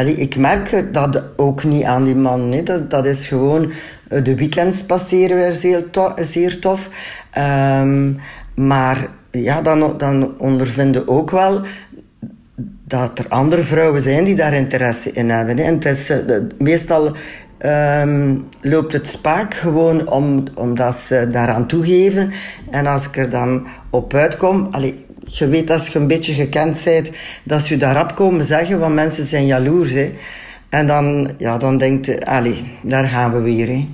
Ik 0.06 0.38
merk 0.38 0.94
dat 0.94 1.24
ook 1.36 1.64
niet 1.64 1.84
aan 1.84 2.04
die 2.04 2.16
man. 2.16 2.52
Hè. 2.52 2.64
Dat, 2.64 2.90
dat 2.90 3.06
is 3.06 3.28
gewoon... 3.28 3.72
eh, 4.08 4.24
De 4.24 4.36
weekends 4.36 4.84
passeren 4.84 5.38
weer 5.38 5.84
zeer 6.18 6.60
tof. 6.60 6.90
Ehm, 7.32 8.12
maar 8.56 9.08
ja, 9.32 9.62
dan, 9.62 9.94
dan 9.98 10.34
ondervinden 10.38 11.08
ook 11.08 11.32
wel 11.32 11.62
dat 12.88 13.20
er 13.20 13.26
andere 13.28 13.62
vrouwen 13.62 14.02
zijn 14.02 14.24
die 14.24 14.36
daar 14.36 14.54
interesse 14.54 15.12
in 15.12 15.30
hebben. 15.30 15.58
En 15.58 15.74
het 15.74 15.86
is, 15.86 16.10
eh, 16.10 16.20
meestal 16.58 17.12
ehm, 17.58 18.36
loopt 18.62 18.94
het 18.94 19.08
spaak 19.08 19.54
gewoon 19.54 20.10
om, 20.10 20.44
omdat 20.56 21.00
ze 21.00 21.28
daaraan 21.32 21.68
toegeven. 21.68 22.32
En 22.72 22.88
als 22.88 23.08
ik 23.08 23.18
er 23.18 23.30
dan 23.30 23.68
op 23.90 24.14
uitkom... 24.14 24.68
Allee, 24.72 25.06
je 25.24 25.48
weet 25.48 25.70
als 25.72 25.88
je 25.88 26.00
een 26.00 26.08
beetje 26.08 26.34
gekend 26.34 26.84
bent, 26.84 27.10
dat 27.44 27.62
ze 27.62 27.74
je 27.74 27.80
daarop 27.80 28.16
komen 28.16 28.46
zeggen, 28.46 28.80
want 28.80 28.94
mensen 28.94 29.26
zijn 29.26 29.46
jaloers. 29.46 29.94
Hè. 29.94 30.12
En 30.70 30.88
dan, 30.88 31.30
ja, 31.38 31.58
dan 31.58 31.78
denkt 31.78 32.06
je, 32.06 32.26
allee, 32.26 32.64
daar 32.84 33.08
gaan 33.08 33.32
we 33.32 33.42
weer. 33.42 33.68
Hè. 33.68 33.88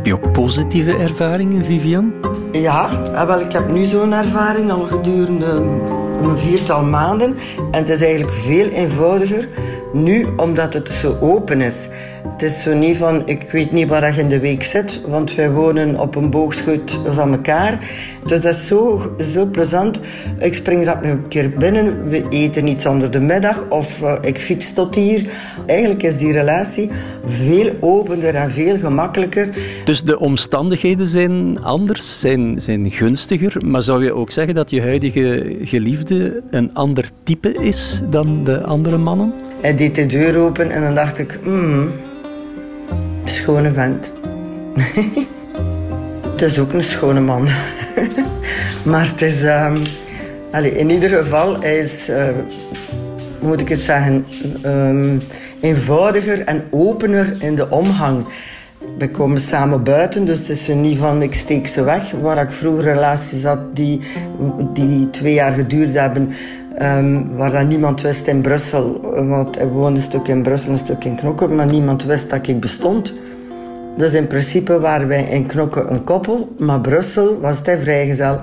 Heb 0.00 0.08
je 0.08 0.24
ook 0.24 0.32
positieve 0.32 0.96
ervaringen, 0.96 1.64
Vivian? 1.64 2.12
Ja, 2.52 2.84
ah, 3.14 3.26
wel, 3.26 3.40
ik 3.40 3.52
heb 3.52 3.68
nu 3.68 3.84
zo'n 3.84 4.12
ervaring 4.12 4.70
al 4.70 4.80
gedurende 4.80 5.62
een 6.22 6.38
viertal 6.38 6.82
maanden. 6.82 7.36
En 7.70 7.78
het 7.78 7.88
is 7.88 8.02
eigenlijk 8.02 8.32
veel 8.32 8.68
eenvoudiger 8.68 9.48
nu, 9.92 10.26
omdat 10.36 10.74
het 10.74 10.88
zo 10.88 11.16
open 11.20 11.60
is. 11.60 11.88
Het 12.28 12.42
is 12.42 12.62
zo 12.62 12.74
niet 12.74 12.96
van, 12.96 13.22
ik 13.26 13.50
weet 13.50 13.72
niet 13.72 13.88
waar 13.88 14.14
je 14.14 14.20
in 14.20 14.28
de 14.28 14.40
week 14.40 14.62
zit, 14.62 15.00
want 15.06 15.34
wij 15.34 15.50
wonen 15.50 16.00
op 16.00 16.14
een 16.14 16.30
boogschut 16.30 16.98
van 17.06 17.32
elkaar. 17.32 17.78
Dus 18.24 18.40
dat 18.40 18.54
is 18.54 18.66
zo, 18.66 19.12
zo 19.32 19.46
plezant. 19.46 20.00
Ik 20.38 20.54
spring 20.54 20.84
rap 20.84 21.04
een 21.04 21.28
keer 21.28 21.50
binnen, 21.50 22.08
we 22.08 22.28
eten 22.28 22.66
iets 22.66 22.86
onder 22.86 23.10
de 23.10 23.20
middag 23.20 23.64
of 23.68 24.02
eh, 24.02 24.14
ik 24.20 24.38
fiets 24.38 24.72
tot 24.72 24.94
hier. 24.94 25.24
Eigenlijk 25.66 26.02
is 26.02 26.16
die 26.16 26.32
relatie 26.32 26.90
veel 27.26 27.72
opener 27.80 28.34
en 28.34 28.50
veel 28.50 28.78
gemakkelijker. 28.78 29.48
Dus 29.84 30.02
de 30.02 30.18
omstandigheden 30.18 31.06
zijn 31.06 31.62
anders, 31.62 32.20
zijn, 32.20 32.60
zijn 32.60 32.90
gunstiger. 32.90 33.66
Maar 33.66 33.82
zou 33.82 34.04
je 34.04 34.14
ook 34.14 34.30
zeggen 34.30 34.54
dat 34.54 34.70
je 34.70 34.80
huidige 34.80 35.56
geliefde 35.62 36.09
een 36.50 36.74
ander 36.74 37.10
type 37.22 37.52
is 37.52 38.00
dan 38.10 38.44
de 38.44 38.62
andere 38.62 38.96
mannen? 38.96 39.32
Hij 39.60 39.74
deed 39.74 39.94
de 39.94 40.06
deur 40.06 40.36
open 40.36 40.70
en 40.70 40.82
dan 40.82 40.94
dacht 40.94 41.18
ik, 41.18 41.38
hmm, 41.42 41.90
schone 43.24 43.72
vent. 43.72 44.12
het 46.32 46.42
is 46.42 46.58
ook 46.58 46.72
een 46.72 46.84
schone 46.84 47.20
man. 47.20 47.48
maar 48.90 49.08
het 49.08 49.22
is, 49.22 49.42
ehm, 49.42 49.76
allee, 50.52 50.76
in 50.76 50.90
ieder 50.90 51.08
geval, 51.08 51.60
hij 51.60 51.78
is, 51.78 52.06
hoe 53.38 53.48
moet 53.48 53.60
ik 53.60 53.68
het 53.68 53.80
zeggen, 53.80 54.26
ehm, 54.62 55.18
eenvoudiger 55.60 56.40
en 56.40 56.64
opener 56.70 57.36
in 57.38 57.54
de 57.54 57.70
omgang. 57.70 58.24
We 59.00 59.10
komen 59.10 59.40
samen 59.40 59.82
buiten, 59.82 60.24
dus 60.24 60.38
het 60.38 60.48
is 60.48 60.64
zo 60.64 60.74
niet 60.74 60.98
van 60.98 61.22
ik 61.22 61.34
steek 61.34 61.66
ze 61.66 61.82
weg. 61.82 62.10
Waar 62.10 62.42
ik 62.42 62.52
vroeger 62.52 62.84
relaties 62.84 63.42
had 63.42 63.76
die, 63.76 64.00
die 64.72 65.10
twee 65.10 65.34
jaar 65.34 65.52
geduurd 65.52 65.94
hebben, 65.94 66.30
ehm, 66.78 67.26
waar 67.36 67.50
dan 67.50 67.66
niemand 67.66 68.02
wist 68.02 68.26
in 68.26 68.40
Brussel. 68.42 69.00
Want 69.28 69.56
hij 69.56 69.66
woonde 69.66 69.96
een 69.96 70.02
stuk 70.02 70.28
in 70.28 70.42
Brussel, 70.42 70.72
een 70.72 70.78
stuk 70.78 71.04
in 71.04 71.16
Knokken, 71.16 71.54
maar 71.54 71.66
niemand 71.66 72.04
wist 72.04 72.30
dat 72.30 72.46
ik 72.46 72.60
bestond. 72.60 73.14
Dus 73.96 74.14
in 74.14 74.26
principe 74.26 74.80
waren 74.80 75.08
wij 75.08 75.22
in 75.22 75.46
Knokken 75.46 75.92
een 75.92 76.04
koppel, 76.04 76.54
maar 76.58 76.80
Brussel 76.80 77.40
was 77.40 77.60
hij 77.64 77.78
vrijgezel. 77.78 78.36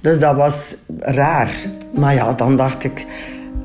Dus 0.00 0.18
dat 0.18 0.36
was 0.36 0.74
raar. 0.98 1.50
Maar 1.94 2.14
ja, 2.14 2.32
dan 2.32 2.56
dacht 2.56 2.84
ik, 2.84 3.06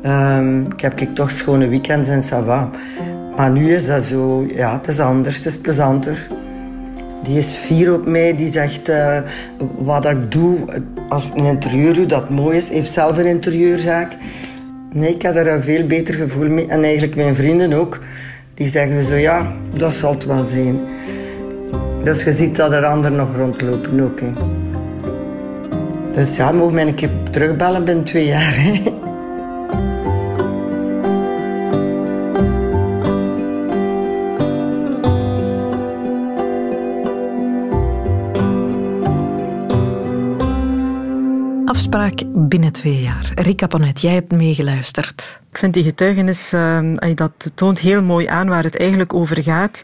ehm, 0.02 0.62
ik 0.62 0.82
heb 0.82 1.00
ik 1.00 1.16
toch 1.16 1.32
schone 1.32 1.68
weekends 1.68 2.08
in 2.08 2.24
Sava. 2.24 2.70
Maar 3.40 3.52
nu 3.52 3.74
is 3.74 3.86
dat 3.86 4.04
zo, 4.04 4.46
ja, 4.56 4.74
het 4.74 4.88
is 4.88 5.00
anders, 5.00 5.36
het 5.38 5.46
is 5.46 5.58
plezanter. 5.58 6.28
Die 7.24 7.38
is 7.38 7.52
fier 7.52 7.94
op 7.94 8.08
mij, 8.08 8.36
die 8.36 8.52
zegt 8.52 8.90
eh, 8.90 9.18
wat 9.78 10.06
ik 10.06 10.32
doe, 10.32 10.58
als 11.10 11.28
ik 11.28 11.36
een 11.36 11.46
interieur 11.46 11.94
doe, 11.94 12.06
dat 12.06 12.30
mooi 12.30 12.58
is. 12.58 12.70
heeft 12.70 12.92
zelf 12.92 13.18
een 13.18 13.26
interieurzaak. 13.26 14.18
Nee, 14.94 15.14
ik 15.14 15.22
heb 15.22 15.36
er 15.36 15.48
een 15.48 15.64
veel 15.64 15.86
beter 15.86 16.14
gevoel 16.14 16.50
mee. 16.50 16.68
En 16.68 16.84
eigenlijk 16.84 17.16
mijn 17.16 17.36
vrienden 17.36 17.74
ook. 17.74 18.00
Die 18.54 18.68
zeggen 18.68 19.04
zo, 19.04 19.16
ja, 19.16 19.54
dat 19.74 19.94
zal 19.94 20.12
het 20.12 20.26
wel 20.26 20.46
zijn. 20.46 20.80
Dus 22.04 22.24
je 22.24 22.36
ziet 22.36 22.56
dat 22.56 22.72
er 22.72 22.86
anderen 22.86 23.18
nog 23.18 23.36
rondlopen 23.36 24.02
ook. 24.02 24.20
Hè. 24.20 24.32
Dus 26.12 26.36
ja, 26.36 26.52
mogen 26.52 26.76
mij 26.76 26.88
een 26.88 26.96
keer 26.96 27.10
terugbellen 27.32 27.86
binnen 27.86 28.04
twee 28.04 28.26
jaar. 28.26 28.56
Hè. 28.56 28.98
Afspraak 41.80 42.21
binnen 42.25 42.71
twee 42.71 43.01
jaar. 43.01 43.32
Rika 43.36 43.67
Ponet, 43.67 44.01
jij 44.01 44.13
hebt 44.13 44.32
meegeluisterd. 44.32 45.39
Ik 45.51 45.57
vind 45.57 45.73
die 45.73 45.84
getuigenis, 45.84 46.53
eh, 46.53 46.80
dat 47.15 47.51
toont 47.53 47.80
heel 47.80 48.01
mooi 48.01 48.27
aan 48.27 48.47
waar 48.47 48.63
het 48.63 48.77
eigenlijk 48.77 49.13
over 49.13 49.43
gaat. 49.43 49.84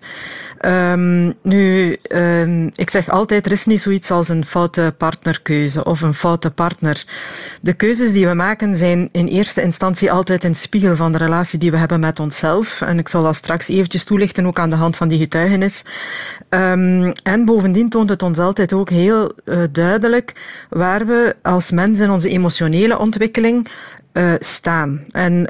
Ehm, 0.57 1.31
nu, 1.41 1.93
ehm, 2.01 2.69
ik 2.73 2.89
zeg 2.89 3.09
altijd, 3.09 3.45
er 3.45 3.51
is 3.51 3.65
niet 3.65 3.81
zoiets 3.81 4.11
als 4.11 4.29
een 4.29 4.45
foute 4.45 4.93
partnerkeuze 4.97 5.83
of 5.83 6.01
een 6.01 6.13
foute 6.13 6.51
partner. 6.51 7.03
De 7.61 7.73
keuzes 7.73 8.11
die 8.11 8.27
we 8.27 8.33
maken 8.33 8.75
zijn 8.77 9.09
in 9.11 9.27
eerste 9.27 9.61
instantie 9.61 10.11
altijd 10.11 10.43
een 10.43 10.55
spiegel 10.55 10.95
van 10.95 11.11
de 11.11 11.17
relatie 11.17 11.59
die 11.59 11.71
we 11.71 11.77
hebben 11.77 11.99
met 11.99 12.19
onszelf. 12.19 12.81
En 12.81 12.99
ik 12.99 13.07
zal 13.07 13.23
dat 13.23 13.35
straks 13.35 13.67
eventjes 13.67 14.03
toelichten, 14.03 14.45
ook 14.45 14.59
aan 14.59 14.69
de 14.69 14.75
hand 14.75 14.95
van 14.95 15.07
die 15.07 15.19
getuigenis. 15.19 15.83
Ehm, 16.49 17.11
en 17.23 17.45
bovendien 17.45 17.89
toont 17.89 18.09
het 18.09 18.23
ons 18.23 18.39
altijd 18.39 18.73
ook 18.73 18.89
heel 18.89 19.33
eh, 19.45 19.57
duidelijk 19.71 20.33
waar 20.69 21.05
we 21.05 21.35
als 21.41 21.71
mens 21.71 21.99
in 21.99 22.11
onze 22.11 22.29
emotionele 22.29 22.97
ontwikkeling 22.97 23.67
eh, 24.11 24.33
staan. 24.39 25.03
En 25.11 25.49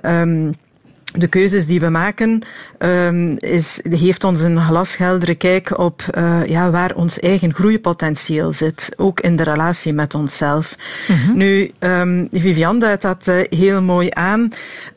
de 1.17 1.27
keuzes 1.27 1.65
die 1.65 1.79
we 1.79 1.89
maken, 1.89 2.41
um, 2.79 3.35
is, 3.37 3.79
heeft 3.89 4.23
ons 4.23 4.39
een 4.39 4.59
glasheldere 4.59 5.35
kijk 5.35 5.77
op 5.77 6.03
uh, 6.17 6.45
ja, 6.45 6.69
waar 6.69 6.95
ons 6.95 7.19
eigen 7.19 7.53
groeipotentieel 7.53 8.53
zit. 8.53 8.89
Ook 8.97 9.19
in 9.19 9.35
de 9.35 9.43
relatie 9.43 9.93
met 9.93 10.13
onszelf. 10.13 10.75
Mm-hmm. 11.07 11.37
Nu, 11.37 11.71
um, 11.79 12.27
Vivian 12.31 12.79
duidt 12.79 13.01
dat 13.01 13.27
uh, 13.27 13.35
heel 13.49 13.81
mooi 13.81 14.09
aan. 14.13 14.49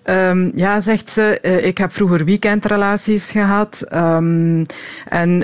Um, 0.05 0.53
ja, 0.55 0.81
zegt 0.81 1.11
ze, 1.11 1.39
uh, 1.43 1.67
ik 1.67 1.79
heb 1.79 1.93
vroeger 1.93 2.25
weekendrelaties 2.25 3.31
gehad. 3.31 3.83
en 3.89 4.67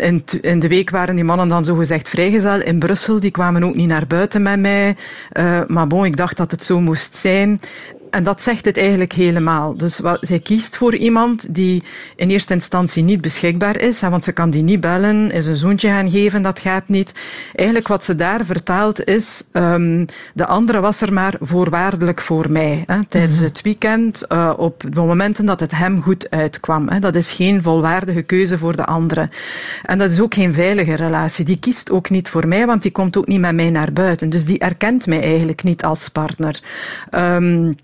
in, 0.00 0.24
in, 0.40 0.60
de 0.60 0.68
week 0.68 0.90
waren 0.90 1.14
die 1.14 1.24
mannen 1.24 1.48
dan 1.48 1.64
zogezegd 1.64 2.08
vrijgezel 2.08 2.60
in 2.60 2.78
Brussel. 2.78 3.20
Die 3.20 3.30
kwamen 3.30 3.64
ook 3.64 3.74
niet 3.74 3.88
naar 3.88 4.06
buiten 4.06 4.42
met 4.42 4.60
mij. 4.60 4.96
maar 5.66 5.86
bon, 5.86 6.04
ik 6.04 6.16
dacht 6.16 6.36
dat 6.36 6.50
het 6.50 6.64
zo 6.64 6.80
moest 6.80 7.16
zijn. 7.16 7.60
En 8.14 8.22
dat 8.22 8.42
zegt 8.42 8.64
het 8.64 8.76
eigenlijk 8.76 9.12
helemaal. 9.12 9.76
Dus 9.76 9.98
wat, 9.98 10.18
zij 10.20 10.38
kiest 10.38 10.76
voor 10.76 10.94
iemand 10.96 11.54
die 11.54 11.82
in 12.16 12.30
eerste 12.30 12.54
instantie 12.54 13.02
niet 13.02 13.20
beschikbaar 13.20 13.80
is, 13.80 14.00
want 14.00 14.24
ze 14.24 14.32
kan 14.32 14.50
die 14.50 14.62
niet 14.62 14.80
bellen, 14.80 15.30
is 15.30 15.46
een 15.46 15.56
zoontje 15.56 15.88
gaan 15.88 16.10
geven, 16.10 16.42
dat 16.42 16.58
gaat 16.58 16.88
niet. 16.88 17.14
Eigenlijk 17.54 17.88
wat 17.88 18.04
ze 18.04 18.14
daar 18.14 18.44
vertaalt 18.44 19.04
is, 19.04 19.42
um, 19.52 20.06
de 20.34 20.46
andere 20.46 20.80
was 20.80 21.00
er 21.00 21.12
maar 21.12 21.34
voorwaardelijk 21.40 22.20
voor 22.20 22.50
mij. 22.50 22.84
Hè, 22.86 23.04
tijdens 23.08 23.40
het 23.40 23.62
weekend, 23.62 24.24
uh, 24.28 24.52
op 24.56 24.84
de 24.88 25.00
momenten 25.00 25.46
dat 25.46 25.60
het 25.60 25.70
hem 25.70 26.02
goed 26.02 26.30
uitkwam. 26.30 26.88
Hè. 26.88 26.98
Dat 26.98 27.14
is 27.14 27.32
geen 27.32 27.62
volwaardige 27.62 28.22
keuze 28.22 28.58
voor 28.58 28.76
de 28.76 28.84
andere. 28.84 29.28
En 29.82 29.98
dat 29.98 30.10
is 30.10 30.20
ook 30.20 30.34
geen 30.34 30.54
veilige 30.54 30.94
relatie. 30.94 31.44
Die 31.44 31.58
kiest 31.58 31.90
ook 31.90 32.10
niet 32.10 32.28
voor 32.28 32.48
mij, 32.48 32.66
want 32.66 32.82
die 32.82 32.92
komt 32.92 33.16
ook 33.16 33.26
niet 33.26 33.40
met 33.40 33.54
mij 33.54 33.70
naar 33.70 33.92
buiten. 33.92 34.30
Dus 34.30 34.44
die 34.44 34.58
erkent 34.58 35.06
mij 35.06 35.20
eigenlijk 35.20 35.62
niet 35.62 35.84
als 35.84 36.08
partner. 36.08 36.60
Um, 37.10 37.76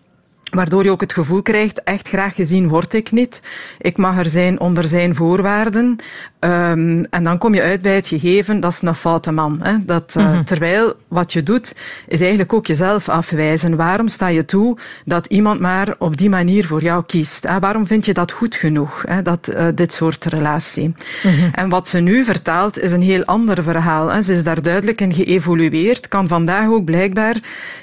Waardoor 0.50 0.84
je 0.84 0.90
ook 0.90 1.00
het 1.00 1.12
gevoel 1.12 1.42
krijgt, 1.42 1.82
echt 1.82 2.08
graag 2.08 2.34
gezien 2.34 2.68
word 2.68 2.92
ik 2.92 3.12
niet. 3.12 3.42
Ik 3.78 3.96
mag 3.96 4.18
er 4.18 4.26
zijn 4.26 4.60
onder 4.60 4.84
zijn 4.84 5.14
voorwaarden. 5.14 5.96
Um, 6.44 7.04
en 7.04 7.24
dan 7.24 7.38
kom 7.38 7.54
je 7.54 7.62
uit 7.62 7.82
bij 7.82 7.94
het 7.94 8.06
gegeven, 8.06 8.60
dat 8.60 8.72
is 8.72 8.82
een 8.82 8.94
foute 8.94 9.30
man. 9.30 9.58
Hè? 9.62 9.76
Dat, 9.84 10.14
uh, 10.16 10.24
mm-hmm. 10.24 10.44
Terwijl 10.44 10.94
wat 11.08 11.32
je 11.32 11.42
doet, 11.42 11.74
is 12.08 12.20
eigenlijk 12.20 12.52
ook 12.52 12.66
jezelf 12.66 13.08
afwijzen. 13.08 13.76
Waarom 13.76 14.08
sta 14.08 14.26
je 14.26 14.44
toe 14.44 14.78
dat 15.04 15.26
iemand 15.26 15.60
maar 15.60 15.94
op 15.98 16.16
die 16.16 16.28
manier 16.28 16.66
voor 16.66 16.82
jou 16.82 17.04
kiest? 17.06 17.48
Hè? 17.48 17.58
Waarom 17.58 17.86
vind 17.86 18.04
je 18.04 18.14
dat 18.14 18.32
goed 18.32 18.54
genoeg, 18.54 19.02
hè? 19.08 19.22
Dat, 19.22 19.50
uh, 19.54 19.66
dit 19.74 19.92
soort 19.92 20.24
relatie? 20.24 20.94
Mm-hmm. 21.22 21.50
En 21.52 21.68
wat 21.68 21.88
ze 21.88 21.98
nu 21.98 22.24
vertaalt, 22.24 22.78
is 22.78 22.92
een 22.92 23.02
heel 23.02 23.24
ander 23.24 23.62
verhaal. 23.62 24.08
Hè? 24.08 24.22
Ze 24.22 24.32
is 24.32 24.42
daar 24.42 24.62
duidelijk 24.62 25.00
in 25.00 25.14
geëvolueerd, 25.14 26.08
kan 26.08 26.28
vandaag 26.28 26.68
ook 26.68 26.84
blijkbaar 26.84 27.36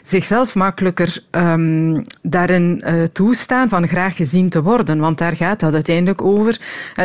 zichzelf 0.03 0.55
makkelijker 0.55 1.19
um, 1.31 2.03
daarin 2.21 2.83
uh, 2.85 3.03
toestaan 3.03 3.69
van 3.69 3.87
graag 3.87 4.15
gezien 4.15 4.49
te 4.49 4.61
worden, 4.61 4.99
want 4.99 5.17
daar 5.17 5.35
gaat 5.35 5.59
dat 5.59 5.73
uiteindelijk 5.73 6.21
over. 6.21 6.59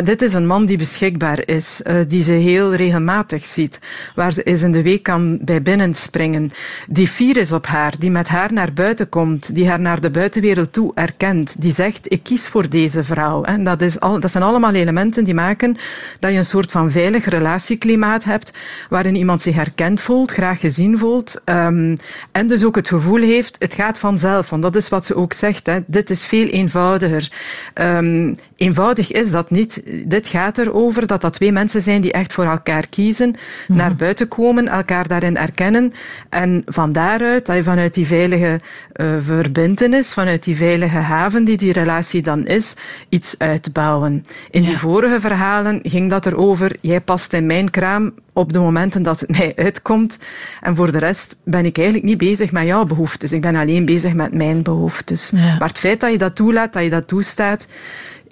Dit 0.04 0.22
is 0.22 0.34
een 0.34 0.46
man 0.46 0.64
die 0.64 0.78
beschikbaar 0.78 1.40
is, 1.44 1.80
uh, 1.86 1.94
die 2.08 2.22
ze 2.22 2.32
heel 2.32 2.74
regelmatig 2.74 3.44
ziet, 3.44 3.78
waar 4.14 4.32
ze 4.32 4.42
eens 4.42 4.62
in 4.62 4.72
de 4.72 4.82
week 4.82 5.02
kan 5.02 5.38
bij 5.40 5.62
binnen 5.62 5.94
springen, 5.94 6.50
die 6.88 7.08
fier 7.08 7.36
is 7.36 7.52
op 7.52 7.66
haar, 7.66 7.94
die 7.98 8.10
met 8.10 8.28
haar 8.28 8.52
naar 8.52 8.72
buiten 8.72 9.08
komt, 9.08 9.54
die 9.54 9.68
haar 9.68 9.80
naar 9.80 10.00
de 10.00 10.10
buitenwereld 10.10 10.72
toe 10.72 10.92
erkent, 10.94 11.54
die 11.58 11.74
zegt 11.74 12.12
ik 12.12 12.22
kies 12.22 12.48
voor 12.48 12.68
deze 12.68 13.04
vrouw. 13.04 13.42
En 13.42 13.64
dat, 13.64 13.80
is 13.80 14.00
al, 14.00 14.20
dat 14.20 14.30
zijn 14.30 14.44
allemaal 14.44 14.74
elementen 14.74 15.24
die 15.24 15.34
maken 15.34 15.76
dat 16.20 16.32
je 16.32 16.38
een 16.38 16.44
soort 16.44 16.70
van 16.70 16.90
veilig 16.90 17.24
relatieklimaat 17.24 18.24
hebt, 18.24 18.52
waarin 18.88 19.14
iemand 19.16 19.42
zich 19.42 19.54
herkend 19.54 20.00
voelt, 20.00 20.30
graag 20.30 20.60
gezien 20.60 20.98
voelt, 20.98 21.40
um, 21.44 21.96
en 22.32 22.46
dus 22.46 22.64
ook 22.64 22.76
het 22.76 22.88
gevoel 22.88 23.20
heeft, 23.20 23.56
het 23.58 23.74
gaat 23.74 23.98
vanzelf, 23.98 24.50
want 24.50 24.62
dat 24.62 24.76
is 24.76 24.88
wat 24.88 25.06
ze 25.06 25.14
ook 25.14 25.32
zegt. 25.32 25.66
Hè. 25.66 25.78
Dit 25.86 26.10
is 26.10 26.24
veel 26.24 26.46
eenvoudiger. 26.46 27.32
Um, 27.74 28.38
eenvoudig 28.62 29.12
is 29.12 29.30
dat 29.30 29.50
niet. 29.50 29.82
Dit 30.04 30.26
gaat 30.26 30.58
erover 30.58 31.06
dat 31.06 31.20
dat 31.20 31.32
twee 31.32 31.52
mensen 31.52 31.82
zijn 31.82 32.00
die 32.00 32.12
echt 32.12 32.32
voor 32.32 32.44
elkaar 32.44 32.86
kiezen, 32.86 33.36
mm. 33.68 33.76
naar 33.76 33.96
buiten 33.96 34.28
komen, 34.28 34.68
elkaar 34.68 35.08
daarin 35.08 35.36
erkennen 35.36 35.92
en 36.28 36.62
van 36.66 36.92
daaruit, 36.92 37.46
dat 37.46 37.56
je 37.56 37.62
vanuit 37.62 37.94
die 37.94 38.06
veilige 38.06 38.60
uh, 38.96 39.14
verbintenis, 39.20 40.12
vanuit 40.12 40.42
die 40.44 40.56
veilige 40.56 40.98
haven 40.98 41.44
die 41.44 41.56
die 41.56 41.72
relatie 41.72 42.22
dan 42.22 42.46
is, 42.46 42.74
iets 43.08 43.34
uitbouwen. 43.38 44.24
In 44.50 44.62
ja. 44.62 44.68
die 44.68 44.78
vorige 44.78 45.20
verhalen 45.20 45.80
ging 45.82 46.10
dat 46.10 46.26
erover, 46.26 46.76
jij 46.80 47.00
past 47.00 47.32
in 47.32 47.46
mijn 47.46 47.70
kraam 47.70 48.12
op 48.32 48.52
de 48.52 48.58
momenten 48.58 49.02
dat 49.02 49.20
het 49.20 49.30
mij 49.38 49.52
uitkomt 49.56 50.18
en 50.60 50.76
voor 50.76 50.92
de 50.92 50.98
rest 50.98 51.36
ben 51.44 51.64
ik 51.64 51.76
eigenlijk 51.76 52.06
niet 52.06 52.18
bezig 52.18 52.52
met 52.52 52.66
jouw 52.66 52.84
behoeftes. 52.84 53.32
Ik 53.32 53.40
ben 53.40 53.56
alleen 53.56 53.84
bezig 53.84 54.12
met 54.12 54.32
mijn 54.32 54.62
behoeftes. 54.62 55.30
Ja. 55.34 55.56
Maar 55.58 55.68
het 55.68 55.78
feit 55.78 56.00
dat 56.00 56.10
je 56.10 56.18
dat 56.18 56.36
toelaat, 56.36 56.72
dat 56.72 56.82
je 56.82 56.90
dat 56.90 57.08
toestaat, 57.08 57.66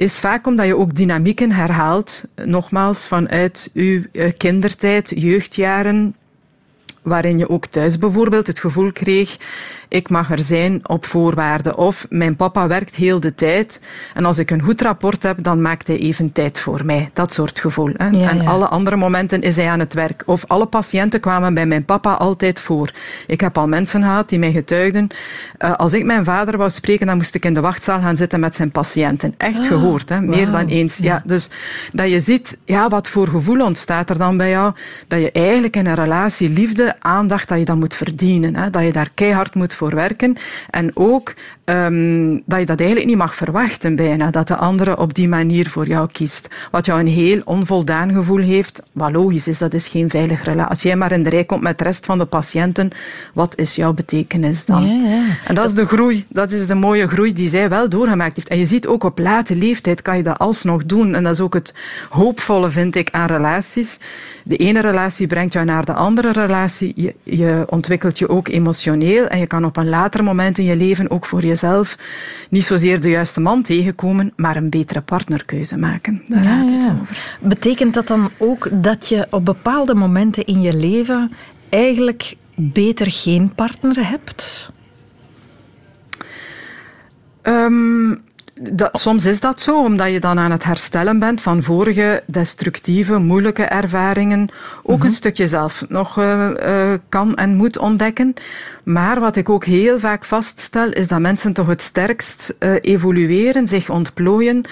is 0.00 0.18
vaak 0.18 0.46
omdat 0.46 0.66
je 0.66 0.76
ook 0.76 0.94
dynamieken 0.94 1.52
herhaalt, 1.52 2.24
nogmaals 2.44 3.08
vanuit 3.08 3.70
uw 3.74 4.02
kindertijd, 4.36 5.12
jeugdjaren, 5.16 6.14
waarin 7.02 7.38
je 7.38 7.48
ook 7.48 7.66
thuis 7.66 7.98
bijvoorbeeld 7.98 8.46
het 8.46 8.60
gevoel 8.60 8.92
kreeg 8.92 9.36
ik 9.90 10.08
mag 10.08 10.30
er 10.30 10.40
zijn 10.40 10.80
op 10.88 11.06
voorwaarden. 11.06 11.76
Of 11.76 12.06
mijn 12.08 12.36
papa 12.36 12.66
werkt 12.66 12.94
heel 12.94 13.20
de 13.20 13.34
tijd 13.34 13.82
en 14.14 14.24
als 14.24 14.38
ik 14.38 14.50
een 14.50 14.62
goed 14.62 14.80
rapport 14.80 15.22
heb, 15.22 15.42
dan 15.42 15.62
maakt 15.62 15.86
hij 15.86 15.98
even 15.98 16.32
tijd 16.32 16.58
voor 16.58 16.84
mij. 16.84 17.10
Dat 17.12 17.32
soort 17.32 17.60
gevoel. 17.60 17.90
Hè? 17.96 18.08
Ja, 18.08 18.30
en 18.30 18.42
ja. 18.42 18.50
alle 18.50 18.68
andere 18.68 18.96
momenten 18.96 19.42
is 19.42 19.56
hij 19.56 19.68
aan 19.68 19.78
het 19.78 19.94
werk. 19.94 20.22
Of 20.26 20.44
alle 20.46 20.66
patiënten 20.66 21.20
kwamen 21.20 21.54
bij 21.54 21.66
mijn 21.66 21.84
papa 21.84 22.12
altijd 22.12 22.60
voor. 22.60 22.90
Ik 23.26 23.40
heb 23.40 23.58
al 23.58 23.68
mensen 23.68 24.02
gehad 24.02 24.28
die 24.28 24.38
mij 24.38 24.52
getuigden. 24.52 25.08
Uh, 25.58 25.76
als 25.76 25.92
ik 25.92 26.04
mijn 26.04 26.24
vader 26.24 26.56
wou 26.56 26.70
spreken, 26.70 27.06
dan 27.06 27.16
moest 27.16 27.34
ik 27.34 27.44
in 27.44 27.54
de 27.54 27.60
wachtzaal 27.60 28.00
gaan 28.00 28.16
zitten 28.16 28.40
met 28.40 28.54
zijn 28.54 28.70
patiënten. 28.70 29.34
Echt 29.36 29.58
oh, 29.58 29.66
gehoord, 29.66 30.08
hè? 30.08 30.20
meer 30.20 30.46
wow. 30.46 30.54
dan 30.54 30.66
eens. 30.66 30.96
Ja. 30.96 31.04
ja. 31.04 31.22
dus 31.24 31.50
dat 31.92 32.10
je 32.10 32.20
ziet, 32.20 32.56
ja, 32.64 32.88
wat 32.88 33.08
voor 33.08 33.28
gevoel 33.28 33.64
ontstaat 33.64 34.10
er 34.10 34.18
dan 34.18 34.36
bij 34.36 34.50
jou? 34.50 34.72
Dat 35.08 35.20
je 35.20 35.32
eigenlijk 35.32 35.76
in 35.76 35.86
een 35.86 35.94
relatie 35.94 36.48
liefde, 36.48 36.89
aandacht, 36.98 37.48
dat 37.48 37.58
je 37.58 37.64
dat 37.64 37.76
moet 37.76 37.94
verdienen. 37.94 38.56
Hè? 38.56 38.70
Dat 38.70 38.82
je 38.82 38.92
daar 38.92 39.10
keihard 39.14 39.54
moet 39.54 39.74
voor 39.74 39.94
werken. 39.94 40.36
En 40.70 40.90
ook 40.94 41.34
um, 41.64 42.42
dat 42.44 42.58
je 42.58 42.66
dat 42.66 42.78
eigenlijk 42.78 43.08
niet 43.08 43.18
mag 43.18 43.34
verwachten 43.34 43.96
bijna, 43.96 44.30
dat 44.30 44.48
de 44.48 44.56
andere 44.56 44.98
op 44.98 45.14
die 45.14 45.28
manier 45.28 45.68
voor 45.68 45.86
jou 45.86 46.08
kiest. 46.12 46.48
Wat 46.70 46.86
jou 46.86 47.00
een 47.00 47.06
heel 47.06 47.40
onvoldaan 47.44 48.12
gevoel 48.12 48.38
heeft, 48.38 48.82
wat 48.92 49.12
logisch 49.12 49.48
is, 49.48 49.58
dat 49.58 49.74
is 49.74 49.86
geen 49.86 50.10
veilige 50.10 50.42
relatie. 50.42 50.70
Als 50.70 50.82
jij 50.82 50.96
maar 50.96 51.12
in 51.12 51.22
de 51.22 51.30
rij 51.30 51.44
komt 51.44 51.62
met 51.62 51.78
de 51.78 51.84
rest 51.84 52.06
van 52.06 52.18
de 52.18 52.24
patiënten, 52.24 52.90
wat 53.34 53.58
is 53.58 53.74
jouw 53.74 53.92
betekenis 53.92 54.64
dan? 54.64 54.84
Ja, 54.86 55.08
ja. 55.10 55.22
En 55.46 55.54
dat 55.54 55.64
is 55.64 55.74
de 55.74 55.86
groei, 55.86 56.24
dat 56.28 56.52
is 56.52 56.66
de 56.66 56.74
mooie 56.74 57.08
groei 57.08 57.32
die 57.32 57.48
zij 57.48 57.68
wel 57.68 57.88
doorgemaakt 57.88 58.36
heeft. 58.36 58.48
En 58.48 58.58
je 58.58 58.66
ziet 58.66 58.86
ook 58.86 59.04
op 59.04 59.18
late 59.18 59.56
leeftijd 59.56 60.02
kan 60.02 60.16
je 60.16 60.22
dat 60.22 60.38
alsnog 60.38 60.84
doen. 60.84 61.14
En 61.14 61.22
dat 61.22 61.32
is 61.32 61.40
ook 61.40 61.54
het 61.54 61.74
hoopvolle, 62.08 62.70
vind 62.70 62.96
ik, 62.96 63.08
aan 63.10 63.26
relaties 63.26 63.98
de 64.44 64.56
ene 64.56 64.80
relatie 64.80 65.26
brengt 65.26 65.52
jou 65.52 65.64
naar 65.64 65.84
de 65.84 65.92
andere 65.92 66.32
relatie. 66.32 66.92
Je, 66.96 67.14
je, 67.22 67.64
ontwikkelt 67.68 68.18
je 68.18 68.28
ook 68.28 68.48
emotioneel 68.48 69.26
en 69.26 69.38
je 69.38 69.46
kan 69.46 69.64
op 69.64 69.76
een 69.76 69.88
later 69.88 70.24
moment 70.24 70.58
in 70.58 70.64
je 70.64 70.76
leven 70.76 71.10
ook 71.10 71.26
voor 71.26 71.44
jezelf 71.44 71.98
niet 72.48 72.64
zozeer 72.64 73.00
de 73.00 73.10
juiste 73.10 73.40
man 73.40 73.62
tegenkomen, 73.62 74.32
maar 74.36 74.56
een 74.56 74.70
betere 74.70 75.00
partnerkeuze 75.00 75.76
maken. 75.76 76.22
Daar 76.28 76.42
ja, 76.42 76.54
gaat 76.54 76.70
het 76.70 76.82
ja. 76.82 76.98
over. 77.00 77.38
Betekent 77.40 77.94
dat 77.94 78.06
dan 78.06 78.30
ook 78.38 78.68
dat 78.72 79.08
je 79.08 79.26
op 79.30 79.44
bepaalde 79.44 79.94
momenten 79.94 80.44
in 80.44 80.60
je 80.60 80.76
leven 80.76 81.32
eigenlijk 81.68 82.36
beter 82.54 83.10
geen 83.10 83.54
partner 83.54 84.08
hebt? 84.08 84.70
Um, 87.42 88.22
dat, 88.60 89.00
soms 89.00 89.24
is 89.24 89.40
dat 89.40 89.60
zo, 89.60 89.84
omdat 89.84 90.10
je 90.10 90.20
dan 90.20 90.38
aan 90.38 90.50
het 90.50 90.64
herstellen 90.64 91.18
bent 91.18 91.40
van 91.40 91.62
vorige 91.62 92.22
destructieve, 92.26 93.18
moeilijke 93.18 93.62
ervaringen. 93.62 94.48
Ook 94.82 94.94
mm 94.94 94.96
-hmm. 94.96 95.06
een 95.06 95.12
stukje 95.12 95.48
zelf 95.48 95.84
nog 95.88 96.18
uh, 96.18 96.48
uh, 96.66 96.92
kan 97.08 97.36
en 97.36 97.54
moet 97.54 97.78
ontdekken. 97.78 98.34
Maar 98.82 99.20
wat 99.20 99.36
ik 99.36 99.48
ook 99.48 99.64
heel 99.64 99.98
vaak 99.98 100.24
vaststel, 100.24 100.90
is 100.90 101.08
dat 101.08 101.20
mensen 101.20 101.52
toch 101.52 101.66
het 101.66 101.82
sterkst 101.82 102.54
uh, 102.58 102.74
evolueren, 102.80 103.68
zich 103.68 103.90
ontplooien 103.90 104.64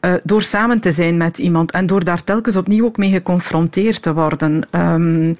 uh, 0.00 0.14
door 0.22 0.42
samen 0.42 0.80
te 0.80 0.92
zijn 0.92 1.16
met 1.16 1.38
iemand 1.38 1.70
en 1.70 1.86
door 1.86 2.04
daar 2.04 2.24
telkens 2.24 2.56
opnieuw 2.56 2.84
ook 2.84 2.96
mee 2.96 3.10
geconfronteerd 3.10 4.02
te 4.02 4.14
worden. 4.14 4.62
Um, 4.70 5.36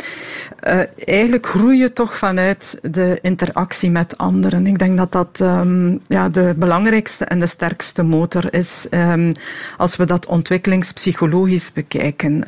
uh, 0.66 0.80
eigenlijk 1.04 1.46
groei 1.46 1.78
je 1.78 1.92
toch 1.92 2.16
vanuit 2.16 2.78
de 2.82 3.18
interactie 3.22 3.90
met 3.90 4.18
anderen. 4.18 4.66
Ik 4.66 4.78
denk 4.78 4.96
dat 4.96 5.12
dat 5.12 5.40
um, 5.42 6.00
ja, 6.06 6.28
de 6.28 6.54
belangrijkste 6.56 7.24
en 7.24 7.40
de 7.40 7.46
sterkste 7.46 8.02
motor 8.02 8.54
is 8.54 8.86
um, 8.90 9.32
als 9.76 9.96
we 9.96 10.04
dat 10.04 10.26
ontwikkelingspsychologisch 10.26 11.72
bekijken. 11.72 12.44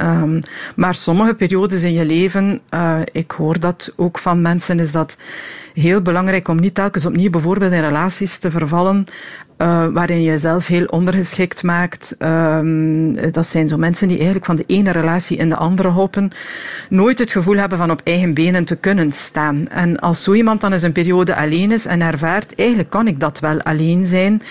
maar 0.76 0.94
sommige 0.94 1.34
periodes 1.34 1.82
in 1.82 1.92
je 1.92 2.04
leven, 2.04 2.60
uh, 2.74 3.00
ik 3.12 3.30
hoor 3.30 3.60
dat 3.60 3.92
ook 3.96 4.18
van 4.18 4.42
mensen, 4.42 4.80
is 4.80 4.92
dat 4.92 5.16
heel 5.74 6.00
belangrijk 6.02 6.48
om 6.48 6.60
niet 6.60 6.74
telkens 6.74 7.06
opnieuw 7.06 7.30
bijvoorbeeld 7.30 7.72
in 7.72 7.80
relaties 7.80 8.38
te 8.38 8.50
vervallen 8.50 9.06
uh, 9.60 9.86
waarin 9.92 10.22
je 10.22 10.30
jezelf 10.30 10.66
heel 10.66 10.84
ondergeschikt 10.84 11.62
maakt. 11.62 12.16
Um, 12.18 13.32
dat 13.32 13.46
zijn 13.46 13.68
zo 13.68 13.76
mensen 13.76 14.08
die 14.08 14.16
eigenlijk 14.16 14.46
van 14.46 14.56
de 14.56 14.64
ene 14.66 14.90
relatie 14.90 15.36
in 15.36 15.48
de 15.48 15.56
andere 15.56 15.88
hoppen, 15.88 16.30
nooit 16.88 17.18
het 17.18 17.32
gevoel 17.32 17.56
hebben 17.56 17.78
van 17.78 17.90
op 17.90 18.00
eigen 18.04 18.34
benen 18.34 18.64
te 18.64 18.76
kunnen 18.76 19.12
staan. 19.12 19.68
En 19.68 19.98
als 19.98 20.22
zo 20.22 20.32
iemand 20.32 20.60
dan 20.60 20.72
eens 20.72 20.82
een 20.82 20.92
periode 20.92 21.36
alleen 21.36 21.72
is 21.72 21.86
en 21.86 22.00
ervaart, 22.00 22.54
eigenlijk 22.54 22.90
kan 22.90 23.06
ik 23.06 23.20
dat 23.20 23.40
wel 23.40 23.62
alleen 23.62 24.06
zijn, 24.06 24.42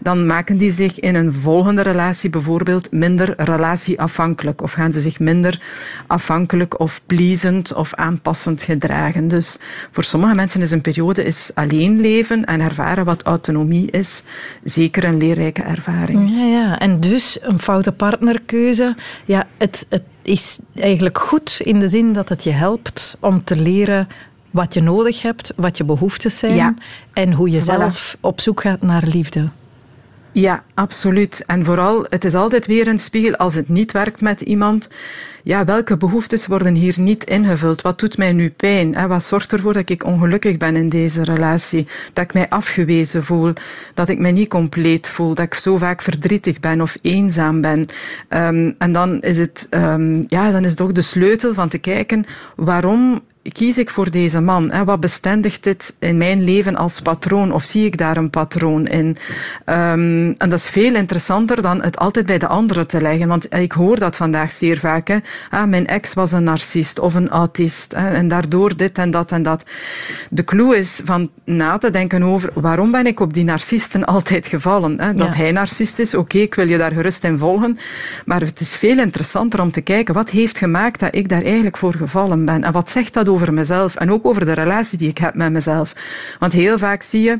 dan 0.00 0.26
maken 0.26 0.56
die 0.56 0.72
zich 0.72 1.00
in 1.00 1.14
een 1.14 1.32
volgende 1.32 1.82
relatie 1.82 2.30
bijvoorbeeld 2.30 2.92
minder 2.92 3.34
relatieafhankelijk 3.36 4.62
of 4.62 4.72
gaan 4.72 4.92
ze 4.92 5.00
zich 5.00 5.18
minder 5.18 5.60
afhankelijk 6.06 6.80
of 6.80 7.00
pleasend 7.06 7.74
of 7.74 7.94
aanpassend 7.94 8.62
gedragen. 8.62 9.28
Dus 9.28 9.58
voor 9.90 10.04
sommige 10.04 10.34
mensen 10.34 10.62
is 10.62 10.70
een 10.70 10.80
periode 10.80 11.24
is 11.24 11.50
alleen 11.54 12.00
leven 12.00 12.44
en 12.44 12.60
ervaren 12.60 13.04
wat 13.04 13.22
autonomie 13.22 13.90
is 13.90 14.22
zeker 14.68 15.04
een 15.04 15.16
leerrijke 15.16 15.62
ervaring. 15.62 16.30
Ja, 16.30 16.44
ja. 16.44 16.78
En 16.78 17.00
dus 17.00 17.38
een 17.42 17.58
foute 17.58 17.92
partnerkeuze. 17.92 18.94
Ja, 19.24 19.46
het, 19.58 19.86
het 19.88 20.02
is 20.22 20.58
eigenlijk 20.74 21.18
goed 21.18 21.60
in 21.64 21.78
de 21.78 21.88
zin 21.88 22.12
dat 22.12 22.28
het 22.28 22.44
je 22.44 22.50
helpt 22.50 23.16
om 23.20 23.44
te 23.44 23.56
leren 23.56 24.08
wat 24.50 24.74
je 24.74 24.80
nodig 24.80 25.22
hebt, 25.22 25.52
wat 25.56 25.76
je 25.76 25.84
behoeftes 25.84 26.38
zijn 26.38 26.54
ja. 26.54 26.74
en 27.12 27.32
hoe 27.32 27.50
je 27.50 27.60
zelf 27.60 28.16
op 28.20 28.40
zoek 28.40 28.60
gaat 28.60 28.82
naar 28.82 29.04
liefde. 29.06 29.48
Ja, 30.38 30.64
absoluut. 30.74 31.44
En 31.46 31.64
vooral, 31.64 32.06
het 32.08 32.24
is 32.24 32.34
altijd 32.34 32.66
weer 32.66 32.88
een 32.88 32.98
spiegel 32.98 33.36
als 33.36 33.54
het 33.54 33.68
niet 33.68 33.92
werkt 33.92 34.20
met 34.20 34.40
iemand. 34.40 34.88
Ja, 35.42 35.64
welke 35.64 35.96
behoeftes 35.96 36.46
worden 36.46 36.74
hier 36.74 37.00
niet 37.00 37.24
ingevuld? 37.24 37.82
Wat 37.82 37.98
doet 37.98 38.18
mij 38.18 38.32
nu 38.32 38.50
pijn? 38.50 39.08
Wat 39.08 39.24
zorgt 39.24 39.52
ervoor 39.52 39.72
dat 39.72 39.90
ik 39.90 40.04
ongelukkig 40.04 40.56
ben 40.56 40.76
in 40.76 40.88
deze 40.88 41.24
relatie? 41.24 41.86
Dat 42.12 42.24
ik 42.24 42.34
mij 42.34 42.48
afgewezen 42.48 43.24
voel? 43.24 43.52
Dat 43.94 44.08
ik 44.08 44.18
mij 44.18 44.32
niet 44.32 44.48
compleet 44.48 45.08
voel? 45.08 45.34
Dat 45.34 45.44
ik 45.44 45.54
zo 45.54 45.76
vaak 45.76 46.02
verdrietig 46.02 46.60
ben 46.60 46.80
of 46.80 46.96
eenzaam 47.02 47.60
ben? 47.60 47.86
Um, 48.28 48.74
en 48.78 48.92
dan 48.92 49.20
is 49.20 49.38
het, 49.38 49.66
um, 49.70 50.24
ja, 50.26 50.50
dan 50.50 50.64
is 50.64 50.70
het 50.70 50.80
ook 50.80 50.94
de 50.94 51.02
sleutel 51.02 51.54
van 51.54 51.68
te 51.68 51.78
kijken 51.78 52.24
waarom 52.56 53.22
kies 53.52 53.78
ik 53.78 53.90
voor 53.90 54.10
deze 54.10 54.40
man? 54.40 54.70
Hè? 54.72 54.84
Wat 54.84 55.00
bestendigt 55.00 55.62
dit 55.62 55.96
in 55.98 56.16
mijn 56.16 56.44
leven 56.44 56.76
als 56.76 57.00
patroon? 57.00 57.52
Of 57.52 57.64
zie 57.64 57.86
ik 57.86 57.96
daar 57.98 58.16
een 58.16 58.30
patroon 58.30 58.86
in? 58.86 59.16
Um, 59.66 60.34
en 60.38 60.48
dat 60.48 60.58
is 60.58 60.68
veel 60.68 60.94
interessanter 60.94 61.62
dan 61.62 61.82
het 61.82 61.98
altijd 61.98 62.26
bij 62.26 62.38
de 62.38 62.46
anderen 62.46 62.86
te 62.86 63.00
leggen. 63.00 63.28
Want 63.28 63.54
ik 63.54 63.72
hoor 63.72 63.98
dat 63.98 64.16
vandaag 64.16 64.52
zeer 64.52 64.78
vaak. 64.78 65.08
Hè? 65.08 65.16
Ah, 65.50 65.68
mijn 65.68 65.86
ex 65.86 66.14
was 66.14 66.32
een 66.32 66.44
narcist 66.44 66.98
of 66.98 67.14
een 67.14 67.28
autist. 67.28 67.94
Hè? 67.96 68.12
En 68.12 68.28
daardoor 68.28 68.76
dit 68.76 68.98
en 68.98 69.10
dat 69.10 69.32
en 69.32 69.42
dat. 69.42 69.64
De 70.30 70.44
clue 70.44 70.76
is 70.76 71.00
van 71.04 71.30
na 71.44 71.78
te 71.78 71.90
denken 71.90 72.22
over 72.22 72.50
waarom 72.54 72.90
ben 72.90 73.06
ik 73.06 73.20
op 73.20 73.34
die 73.34 73.44
narcisten 73.44 74.04
altijd 74.04 74.46
gevallen? 74.46 75.00
Hè? 75.00 75.14
Dat 75.14 75.26
ja. 75.26 75.34
hij 75.34 75.52
narcist 75.52 75.98
is, 75.98 76.14
oké, 76.14 76.22
okay, 76.22 76.40
ik 76.40 76.54
wil 76.54 76.68
je 76.68 76.78
daar 76.78 76.92
gerust 76.92 77.24
in 77.24 77.38
volgen. 77.38 77.78
Maar 78.24 78.40
het 78.40 78.60
is 78.60 78.76
veel 78.76 78.98
interessanter 78.98 79.60
om 79.60 79.70
te 79.70 79.80
kijken 79.80 80.14
wat 80.14 80.30
heeft 80.30 80.58
gemaakt 80.58 81.00
dat 81.00 81.14
ik 81.14 81.28
daar 81.28 81.42
eigenlijk 81.42 81.76
voor 81.76 81.94
gevallen 81.94 82.44
ben. 82.44 82.64
En 82.64 82.72
wat 82.72 82.90
zegt 82.90 83.14
dat 83.14 83.28
over 83.28 83.37
over 83.38 83.52
mezelf 83.52 83.94
en 83.94 84.12
ook 84.12 84.26
over 84.26 84.44
de 84.44 84.52
relatie 84.52 84.98
die 84.98 85.08
ik 85.08 85.18
heb 85.18 85.34
met 85.34 85.52
mezelf. 85.52 85.92
Want 86.38 86.52
heel 86.52 86.78
vaak 86.78 87.02
zie 87.02 87.22
je 87.22 87.38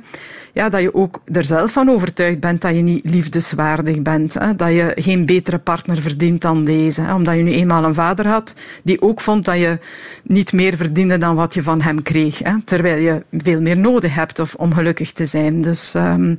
ja, 0.53 0.69
dat 0.69 0.81
je 0.81 0.95
ook 0.95 1.21
er 1.33 1.45
zelf 1.45 1.73
van 1.73 1.91
overtuigd 1.91 2.41
bent 2.41 2.61
dat 2.61 2.75
je 2.75 2.81
niet 2.81 3.11
liefdeswaardig 3.11 4.03
bent. 4.03 4.35
Hè? 4.35 4.57
Dat 4.57 4.69
je 4.69 4.93
geen 4.95 5.27
betere 5.27 5.59
partner 5.59 6.03
verdient 6.03 6.41
dan 6.41 6.65
deze. 6.65 7.01
Hè? 7.01 7.15
Omdat 7.15 7.37
je 7.37 7.43
nu 7.43 7.53
eenmaal 7.53 7.85
een 7.85 7.95
vader 7.95 8.27
had 8.27 8.55
die 8.83 9.03
ook 9.03 9.21
vond 9.21 9.45
dat 9.45 9.59
je 9.59 9.79
niet 10.23 10.53
meer 10.53 10.77
verdiende 10.77 11.19
dan 11.19 11.35
wat 11.35 11.55
je 11.55 11.63
van 11.63 11.81
hem 11.81 12.03
kreeg. 12.03 12.39
Hè? 12.39 12.55
Terwijl 12.65 13.03
je 13.03 13.23
veel 13.33 13.61
meer 13.61 13.77
nodig 13.77 14.15
hebt 14.15 14.39
of, 14.39 14.55
om 14.55 14.75
gelukkig 14.75 15.13
te 15.13 15.27
zijn. 15.27 15.63
Dus, 15.63 15.95
um, 15.95 16.37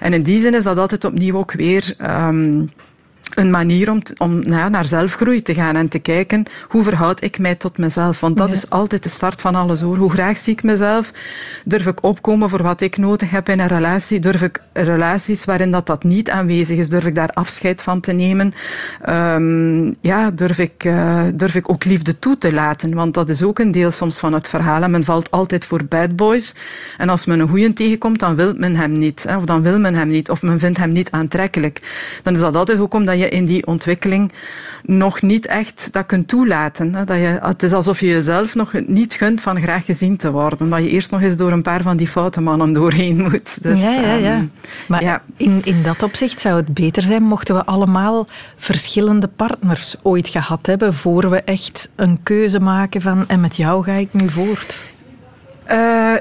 en 0.00 0.12
in 0.12 0.22
die 0.22 0.40
zin 0.40 0.54
is 0.54 0.62
dat 0.62 0.78
altijd 0.78 1.04
opnieuw 1.04 1.36
ook 1.36 1.52
weer... 1.52 1.94
Um, 2.00 2.70
een 3.34 3.50
manier 3.50 3.90
om, 3.90 4.02
om 4.16 4.40
nou 4.40 4.70
naar 4.70 4.84
zelfgroei 4.84 5.42
te 5.42 5.54
gaan 5.54 5.76
en 5.76 5.88
te 5.88 5.98
kijken 5.98 6.44
hoe 6.68 6.82
verhoud 6.82 7.22
ik 7.22 7.38
mij 7.38 7.54
tot 7.54 7.78
mezelf. 7.78 8.20
Want 8.20 8.36
dat 8.36 8.52
is 8.52 8.70
altijd 8.70 9.02
de 9.02 9.08
start 9.08 9.40
van 9.40 9.54
alles 9.54 9.80
hoor. 9.80 9.96
Hoe 9.96 10.10
graag 10.10 10.38
zie 10.38 10.52
ik 10.52 10.62
mezelf? 10.62 11.12
Durf 11.64 11.86
ik 11.86 12.02
opkomen 12.02 12.48
voor 12.48 12.62
wat 12.62 12.80
ik 12.80 12.96
nodig 12.96 13.30
heb 13.30 13.48
in 13.48 13.60
een 13.60 13.66
relatie? 13.66 14.20
Durf 14.20 14.42
ik 14.42 14.60
relaties 14.72 15.44
waarin 15.44 15.70
dat, 15.70 15.86
dat 15.86 16.04
niet 16.04 16.30
aanwezig 16.30 16.78
is, 16.78 16.88
durf 16.88 17.04
ik 17.04 17.14
daar 17.14 17.30
afscheid 17.30 17.82
van 17.82 18.00
te 18.00 18.12
nemen? 18.12 18.54
Um, 19.08 19.96
ja, 20.00 20.30
durf 20.30 20.58
ik, 20.58 20.84
uh, 20.84 21.22
durf 21.34 21.54
ik 21.54 21.70
ook 21.70 21.84
liefde 21.84 22.18
toe 22.18 22.38
te 22.38 22.52
laten? 22.52 22.94
Want 22.94 23.14
dat 23.14 23.28
is 23.28 23.42
ook 23.42 23.58
een 23.58 23.72
deel 23.72 23.90
soms 23.90 24.18
van 24.18 24.32
het 24.32 24.48
verhaal. 24.48 24.82
En 24.82 24.90
men 24.90 25.04
valt 25.04 25.30
altijd 25.30 25.66
voor 25.66 25.84
bad 25.84 26.16
boys. 26.16 26.54
En 26.98 27.08
als 27.08 27.26
men 27.26 27.40
een 27.40 27.48
goeie 27.48 27.72
tegenkomt, 27.72 28.18
dan 28.18 28.34
wil 28.34 28.54
men 28.56 28.76
hem 28.76 28.92
niet. 28.92 29.22
Hè? 29.22 29.36
Of 29.36 29.44
dan 29.44 29.62
wil 29.62 29.78
men 29.78 29.94
hem 29.94 30.08
niet. 30.08 30.30
Of 30.30 30.42
men 30.42 30.58
vindt 30.58 30.78
hem 30.78 30.92
niet 30.92 31.10
aantrekkelijk. 31.10 31.80
Dan 32.22 32.34
is 32.34 32.40
dat 32.40 32.56
altijd 32.56 32.78
ook 32.78 32.94
omdat 32.94 33.18
je 33.18 33.21
in 33.30 33.46
die 33.46 33.66
ontwikkeling 33.66 34.32
nog 34.82 35.22
niet 35.22 35.46
echt 35.46 35.88
dat 35.92 36.06
kunt 36.06 36.28
toelaten. 36.28 36.94
Hè? 36.94 37.04
Dat 37.04 37.16
je, 37.16 37.38
het 37.42 37.62
is 37.62 37.72
alsof 37.72 38.00
je 38.00 38.06
jezelf 38.06 38.54
nog 38.54 38.72
niet 38.86 39.14
gunt 39.14 39.40
van 39.40 39.60
graag 39.60 39.84
gezien 39.84 40.16
te 40.16 40.30
worden. 40.30 40.70
Dat 40.70 40.82
je 40.82 40.88
eerst 40.88 41.10
nog 41.10 41.20
eens 41.22 41.36
door 41.36 41.52
een 41.52 41.62
paar 41.62 41.82
van 41.82 41.96
die 41.96 42.08
foute 42.08 42.40
mannen 42.40 42.72
doorheen 42.72 43.22
moet. 43.22 43.62
Dus, 43.62 43.80
ja, 43.80 44.00
ja, 44.00 44.14
ja. 44.14 44.38
Um, 44.38 44.52
maar 44.88 45.02
ja. 45.02 45.22
In, 45.36 45.60
in 45.64 45.82
dat 45.82 46.02
opzicht 46.02 46.40
zou 46.40 46.56
het 46.56 46.74
beter 46.74 47.02
zijn 47.02 47.22
mochten 47.22 47.54
we 47.54 47.64
allemaal 47.64 48.26
verschillende 48.56 49.28
partners 49.28 49.96
ooit 50.02 50.28
gehad 50.28 50.66
hebben 50.66 50.94
voor 50.94 51.30
we 51.30 51.42
echt 51.42 51.88
een 51.96 52.22
keuze 52.22 52.60
maken 52.60 53.00
van 53.00 53.28
en 53.28 53.40
met 53.40 53.56
jou 53.56 53.84
ga 53.84 53.92
ik 53.92 54.08
nu 54.12 54.30
voort. 54.30 54.90
Uh, 55.70 56.14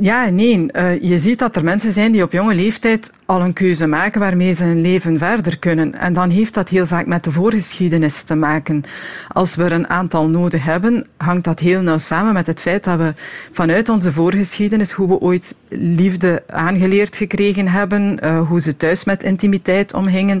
ja, 0.00 0.28
nee. 0.28 0.66
Uh, 0.72 1.02
je 1.02 1.18
ziet 1.18 1.38
dat 1.38 1.56
er 1.56 1.64
mensen 1.64 1.92
zijn 1.92 2.12
die 2.12 2.22
op 2.22 2.32
jonge 2.32 2.54
leeftijd 2.54 3.12
al 3.26 3.40
een 3.40 3.52
keuze 3.52 3.86
maken 3.86 4.20
waarmee 4.20 4.54
ze 4.54 4.64
hun 4.64 4.80
leven 4.80 5.18
verder 5.18 5.58
kunnen. 5.58 5.94
En 5.94 6.12
dan 6.12 6.30
heeft 6.30 6.54
dat 6.54 6.68
heel 6.68 6.86
vaak 6.86 7.06
met 7.06 7.24
de 7.24 7.32
voorgeschiedenis 7.32 8.22
te 8.22 8.34
maken. 8.34 8.84
Als 9.28 9.54
we 9.54 9.64
er 9.64 9.72
een 9.72 9.88
aantal 9.88 10.28
nodig 10.28 10.64
hebben, 10.64 11.06
hangt 11.16 11.44
dat 11.44 11.58
heel 11.58 11.80
nauw 11.80 11.98
samen 11.98 12.32
met 12.32 12.46
het 12.46 12.60
feit 12.60 12.84
dat 12.84 12.98
we 12.98 13.14
vanuit 13.52 13.88
onze 13.88 14.12
voorgeschiedenis, 14.12 14.92
hoe 14.92 15.08
we 15.08 15.20
ooit 15.20 15.54
liefde 15.78 16.42
aangeleerd 16.46 17.16
gekregen 17.16 17.68
hebben, 17.68 18.18
uh, 18.24 18.48
hoe 18.48 18.60
ze 18.60 18.76
thuis 18.76 19.04
met 19.04 19.22
intimiteit 19.22 19.94
omgingen, 19.94 20.40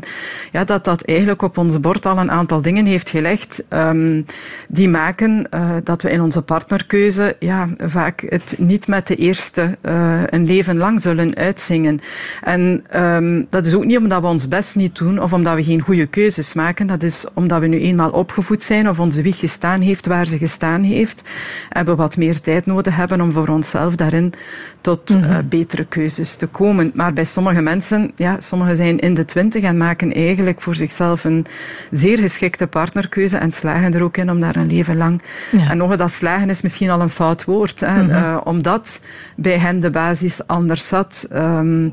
ja, 0.52 0.64
dat 0.64 0.84
dat 0.84 1.02
eigenlijk 1.02 1.42
op 1.42 1.58
ons 1.58 1.80
bord 1.80 2.06
al 2.06 2.18
een 2.18 2.30
aantal 2.30 2.62
dingen 2.62 2.86
heeft 2.86 3.10
gelegd 3.10 3.62
um, 3.68 4.26
die 4.68 4.88
maken 4.88 5.46
uh, 5.54 5.70
dat 5.84 6.02
we 6.02 6.10
in 6.10 6.20
onze 6.20 6.42
partnerkeuze 6.42 7.36
ja, 7.38 7.68
vaak 7.78 8.24
het 8.28 8.54
niet 8.58 8.86
met 8.86 9.06
de 9.06 9.16
eerste 9.16 9.76
uh, 9.82 10.20
een 10.26 10.46
leven 10.46 10.76
lang 10.76 11.02
zullen 11.02 11.34
uitzingen. 11.34 12.00
En 12.42 12.84
um, 12.96 13.46
dat 13.50 13.66
is 13.66 13.74
ook 13.74 13.84
niet 13.84 13.98
omdat 13.98 14.20
we 14.20 14.26
ons 14.26 14.48
best 14.48 14.76
niet 14.76 14.96
doen 14.96 15.22
of 15.22 15.32
omdat 15.32 15.54
we 15.54 15.64
geen 15.64 15.80
goede 15.80 16.06
keuzes 16.06 16.54
maken. 16.54 16.86
Dat 16.86 17.02
is 17.02 17.26
omdat 17.34 17.60
we 17.60 17.66
nu 17.66 17.80
eenmaal 17.80 18.10
opgevoed 18.10 18.62
zijn 18.62 18.88
of 18.88 19.00
onze 19.00 19.22
wieg 19.22 19.38
gestaan 19.38 19.80
heeft 19.80 20.06
waar 20.06 20.26
ze 20.26 20.38
gestaan 20.38 20.82
heeft. 20.82 21.22
En 21.68 21.84
we 21.84 21.94
wat 21.94 22.16
meer 22.16 22.40
tijd 22.40 22.66
nodig 22.66 22.96
hebben 22.96 23.20
om 23.20 23.32
voor 23.32 23.48
onszelf 23.48 23.94
daarin 23.94 24.32
tot 24.80 25.18
mm 25.22 25.28
-hmm. 25.28 25.38
uh, 25.38 25.48
betere 25.48 25.84
keuzes 25.84 26.36
te 26.36 26.46
komen. 26.46 26.90
Maar 26.94 27.12
bij 27.12 27.24
sommige 27.24 27.60
mensen, 27.60 28.12
ja, 28.16 28.36
sommigen 28.38 28.76
zijn 28.76 28.98
in 28.98 29.14
de 29.14 29.24
twintig 29.24 29.62
en 29.62 29.76
maken 29.76 30.12
eigenlijk 30.14 30.62
voor 30.62 30.74
zichzelf 30.74 31.24
een 31.24 31.46
zeer 31.90 32.18
geschikte 32.18 32.66
partnerkeuze 32.66 33.36
en 33.36 33.52
slagen 33.52 33.94
er 33.94 34.02
ook 34.02 34.16
in 34.16 34.30
om 34.30 34.40
daar 34.40 34.56
een 34.56 34.72
leven 34.72 34.96
lang. 34.96 35.22
Ja. 35.50 35.70
En 35.70 35.76
nog 35.76 35.96
dat 35.96 36.12
slagen 36.12 36.50
is 36.50 36.60
misschien 36.60 36.90
al 36.90 37.00
een 37.00 37.10
fout 37.10 37.44
woord, 37.44 37.80
hè, 37.80 38.02
mm 38.02 38.10
-hmm. 38.10 38.10
uh, 38.10 38.40
omdat 38.44 39.00
bij 39.36 39.58
hen 39.58 39.80
de 39.80 39.90
basis 39.90 40.46
anders 40.46 40.86
zat. 40.86 41.26
Um, 41.32 41.92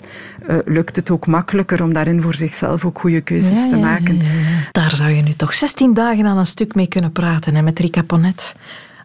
uh, 0.49 0.57
lukt 0.65 0.95
het 0.95 1.09
ook 1.09 1.27
makkelijker 1.27 1.84
om 1.84 1.93
daarin 1.93 2.21
voor 2.21 2.34
zichzelf 2.34 2.86
ook 2.86 2.99
goede 2.99 3.21
keuzes 3.21 3.57
ja, 3.57 3.69
te 3.69 3.75
maken. 3.75 4.21
Daar 4.71 4.95
zou 4.95 5.09
je 5.09 5.21
nu 5.21 5.34
toch 5.34 5.53
16 5.53 5.93
dagen 5.93 6.25
aan 6.25 6.38
een 6.38 6.45
stuk 6.45 6.75
mee 6.75 6.88
kunnen 6.88 7.11
praten 7.11 7.55
hè, 7.55 7.61
met 7.61 7.80
Rika 7.80 8.01
Ponet. 8.01 8.55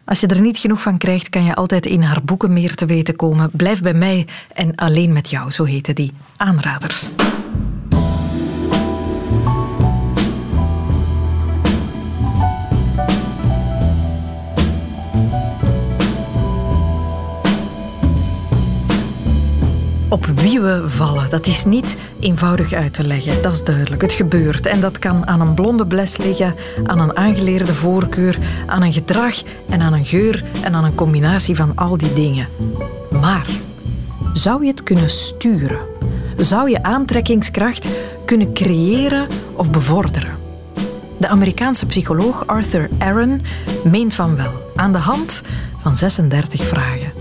Als 0.05 0.19
je 0.19 0.27
er 0.27 0.41
niet 0.41 0.57
genoeg 0.57 0.81
van 0.81 0.97
krijgt, 0.97 1.29
kan 1.29 1.43
je 1.43 1.55
altijd 1.55 1.85
in 1.85 2.01
haar 2.01 2.23
boeken 2.23 2.53
meer 2.53 2.75
te 2.75 2.85
weten 2.85 3.15
komen. 3.15 3.49
Blijf 3.51 3.81
bij 3.81 3.93
mij 3.93 4.27
en 4.53 4.75
alleen 4.75 5.13
met 5.13 5.29
jou, 5.29 5.51
zo 5.51 5.63
heten 5.63 5.95
die 5.95 6.11
aanraders. 6.37 7.09
Op 20.15 20.25
wie 20.25 20.59
we 20.59 20.83
vallen, 20.85 21.29
dat 21.29 21.47
is 21.47 21.65
niet 21.65 21.97
eenvoudig 22.19 22.73
uit 22.73 22.93
te 22.93 23.03
leggen. 23.03 23.41
Dat 23.41 23.53
is 23.53 23.63
duidelijk. 23.63 24.01
Het 24.01 24.13
gebeurt. 24.13 24.65
En 24.65 24.81
dat 24.81 24.99
kan 24.99 25.27
aan 25.27 25.41
een 25.41 25.53
blonde 25.53 25.85
bles 25.85 26.17
liggen, 26.17 26.55
aan 26.85 26.99
een 26.99 27.17
aangeleerde 27.17 27.73
voorkeur, 27.73 28.37
aan 28.65 28.81
een 28.81 28.93
gedrag 28.93 29.41
en 29.69 29.81
aan 29.81 29.93
een 29.93 30.05
geur 30.05 30.43
en 30.63 30.73
aan 30.73 30.83
een 30.83 30.95
combinatie 30.95 31.55
van 31.55 31.75
al 31.75 31.97
die 31.97 32.13
dingen. 32.13 32.47
Maar 33.21 33.45
zou 34.33 34.63
je 34.63 34.69
het 34.69 34.83
kunnen 34.83 35.09
sturen? 35.09 35.79
Zou 36.37 36.69
je 36.69 36.83
aantrekkingskracht 36.83 37.87
kunnen 38.25 38.53
creëren 38.53 39.27
of 39.53 39.71
bevorderen? 39.71 40.37
De 41.17 41.27
Amerikaanse 41.27 41.85
psycholoog 41.85 42.47
Arthur 42.47 42.89
Aaron 42.97 43.41
meent 43.83 44.13
van 44.13 44.35
wel, 44.35 44.71
aan 44.75 44.91
de 44.91 44.97
hand 44.97 45.41
van 45.81 45.97
36 45.97 46.63
vragen. 46.63 47.14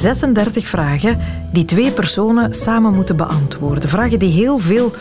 36 0.00 0.68
vragen 0.68 1.18
die 1.52 1.64
twee 1.64 1.90
personen 1.90 2.54
samen 2.54 2.94
moeten 2.94 3.16
beantwoorden. 3.16 3.88
Vragen 3.88 4.18
die 4.18 4.32
heel 4.32 4.58
veel 4.58 4.92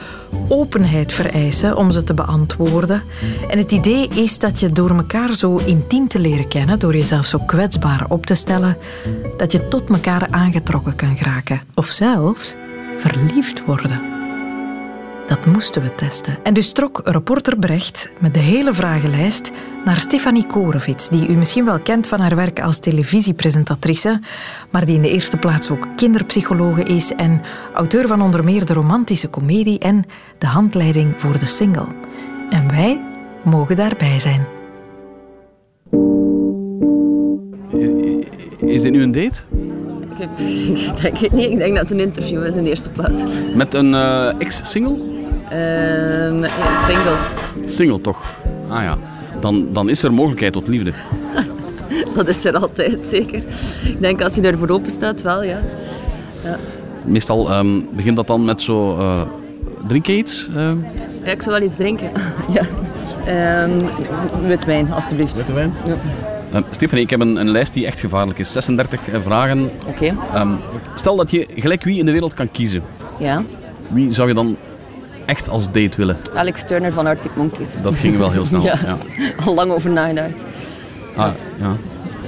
openheid 0.47 1.13
vereisen 1.13 1.77
om 1.77 1.91
ze 1.91 2.03
te 2.03 2.13
beantwoorden. 2.13 3.03
En 3.49 3.57
het 3.57 3.71
idee 3.71 4.07
is 4.07 4.39
dat 4.39 4.59
je 4.59 4.71
door 4.71 4.89
elkaar 4.89 5.33
zo 5.33 5.57
intiem 5.57 6.07
te 6.07 6.19
leren 6.19 6.47
kennen, 6.47 6.79
door 6.79 6.95
jezelf 6.95 7.25
zo 7.25 7.39
kwetsbaar 7.39 8.05
op 8.09 8.25
te 8.25 8.35
stellen, 8.35 8.77
dat 9.37 9.51
je 9.51 9.67
tot 9.67 9.89
elkaar 9.89 10.27
aangetrokken 10.29 10.95
kan 10.95 11.17
geraken. 11.17 11.61
Of 11.75 11.85
zelfs 11.87 12.55
verliefd 12.97 13.65
worden. 13.65 14.18
Dat 15.29 15.45
moesten 15.45 15.81
we 15.81 15.95
testen. 15.95 16.37
En 16.43 16.53
dus 16.53 16.71
trok 16.71 17.01
reporter 17.03 17.57
Brecht 17.57 18.09
met 18.19 18.33
de 18.33 18.39
hele 18.39 18.73
vragenlijst 18.73 19.51
naar 19.85 19.97
Stefanie 19.99 20.45
Korevits, 20.45 21.09
die 21.09 21.27
u 21.27 21.33
misschien 21.33 21.65
wel 21.65 21.79
kent 21.79 22.07
van 22.07 22.19
haar 22.19 22.35
werk 22.35 22.61
als 22.61 22.79
televisiepresentatrice, 22.79 24.19
maar 24.71 24.85
die 24.85 24.95
in 24.95 25.01
de 25.01 25.09
eerste 25.09 25.37
plaats 25.37 25.71
ook 25.71 25.87
kinderpsychologe 25.95 26.83
is 26.83 27.13
en 27.13 27.41
auteur 27.73 28.07
van 28.07 28.21
onder 28.21 28.43
meer 28.43 28.65
de 28.65 28.73
romantische 28.73 29.27
komedie 29.27 29.79
en 29.79 30.05
de 30.37 30.47
handleiding 30.47 31.21
voor 31.21 31.39
de 31.39 31.45
single. 31.45 31.87
En 32.49 32.67
wij 32.67 33.03
mogen 33.43 33.75
daarbij 33.75 34.19
zijn. 34.19 34.47
Is 38.59 38.81
dit 38.81 38.91
nu 38.91 39.01
een 39.01 39.11
date? 39.11 39.41
Ik 40.19 41.01
denk 41.01 41.17
het 41.17 41.31
niet. 41.31 41.49
Ik 41.49 41.57
denk 41.57 41.75
dat 41.75 41.89
het 41.89 41.99
een 41.99 42.05
interview 42.05 42.45
is 42.45 42.55
in 42.55 42.63
de 42.63 42.69
eerste 42.69 42.89
plaats. 42.89 43.23
Met 43.55 43.73
een 43.73 43.91
uh, 43.91 44.41
ex-single? 44.41 45.18
Uh, 45.51 46.41
ja, 46.41 46.85
single. 46.85 47.15
Single 47.65 48.01
toch? 48.01 48.17
Ah 48.67 48.83
ja. 48.83 48.97
Dan, 49.39 49.73
dan 49.73 49.89
is 49.89 50.03
er 50.03 50.13
mogelijkheid 50.13 50.53
tot 50.53 50.67
liefde. 50.67 50.93
dat 52.15 52.27
is 52.27 52.45
er 52.45 52.57
altijd, 52.57 53.05
zeker. 53.05 53.43
Ik 53.83 54.01
denk 54.01 54.21
als 54.21 54.35
je 54.35 54.41
ervoor 54.41 54.69
open 54.69 54.91
staat, 54.91 55.21
wel, 55.21 55.43
ja. 55.43 55.59
ja. 56.43 56.57
Meestal 57.05 57.57
um, 57.57 57.89
begint 57.91 58.15
dat 58.15 58.27
dan 58.27 58.45
met 58.45 58.61
zo... 58.61 58.97
Uh, 58.97 59.21
drink 59.87 60.05
je 60.05 60.15
iets? 60.15 60.47
Uh... 60.55 60.71
Ja, 61.23 61.31
ik 61.31 61.41
zou 61.41 61.55
wel 61.55 61.67
iets 61.67 61.75
drinken. 61.75 62.11
ja. 62.57 62.63
Um, 63.63 63.79
witwijn, 64.41 64.91
alstublieft. 64.91 65.37
Witwijn? 65.37 65.73
Ja. 65.85 65.95
Uh, 66.53 66.61
Stefanie, 66.71 67.03
ik 67.03 67.09
heb 67.09 67.19
een, 67.19 67.35
een, 67.35 67.49
lijst 67.49 67.73
die 67.73 67.85
echt 67.85 67.99
gevaarlijk 67.99 68.39
is. 68.39 68.51
36 68.51 69.01
vragen. 69.21 69.69
Oké. 69.87 70.13
Okay. 70.13 70.41
Um, 70.41 70.57
stel 70.95 71.15
dat 71.15 71.31
je 71.31 71.47
gelijk 71.55 71.83
wie 71.83 71.99
in 71.99 72.05
de 72.05 72.11
wereld 72.11 72.33
kan 72.33 72.51
kiezen. 72.51 72.81
Ja. 73.19 73.43
Wie 73.89 74.13
zou 74.13 74.27
je 74.27 74.33
dan 74.33 74.57
echt 75.29 75.49
als 75.49 75.65
date 75.65 75.97
willen? 75.97 76.17
Alex 76.33 76.63
Turner 76.63 76.93
van 76.93 77.07
Arctic 77.07 77.35
Monkeys. 77.35 77.81
Dat 77.81 77.95
ging 77.95 78.17
wel 78.17 78.31
heel 78.31 78.45
snel. 78.45 78.61
ja, 78.71 78.79
ja. 78.85 78.97
Al 79.45 79.53
lang 79.53 79.71
over 79.71 79.89
nagedacht. 79.89 80.45
Ah, 81.15 81.31
ja. 81.59 81.75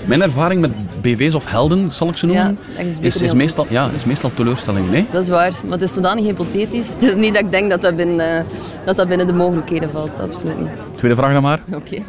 Mijn 0.05 0.21
ervaring 0.21 0.61
met 0.61 0.71
BV's 1.01 1.33
of 1.33 1.45
helden, 1.51 1.91
zal 1.91 2.07
ik 2.07 2.17
ze 2.17 2.25
noemen, 2.25 2.57
ja, 2.77 2.83
is, 2.83 2.99
is, 2.99 3.21
is, 3.21 3.33
meestal, 3.33 3.65
ja, 3.69 3.89
is 3.95 4.05
meestal 4.05 4.31
teleurstelling. 4.33 4.89
Nee? 4.89 5.05
Dat 5.11 5.23
is 5.23 5.29
waar, 5.29 5.51
maar 5.63 5.71
het 5.71 5.81
is 5.81 5.93
zodanig 5.93 6.25
hypothetisch. 6.25 6.93
Het 6.93 7.03
is 7.03 7.15
niet 7.15 7.33
dat 7.33 7.43
ik 7.43 7.51
denk 7.51 7.69
dat 7.69 7.81
dat 7.81 7.95
binnen, 7.95 8.45
uh, 8.45 8.55
dat 8.85 8.95
dat 8.95 9.07
binnen 9.07 9.27
de 9.27 9.33
mogelijkheden 9.33 9.89
valt, 9.89 10.19
absoluut 10.19 10.59
niet. 10.59 10.69
Tweede 10.95 11.17
vraag 11.17 11.33
dan 11.33 11.41
maar. 11.41 11.61
Oké. 11.73 12.01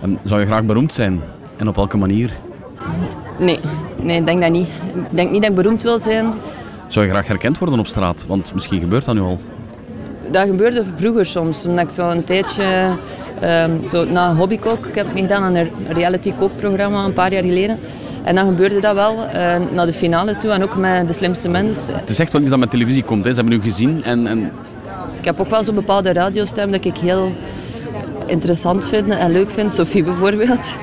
Okay. 0.00 0.18
zou 0.24 0.40
je 0.40 0.46
graag 0.46 0.64
beroemd 0.64 0.92
zijn? 0.92 1.20
En 1.56 1.68
op 1.68 1.76
welke 1.76 1.96
manier? 1.96 2.32
Nee, 3.38 3.60
nee, 4.02 4.18
ik 4.18 4.26
denk 4.26 4.40
dat 4.40 4.50
niet. 4.50 4.68
Ik 4.94 5.16
denk 5.16 5.30
niet 5.30 5.40
dat 5.40 5.50
ik 5.50 5.56
beroemd 5.56 5.82
wil 5.82 5.98
zijn. 5.98 6.32
Zou 6.88 7.04
je 7.04 7.10
graag 7.10 7.26
herkend 7.26 7.58
worden 7.58 7.78
op 7.78 7.86
straat? 7.86 8.24
Want 8.28 8.54
misschien 8.54 8.80
gebeurt 8.80 9.04
dat 9.04 9.14
nu 9.14 9.20
al. 9.20 9.40
Dat 10.30 10.46
gebeurde 10.46 10.84
vroeger 10.94 11.26
soms, 11.26 11.66
omdat 11.66 11.84
ik 11.84 11.90
zo 11.90 12.10
een 12.10 12.24
tijdje, 12.24 12.96
ehm, 13.40 13.86
zo 13.86 14.04
na 14.04 14.34
hobbykook, 14.34 14.86
ik 14.86 14.94
heb 14.94 15.12
meegedaan 15.12 15.42
aan 15.42 15.54
een 15.54 15.70
reality 15.88 16.32
kookprogramma 16.38 17.04
een 17.04 17.12
paar 17.12 17.32
jaar 17.32 17.42
geleden. 17.42 17.78
En 18.24 18.34
dan 18.34 18.46
gebeurde 18.46 18.80
dat 18.80 18.94
wel, 18.94 19.24
eh, 19.24 19.56
naar 19.72 19.86
de 19.86 19.92
finale 19.92 20.36
toe 20.36 20.50
en 20.50 20.62
ook 20.62 20.76
met 20.76 21.06
de 21.06 21.12
slimste 21.12 21.48
mens. 21.48 21.88
Het 21.92 22.10
is 22.10 22.18
echt 22.18 22.32
wel 22.32 22.40
iets 22.40 22.50
dat 22.50 22.58
met 22.58 22.70
televisie 22.70 23.04
komt. 23.04 23.24
Hè. 23.24 23.30
Ze 23.30 23.36
hebben 23.36 23.58
nu 23.58 23.64
gezien 23.64 24.04
en, 24.04 24.26
en 24.26 24.50
Ik 25.18 25.24
heb 25.24 25.40
ook 25.40 25.50
wel 25.50 25.64
zo'n 25.64 25.74
bepaalde 25.74 26.12
radiostem 26.12 26.70
dat 26.70 26.84
ik 26.84 26.96
heel 26.96 27.32
interessant 28.26 28.88
vind 28.88 29.08
en 29.08 29.32
leuk 29.32 29.50
vind. 29.50 29.72
Sophie 29.72 30.04
bijvoorbeeld. 30.04 30.74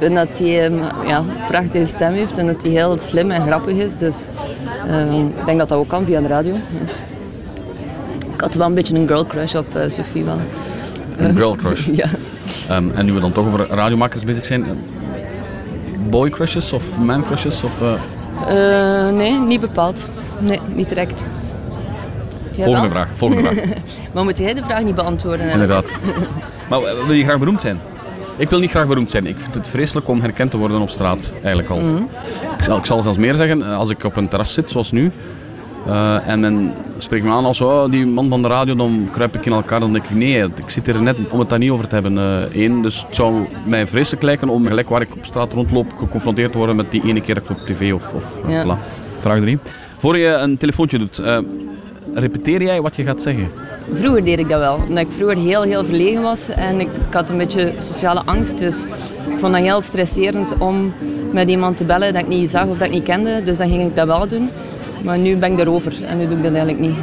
Ik 0.00 0.06
vind 0.06 0.14
dat 0.14 0.38
hij 0.38 0.64
ehm, 0.64 0.78
ja, 1.06 1.18
een 1.18 1.46
prachtige 1.48 1.84
stem 1.86 2.12
heeft 2.12 2.38
en 2.38 2.46
dat 2.46 2.62
hij 2.62 2.70
heel 2.70 2.98
slim 2.98 3.30
en 3.30 3.46
grappig 3.46 3.76
is. 3.76 3.96
Dus 3.96 4.28
ehm, 4.88 5.26
ik 5.26 5.44
denk 5.44 5.58
dat 5.58 5.68
dat 5.68 5.78
ook 5.78 5.88
kan 5.88 6.04
via 6.04 6.20
de 6.20 6.28
radio. 6.28 6.54
Ik 8.40 8.46
had 8.46 8.54
wel 8.54 8.66
een 8.66 8.74
beetje 8.74 8.94
een 8.94 9.06
girl 9.06 9.26
crush 9.26 9.54
op 9.54 9.76
eh, 9.76 9.90
Sophie 9.90 10.24
wel. 10.24 10.38
een 11.18 11.36
girl 11.36 11.56
crush. 11.56 11.86
ja. 12.02 12.06
Ehm, 12.68 12.90
en 12.90 13.04
nu 13.04 13.12
we 13.12 13.20
dan 13.20 13.32
toch 13.32 13.46
over 13.46 13.66
radiomakers 13.68 14.24
bezig 14.24 14.46
zijn. 14.46 14.64
eh, 14.64 14.70
Boy 16.10 16.30
crushes 16.30 16.72
of 16.72 16.98
man 16.98 17.22
crushes? 17.22 17.62
Of, 17.62 17.82
eh, 18.48 19.08
nee, 19.08 19.40
niet 19.40 19.60
bepaald. 19.60 20.08
Nee, 20.40 20.60
niet 20.74 20.88
direct. 20.88 21.26
Jij 22.52 22.64
Volgende 22.64 22.88
wel? 22.88 22.96
vraag, 23.04 23.16
volgende 23.16 23.44
vraag. 23.50 23.64
maar 24.14 24.24
moet 24.24 24.38
jij 24.38 24.54
de 24.54 24.62
vraag 24.62 24.82
niet 24.82 24.94
beantwoorden? 24.94 25.46
hè? 25.46 25.52
Inderdaad. 25.52 25.96
Maar 26.68 26.80
wil 26.80 27.12
je 27.12 27.24
graag 27.24 27.38
beroemd 27.38 27.60
zijn? 27.60 27.78
Ik 28.36 28.50
wil 28.50 28.58
niet 28.58 28.70
graag 28.70 28.86
beroemd 28.86 29.10
zijn. 29.10 29.26
Ik 29.26 29.40
vind 29.40 29.54
het 29.54 29.66
vreselijk 29.68 30.08
om 30.08 30.20
herkend 30.20 30.50
te 30.50 30.56
worden 30.56 30.80
op 30.80 30.90
straat, 30.90 31.32
eigenlijk 31.34 31.68
al. 31.68 31.80
Mhm. 31.80 32.02
ik, 32.58 32.64
zal, 32.64 32.76
ik 32.78 32.86
zal 32.86 33.02
zelfs 33.02 33.18
meer 33.18 33.34
zeggen, 33.34 33.62
als 33.62 33.90
ik 33.90 34.04
op 34.04 34.16
een 34.16 34.28
terras 34.28 34.52
zit, 34.54 34.70
zoals 34.70 34.90
nu, 34.92 35.10
eh, 35.86 36.28
en 36.28 36.40
men 36.40 36.72
spreekt 36.98 37.24
me 37.24 37.30
aan 37.30 37.44
als 37.44 37.60
oh, 37.60 37.90
die 37.90 38.06
man 38.06 38.28
van 38.28 38.42
de 38.42 38.48
radio, 38.48 38.74
dan 38.74 39.08
kruip 39.12 39.36
ik 39.36 39.46
in 39.46 39.52
elkaar. 39.52 39.80
Dan 39.80 39.92
denk 39.92 40.04
ik, 40.04 40.16
nee, 40.16 40.42
ik 40.42 40.70
zit 40.70 40.86
hier 40.86 41.02
net 41.02 41.16
om 41.30 41.38
het 41.38 41.48
daar 41.48 41.58
niet 41.58 41.70
over 41.70 41.88
te 41.88 41.94
hebben. 41.94 42.16
Eén, 42.54 42.82
dus 42.82 43.04
het 43.06 43.16
zou 43.16 43.46
mij 43.64 43.86
vreselijk 43.86 44.22
lijken 44.22 44.48
om 44.48 44.66
gelijk 44.66 44.88
waar 44.88 45.00
ik 45.00 45.14
op 45.14 45.24
straat 45.24 45.52
rondloop, 45.52 45.92
geconfronteerd 45.98 46.52
te 46.52 46.58
worden 46.58 46.76
met 46.76 46.90
die 46.90 47.02
ene 47.04 47.20
keer 47.20 47.34
dat 47.34 47.42
ik 47.44 47.50
op 47.50 47.66
tv 47.66 47.92
of... 47.92 48.12
of 48.14 48.40
Ja. 48.48 48.64
voilà. 48.64 48.98
Vraag 49.20 49.40
drie. 49.40 49.58
Voor 49.98 50.18
je 50.18 50.26
een 50.26 50.56
telefoontje 50.56 50.98
doet, 50.98 51.18
eh, 51.18 51.38
repeteer 52.14 52.62
jij 52.62 52.80
wat 52.80 52.96
je 52.96 53.04
gaat 53.04 53.22
zeggen? 53.22 53.50
Vroeger 53.92 54.24
deed 54.24 54.38
ik 54.38 54.48
dat 54.48 54.58
wel, 54.58 54.78
omdat 54.88 55.04
ik 55.04 55.12
vroeger 55.16 55.38
heel, 55.38 55.62
heel 55.62 55.84
verlegen 55.84 56.22
was 56.22 56.48
en 56.48 56.80
ik, 56.80 56.88
ik 57.08 57.14
had 57.14 57.30
een 57.30 57.36
beetje 57.36 57.72
sociale 57.76 58.22
angst. 58.24 58.58
Dus 58.58 58.84
ik 59.30 59.38
vond 59.38 59.52
dat 59.52 59.62
heel 59.62 59.82
stresserend 59.82 60.58
om 60.58 60.92
met 61.32 61.48
iemand 61.48 61.76
te 61.76 61.84
bellen 61.84 62.12
dat 62.12 62.22
ik 62.22 62.28
niet 62.28 62.50
zag 62.50 62.66
of 62.66 62.78
dat 62.78 62.86
ik 62.86 62.92
niet 62.92 63.02
kende. 63.02 63.42
Dus 63.42 63.58
dan 63.58 63.68
ging 63.68 63.82
ik 63.82 63.96
dat 63.96 64.06
wel 64.06 64.28
doen. 64.28 64.50
Maar 65.02 65.18
nu 65.18 65.36
ben 65.36 65.52
ik 65.52 65.58
erover 65.58 66.04
en 66.04 66.18
nu 66.18 66.26
doe 66.28 66.36
ik 66.36 66.42
dat 66.42 66.52
eigenlijk 66.54 66.78
niet. 66.80 66.96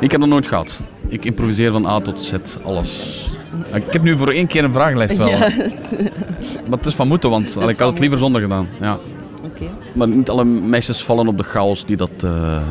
Ik 0.00 0.10
heb 0.10 0.20
dat 0.20 0.28
nooit 0.28 0.46
gehad. 0.46 0.80
Ik 1.08 1.24
improviseer 1.24 1.70
van 1.72 1.86
A 1.86 2.00
tot 2.00 2.20
Z, 2.20 2.32
alles. 2.64 3.30
Ik 3.72 3.82
heb 3.92 4.02
nu 4.02 4.16
voor 4.16 4.28
één 4.28 4.46
keer 4.46 4.64
een 4.64 4.72
vragenlijst 4.72 5.16
wel. 5.16 5.28
Ja, 5.28 5.38
Maar 6.68 6.78
het 6.78 6.86
is 6.86 6.94
van 6.94 7.08
moeten, 7.08 7.30
want 7.30 7.56
ik 7.68 7.78
had 7.78 7.90
het 7.90 7.98
liever 7.98 8.18
zonder 8.18 8.40
gedaan. 8.40 8.68
Ja. 8.80 8.98
Oké. 9.44 9.64
Maar 9.92 10.08
niet 10.08 10.30
alle 10.30 10.44
meisjes 10.44 11.02
vallen 11.04 11.28
op 11.28 11.36
de 11.36 11.42
chaos 11.44 11.84
die 11.84 11.96
dat... 11.96 12.10
eh, 12.20 12.56
eh, 12.56 12.62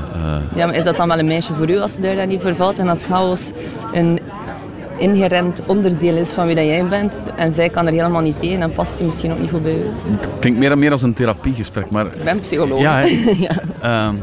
Ja, 0.56 0.66
maar 0.66 0.76
is 0.76 0.84
dat 0.84 0.98
dan 0.98 1.08
wel 1.08 1.20
een 1.20 1.26
meisje 1.26 1.54
voor 1.54 1.70
u 1.70 1.78
als 1.80 1.94
ze 1.94 2.02
daar 2.02 2.16
dan 2.16 2.28
niet 2.28 2.42
voor 2.42 2.56
valt? 2.56 2.80
En 2.80 2.88
als 2.90 3.06
chaos 3.06 3.52
een 3.94 4.20
inherent 4.98 5.64
onderdeel 5.66 6.16
is 6.18 6.32
van 6.32 6.46
wie 6.46 6.56
dat 6.56 6.66
jij 6.66 6.88
bent 6.88 7.26
en 7.36 7.52
zij 7.52 7.70
kan 7.70 7.88
er 7.88 7.94
helemaal 7.94 8.22
niet 8.22 8.40
tegen, 8.40 8.60
dan 8.60 8.72
past 8.72 8.98
ze 8.98 9.06
misschien 9.06 9.32
ook 9.32 9.40
niet 9.40 9.50
goed 9.50 9.64
bij 9.64 9.74
u. 9.74 9.86
het 10.12 10.28
klinkt 10.40 10.60
meer 10.60 10.72
en 10.72 10.80
meer 10.80 10.92
als 10.92 11.02
een 11.02 11.14
therapiegesprek, 11.14 11.90
maar... 11.90 12.06
Ik 12.06 12.24
ben 12.24 12.40
psycholoog. 12.40 12.82
Ja, 12.82 13.00
ja. 13.48 13.56
Ehm, 13.82 14.16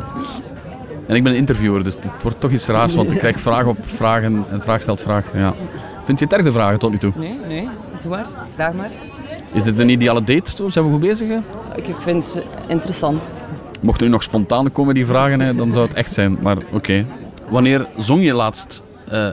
en 1.06 1.16
ik 1.16 1.22
ben 1.22 1.32
een 1.32 1.38
interviewer, 1.38 1.84
dus 1.84 1.94
dit 1.94 2.10
wordt 2.22 2.40
toch 2.40 2.50
iets 2.50 2.66
raars, 2.66 2.94
want 2.94 3.12
ik 3.12 3.18
krijg 3.18 3.40
vraag 3.40 3.64
op 3.66 3.76
vragen 3.80 4.44
en 4.50 4.62
vraag 4.62 4.82
stelt 4.82 5.00
vraag. 5.00 5.24
Ja. 5.34 5.54
Vind 6.04 6.18
je 6.18 6.24
het 6.24 6.34
erg, 6.34 6.44
de 6.44 6.52
vragen 6.52 6.78
tot 6.78 6.90
nu 6.90 6.98
toe? 6.98 7.12
Nee, 7.16 7.38
nee, 7.48 7.68
doe 8.02 8.10
maar. 8.10 8.26
Vraag 8.54 8.72
maar. 8.72 8.90
Is 9.52 9.62
dit 9.62 9.78
een 9.78 9.88
ideale 9.88 10.24
date? 10.24 10.70
Zijn 10.70 10.84
we 10.84 10.90
goed 10.90 11.00
bezig? 11.00 11.28
Hè? 11.28 11.36
Ik, 11.76 11.88
ik 11.88 11.96
vind 11.98 12.34
het 12.34 12.44
interessant. 12.66 13.34
Mochten 13.80 14.06
nu 14.06 14.12
nog 14.12 14.22
spontaan 14.22 14.72
komen 14.72 14.94
die 14.94 15.06
vragen, 15.06 15.40
hè, 15.40 15.54
dan 15.54 15.72
zou 15.72 15.86
het 15.86 15.96
echt 15.96 16.12
zijn. 16.12 16.38
Maar 16.40 16.56
oké. 16.70 17.06
Wanneer 17.48 17.86
zong 17.98 18.24
je 18.24 18.34
laatst 18.34 18.82
eh, 19.08 19.28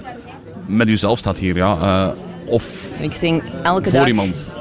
met 0.67 0.87
jezelf 0.87 1.17
staat 1.17 1.37
hier, 1.37 1.55
ja? 1.55 1.77
eh, 1.81 2.07
of 2.53 2.89
Ik 3.01 3.13
zing 3.13 3.43
elke 3.63 3.89
voor 3.89 3.99
dag. 3.99 4.07
iemand? 4.07 4.53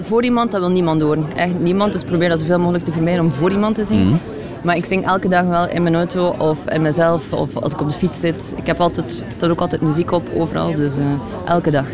Voor 0.00 0.24
iemand, 0.24 0.50
dat 0.52 0.60
wil 0.60 0.70
niemand 0.70 1.00
horen. 1.02 1.26
Echt 1.36 1.58
niemand, 1.58 1.92
dus 1.92 2.02
probeer 2.04 2.28
dat 2.28 2.38
zoveel 2.40 2.58
mogelijk 2.58 2.84
te 2.84 2.92
vermijden 2.92 3.24
om 3.24 3.30
voor 3.30 3.50
iemand 3.50 3.74
te 3.74 3.84
zingen. 3.84 4.06
Mhm. 4.06 4.16
Maar 4.64 4.76
ik 4.76 4.84
zing 4.84 5.06
elke 5.06 5.28
dag 5.28 5.44
wel 5.46 5.68
in 5.68 5.82
mijn 5.82 5.94
auto 5.94 6.34
of 6.38 6.58
in 6.68 6.82
mezelf 6.82 7.32
of 7.32 7.56
als 7.56 7.72
ik 7.72 7.80
op 7.80 7.88
de 7.88 7.94
fiets 7.94 8.20
zit. 8.20 8.54
Ik 8.56 8.66
heb 8.66 8.80
altijd, 8.80 9.24
er 9.26 9.32
staat 9.32 9.50
ook 9.50 9.60
altijd 9.60 9.82
muziek 9.82 10.12
op 10.12 10.28
overal, 10.34 10.74
dus 10.74 10.96
eh, 10.96 11.04
elke 11.44 11.70
dag. 11.70 11.86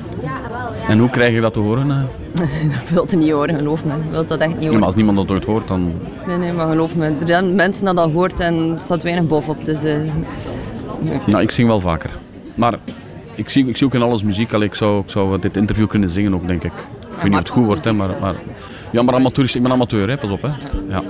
En 0.88 0.98
hoe 0.98 1.10
krijg 1.10 1.34
je 1.34 1.40
dat 1.40 1.52
te 1.52 1.58
horen? 1.58 1.90
eh? 1.90 1.96
Dat 2.80 2.88
wilt 2.90 3.10
je 3.10 3.16
niet 3.16 3.30
horen, 3.30 3.56
geloof 3.56 3.84
me. 3.84 3.92
Wilt 4.10 4.28
dat 4.28 4.38
echt 4.38 4.48
niet 4.48 4.58
Ja, 4.58 4.64
horen. 4.64 4.78
maar 4.78 4.86
als 4.88 4.96
niemand 4.96 5.16
dat 5.16 5.30
ooit 5.30 5.44
hoort, 5.44 5.68
dan... 5.68 5.92
Nee, 6.26 6.36
nee, 6.36 6.52
maar 6.52 6.66
geloof 6.66 6.94
me. 6.96 7.04
Er 7.06 7.26
zijn 7.26 7.54
mensen 7.54 7.84
dat 7.84 7.96
al 7.98 8.10
hoort 8.10 8.40
en 8.40 8.72
er 8.74 8.80
staat 8.82 9.02
weinig 9.02 9.26
bovenop. 9.26 9.64
Dus, 9.64 9.82
eh, 9.82 9.94
nee. 11.00 11.18
Nou, 11.26 11.42
ik 11.42 11.50
zing 11.50 11.68
wel 11.68 11.80
vaker. 11.80 12.10
Maar 12.54 12.78
ik 13.41 13.49
zie, 13.49 13.66
ik 13.66 13.76
zie 13.76 13.86
ook 13.86 13.95
in 13.95 14.03
alles 14.03 14.22
muziek. 14.22 14.53
Allee, 14.53 14.68
ik, 14.68 14.74
zou, 14.74 15.01
ik 15.01 15.11
zou 15.11 15.38
dit 15.41 15.57
interview 15.57 15.88
kunnen 15.88 16.11
zingen 16.11 16.34
ook, 16.34 16.47
denk 16.47 16.62
ik. 16.64 16.72
Ik 16.72 17.16
weet 17.16 17.24
niet 17.24 17.32
of 17.32 17.38
het 17.38 17.49
goed 17.49 17.64
wordt, 17.64 17.84
hè, 17.84 17.93
maar, 17.93 18.16
maar... 18.20 18.34
Ja, 18.93 19.03
maar 19.03 19.14
amateur, 19.14 19.53
ik 19.55 19.62
ben 19.62 19.72
amateur, 19.72 20.09
hè. 20.09 20.16
pas 20.16 20.30
op. 20.30 20.43
Hè. 20.43 20.49
Ja. 20.88 21.03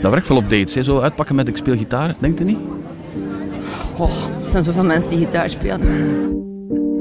Dat 0.00 0.10
werkt 0.10 0.28
wel 0.28 0.36
op 0.36 0.50
dates, 0.50 0.74
hè. 0.74 0.82
zo 0.82 0.98
uitpakken 0.98 1.34
met 1.34 1.48
ik 1.48 1.56
speel 1.56 1.76
gitaar, 1.76 2.14
denkt 2.18 2.40
u 2.40 2.44
niet? 2.44 2.58
Goh, 3.94 4.10
er 4.40 4.50
zijn 4.50 4.62
zoveel 4.62 4.84
mensen 4.84 5.10
die 5.10 5.18
gitaar 5.18 5.50
spelen. 5.50 5.80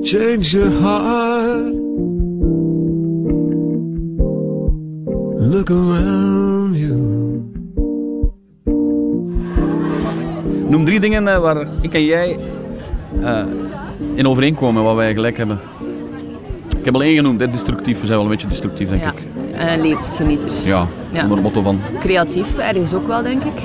Change 0.02 0.40
your 0.40 0.72
heart. 0.82 1.82
Look 5.54 5.70
around 5.70 6.78
you. 6.78 7.42
Noem 10.68 10.86
drie 10.86 11.00
dingen 11.00 11.28
eh, 11.28 11.40
waar 11.40 11.68
ik 11.82 11.94
en 11.94 12.06
jij 12.06 12.38
eh, 13.22 13.46
in 14.16 14.28
overeenkomen, 14.28 14.84
wat 14.84 14.96
wij 14.96 15.14
gelijk 15.14 15.38
hebben. 15.38 15.60
Ik 16.80 16.86
heb 16.86 16.94
al 16.94 17.04
één 17.04 17.16
genoemd, 17.16 17.40
hè, 17.40 17.50
destructief. 17.50 18.00
We 18.00 18.06
zijn 18.06 18.18
wel 18.18 18.28
een 18.28 18.32
beetje 18.34 18.48
destructief, 18.48 18.90
denk 18.90 19.02
Ja, 19.02 19.12
ik. 19.12 19.28
eh, 19.58 19.82
levensgenieters. 19.82 20.64
Ja, 20.64 20.88
Ja. 21.12 21.22
onder 21.22 21.34
het 21.36 21.44
motto 21.44 21.62
van... 21.62 21.80
Creatief, 22.00 22.58
ergens 22.58 22.94
ook 22.94 23.08
wel, 23.08 23.22
denk 23.22 23.44
ik. 23.44 23.62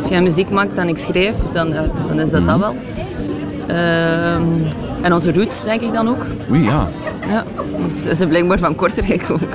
Als 0.00 0.08
jij 0.08 0.22
muziek 0.22 0.50
maakt 0.50 0.78
en 0.78 0.88
ik 0.88 0.98
schrijf, 0.98 1.34
dan, 1.52 1.72
eh, 1.72 1.80
dan 2.08 2.20
is 2.20 2.30
dat 2.30 2.46
dat 2.46 2.58
wel. 2.58 2.76
Ehm, 3.66 4.42
en 5.02 5.12
onze 5.12 5.32
roots, 5.32 5.64
denk 5.64 5.80
ik 5.80 5.92
dan 5.92 6.08
ook. 6.08 6.24
Oei, 6.50 6.62
ja. 6.62 6.88
Ja, 7.28 7.44
ze 8.02 8.14
zijn 8.14 8.28
blijkbaar 8.28 8.58
van 8.58 8.74
Kortrijk 8.74 9.26
ook. 9.30 9.54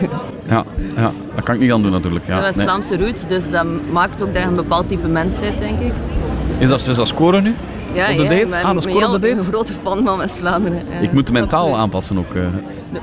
Ja, 0.49 0.63
ja, 0.95 1.11
dat 1.35 1.43
kan 1.43 1.55
ik 1.55 1.61
niet 1.61 1.71
aan 1.71 1.81
doen 1.81 1.91
natuurlijk. 1.91 2.25
Ja, 2.27 2.39
dat 2.39 2.49
is 2.49 2.55
nee. 2.55 2.65
Vlaamse 2.65 2.97
roots, 2.97 3.27
dus 3.27 3.49
dat 3.49 3.65
maakt 3.91 4.21
ook 4.21 4.33
dat 4.33 4.41
je 4.41 4.47
een 4.47 4.55
bepaald 4.55 4.87
type 4.87 5.07
mens 5.07 5.39
bent, 5.39 5.59
denk 5.59 5.79
ik. 5.79 5.91
Is 6.57 6.67
dat, 6.69 6.87
is 6.87 6.95
dat 6.95 7.07
scoren 7.07 7.43
nu? 7.43 7.53
Ja, 7.93 8.11
op 8.11 8.17
de 8.17 8.23
date? 8.23 8.35
ik 8.35 8.49
ben 8.49 8.63
Ah, 8.63 9.21
een 9.21 9.39
grote 9.39 9.73
fan 9.73 10.03
van 10.03 10.17
West-Vlaanderen. 10.17 10.81
Ik 11.01 11.11
moet 11.13 11.27
de 11.27 11.33
mentaal 11.33 11.59
Absoluut. 11.59 11.81
aanpassen 11.81 12.17
ook. 12.17 12.33
eh. 12.33 12.41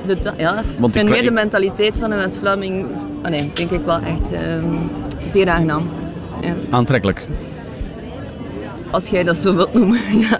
De, 0.06 0.32
ja, 0.36 0.58
ik 0.58 0.64
Want 0.78 0.92
vind 0.92 1.08
ik- 1.08 1.14
meer 1.14 1.22
de 1.22 1.30
mentaliteit 1.30 1.98
van 1.98 2.10
een 2.10 2.18
West-Vlaming, 2.18 2.86
ah 3.22 3.30
nee, 3.30 3.50
denk 3.54 3.70
ik 3.70 3.80
wel 3.84 4.00
echt 4.00 4.32
ehm, 4.32 4.64
zeer 5.32 5.48
aangenaam. 5.48 5.82
Ja. 6.40 6.54
Aantrekkelijk. 6.70 7.26
Als 8.90 9.08
jij 9.08 9.24
dat 9.24 9.36
zo 9.36 9.54
wilt 9.54 9.74
noemen, 9.74 9.98
ja. 10.30 10.38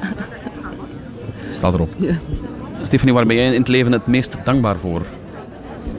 Staat 1.50 1.74
erop. 1.74 1.88
Ja. 1.96 2.12
Stefanie, 2.82 3.14
waar 3.14 3.26
ben 3.26 3.36
jij 3.36 3.46
in 3.46 3.58
het 3.58 3.68
leven 3.68 3.92
het 3.92 4.06
meest 4.06 4.36
dankbaar 4.44 4.76
voor? 4.76 5.00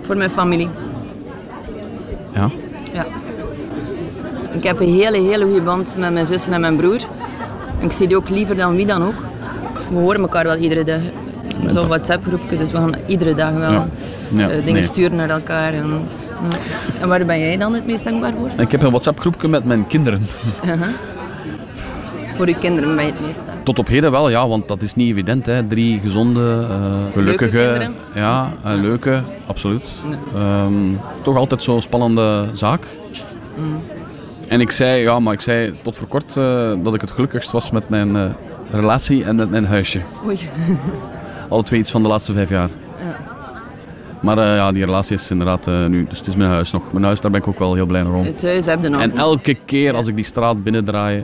Voor 0.02 0.18
mijn 0.18 0.30
familie. 0.30 0.70
Ja? 2.34 2.50
Ja. 2.94 3.06
Ik 4.52 4.64
heb 4.64 4.80
een 4.80 4.94
hele, 4.94 5.18
hele 5.18 5.46
goede 5.46 5.62
band 5.62 5.96
met 5.98 6.14
mijn 6.14 6.26
zussen 6.26 6.54
en 6.54 6.62
mijn 6.62 6.76
broer. 6.76 7.00
Ik 7.82 7.92
zie 7.92 8.08
die 8.08 8.18
ook 8.18 8.30
liever 8.30 8.56
dan 8.56 8.76
wie 8.76 8.86
dan 8.86 9.04
ook. 9.04 9.26
We 9.90 10.00
horen 10.00 10.22
elkaar 10.22 10.44
wel 10.44 10.56
iedere 10.56 10.84
dag. 10.84 11.02
Zo'n 11.68 11.88
WhatsApp-groepje, 11.88 12.58
dus 12.58 12.72
we 12.72 12.78
gaan 12.78 12.96
iedere 13.08 13.36
dag 13.36 13.54
wel 13.54 13.72
Ja. 13.72 13.88
Ja, 14.34 14.50
eh, 14.50 14.56
dingen 14.56 14.74
nee. 14.74 14.82
sturen 14.82 15.16
naar 15.16 15.30
elkaar. 15.30 15.74
En, 15.74 16.08
en 17.02 17.08
waar 17.08 17.26
ben 17.26 17.40
jij 17.40 17.58
dan 17.58 17.74
het 17.74 17.86
meest 17.86 18.04
dankbaar 18.04 18.34
voor? 18.40 18.50
Ik 18.58 18.72
heb 18.72 18.82
een 18.82 18.90
WhatsApp-groepje 18.90 19.48
met 19.48 19.66
mijn 19.66 19.88
kinderen. 19.88 20.22
Uh-huh. 20.66 20.88
Voor 22.36 22.48
uw 22.48 22.54
kinderen 22.60 22.96
ben 22.96 23.06
je 23.06 23.12
het 23.12 23.22
meest 23.22 23.38
dankbaar. 23.38 23.64
Tot 23.64 23.80
op 23.80 23.88
heden 23.88 24.12
wel, 24.12 24.30
ja, 24.30 24.48
want 24.48 24.68
dat 24.68 24.82
is 24.82 24.96
niet 24.96 25.10
evident. 25.10 25.46
Hè. 25.46 25.68
Drie 25.68 26.00
gezonde, 26.00 26.68
eh, 26.70 27.14
gelukkige... 27.14 27.58
kinderen. 27.58 27.96
ja, 28.16 28.54
eh, 28.64 28.74
leuke, 28.74 29.24
absoluut. 29.46 29.92
Ehm, 30.36 30.74
toch 31.22 31.38
altijd 31.38 31.62
zo'n 31.62 31.82
spannende 31.82 32.46
zaak. 32.54 32.86
Mm. 33.58 33.80
En 34.52 34.62
ik 34.62 34.72
zei, 34.72 35.02
ja, 35.02 35.20
maar 35.20 35.34
ik 35.34 35.42
zei 35.42 35.74
tot 35.82 35.98
voor 35.98 36.08
kort 36.08 36.38
eh, 36.38 36.72
dat 36.84 36.94
ik 36.94 37.02
het 37.02 37.12
gelukkigst 37.12 37.52
was 37.52 37.72
met 37.72 37.90
mijn 37.90 38.16
eh, 38.16 38.24
relatie 38.72 39.24
en 39.24 39.36
met 39.36 39.50
mijn 39.50 39.66
huisje. 39.66 40.02
Oei. 40.26 40.40
Alle 41.50 41.64
twee 41.64 41.80
iets 41.80 41.92
van 41.92 42.02
de 42.02 42.08
laatste 42.08 42.34
vijf 42.34 42.50
jaar. 42.50 42.70
Ja. 43.04 43.16
Maar 44.20 44.38
eh, 44.38 44.56
ja, 44.56 44.72
die 44.72 44.86
relatie 44.86 45.16
is 45.16 45.32
inderdaad 45.32 45.66
nu... 45.66 46.06
Dus 46.10 46.18
het 46.18 46.28
is 46.28 46.36
mijn 46.36 46.50
huis 46.50 46.72
nog. 46.72 46.92
Mijn 46.92 47.04
huis, 47.06 47.22
daar 47.22 47.32
ben 47.32 47.40
ik 47.42 47.48
ook 47.48 47.60
wel 47.60 47.74
heel 47.74 47.86
blij 47.86 48.04
om. 48.04 48.26
Het 48.26 48.42
huis 48.42 48.66
heb 48.66 48.82
je 48.84 48.90
nog. 48.90 49.02
En 49.02 49.12
elke 49.18 49.54
keer 49.66 49.94
als 49.96 50.08
ik 50.08 50.16
die 50.16 50.26
straat 50.26 50.64
binnendraai, 50.64 51.24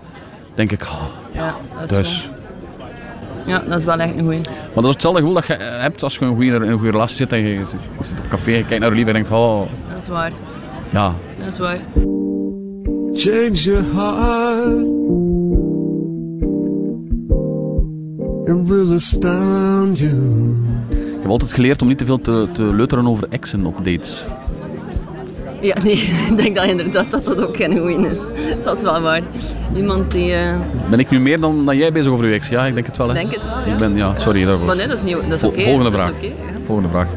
denk 0.56 0.72
ik... 0.72 0.82
Oh, 0.82 1.02
Ja, 1.32 1.54
dat 1.74 1.84
is 1.84 1.90
thuis. 1.90 2.30
wel- 2.30 3.56
Ja, 3.56 3.64
dat 3.70 3.80
is 3.80 3.86
wel 3.86 4.00
echt 4.00 4.14
een 4.18 4.24
goeie. 4.24 4.42
Maar 4.42 4.74
dat 4.74 4.84
is 4.84 4.90
hetzelfde 4.90 5.20
gevoel 5.20 5.36
dat 5.36 5.48
je 5.48 5.54
hebt 5.54 6.04
als 6.04 6.16
je 6.18 6.26
een 6.26 6.36
goede, 6.36 6.56
in 6.56 6.62
een 6.62 6.74
goede 6.74 6.92
relatie 6.92 7.16
zit 7.16 7.32
en 7.32 7.40
je, 7.40 7.50
je 7.50 7.66
zit 8.06 8.20
op 8.20 8.30
café, 8.30 8.52
je 8.52 8.66
kijkt 8.66 8.80
naar 8.80 8.90
je 8.90 8.96
lief 8.96 9.08
en 9.08 9.14
denkt, 9.14 9.30
oh, 9.32 9.62
Dat 9.92 10.02
is 10.02 10.08
waar. 10.08 10.32
ja. 10.90 11.14
Dat 11.38 11.48
is 11.48 11.58
waar. 11.60 11.78
Change 13.18 13.58
your 13.66 13.84
heart. 13.94 14.86
It 18.48 18.68
will 18.70 18.94
astound 18.94 20.00
you. 20.00 20.56
Ik 20.90 21.22
heb 21.22 21.28
altijd 21.32 21.54
geleerd 21.54 21.82
om 21.82 21.88
niet 21.88 21.98
te 21.98 22.06
veel 22.06 22.22
te, 22.22 22.48
te 22.54 22.64
leuteren 22.64 23.08
over 23.08 23.28
exen 23.30 23.66
op 23.66 23.76
dates. 23.78 24.26
Ja, 25.62 25.76
nee, 25.84 25.94
ik 26.30 26.38
denk 26.38 26.56
dat 26.56 26.66
inderdaad 26.66 27.12
dat 27.12 27.26
dat 27.26 27.48
ook 27.48 27.56
geen 27.56 27.78
goeie 27.78 28.10
is. 28.10 28.20
Dat 28.64 28.78
is 28.78 28.84
wel 28.84 29.02
waar. 29.02 29.22
Iemand 29.76 30.12
die... 30.12 30.34
eh, 30.34 30.56
Ben 30.90 31.00
ik 31.00 31.10
nu 31.10 31.20
meer 31.20 31.40
dan, 31.40 31.66
dan 31.66 31.78
jij 31.78 31.92
bezig 31.92 32.12
over 32.12 32.26
uw 32.26 32.32
ex? 32.34 32.50
Ja, 32.50 32.66
ik 32.66 32.74
denk 32.74 32.86
het 32.86 32.98
wel. 32.98 33.08
Hè? 33.08 33.14
Denk 33.14 33.34
het 33.34 33.46
wel, 33.46 33.54
ja. 33.66 33.72
Ik 33.74 33.78
ben, 33.80 33.96
ja, 33.96 34.16
sorry 34.18 34.46
daarvoor. 34.46 34.66
Maar 34.66 34.76
nee, 34.76 34.88
dat 34.88 34.98
is 34.98 35.04
niet- 35.04 35.18
dat 35.30 35.38
is 35.38 35.44
oké, 35.44 35.62
Volgende 35.62 35.90
dat 35.90 36.00
is 36.00 36.06
vraag. 36.06 36.22
ja. 36.24 36.30
Volgende 36.66 36.90
vraag. 36.90 37.08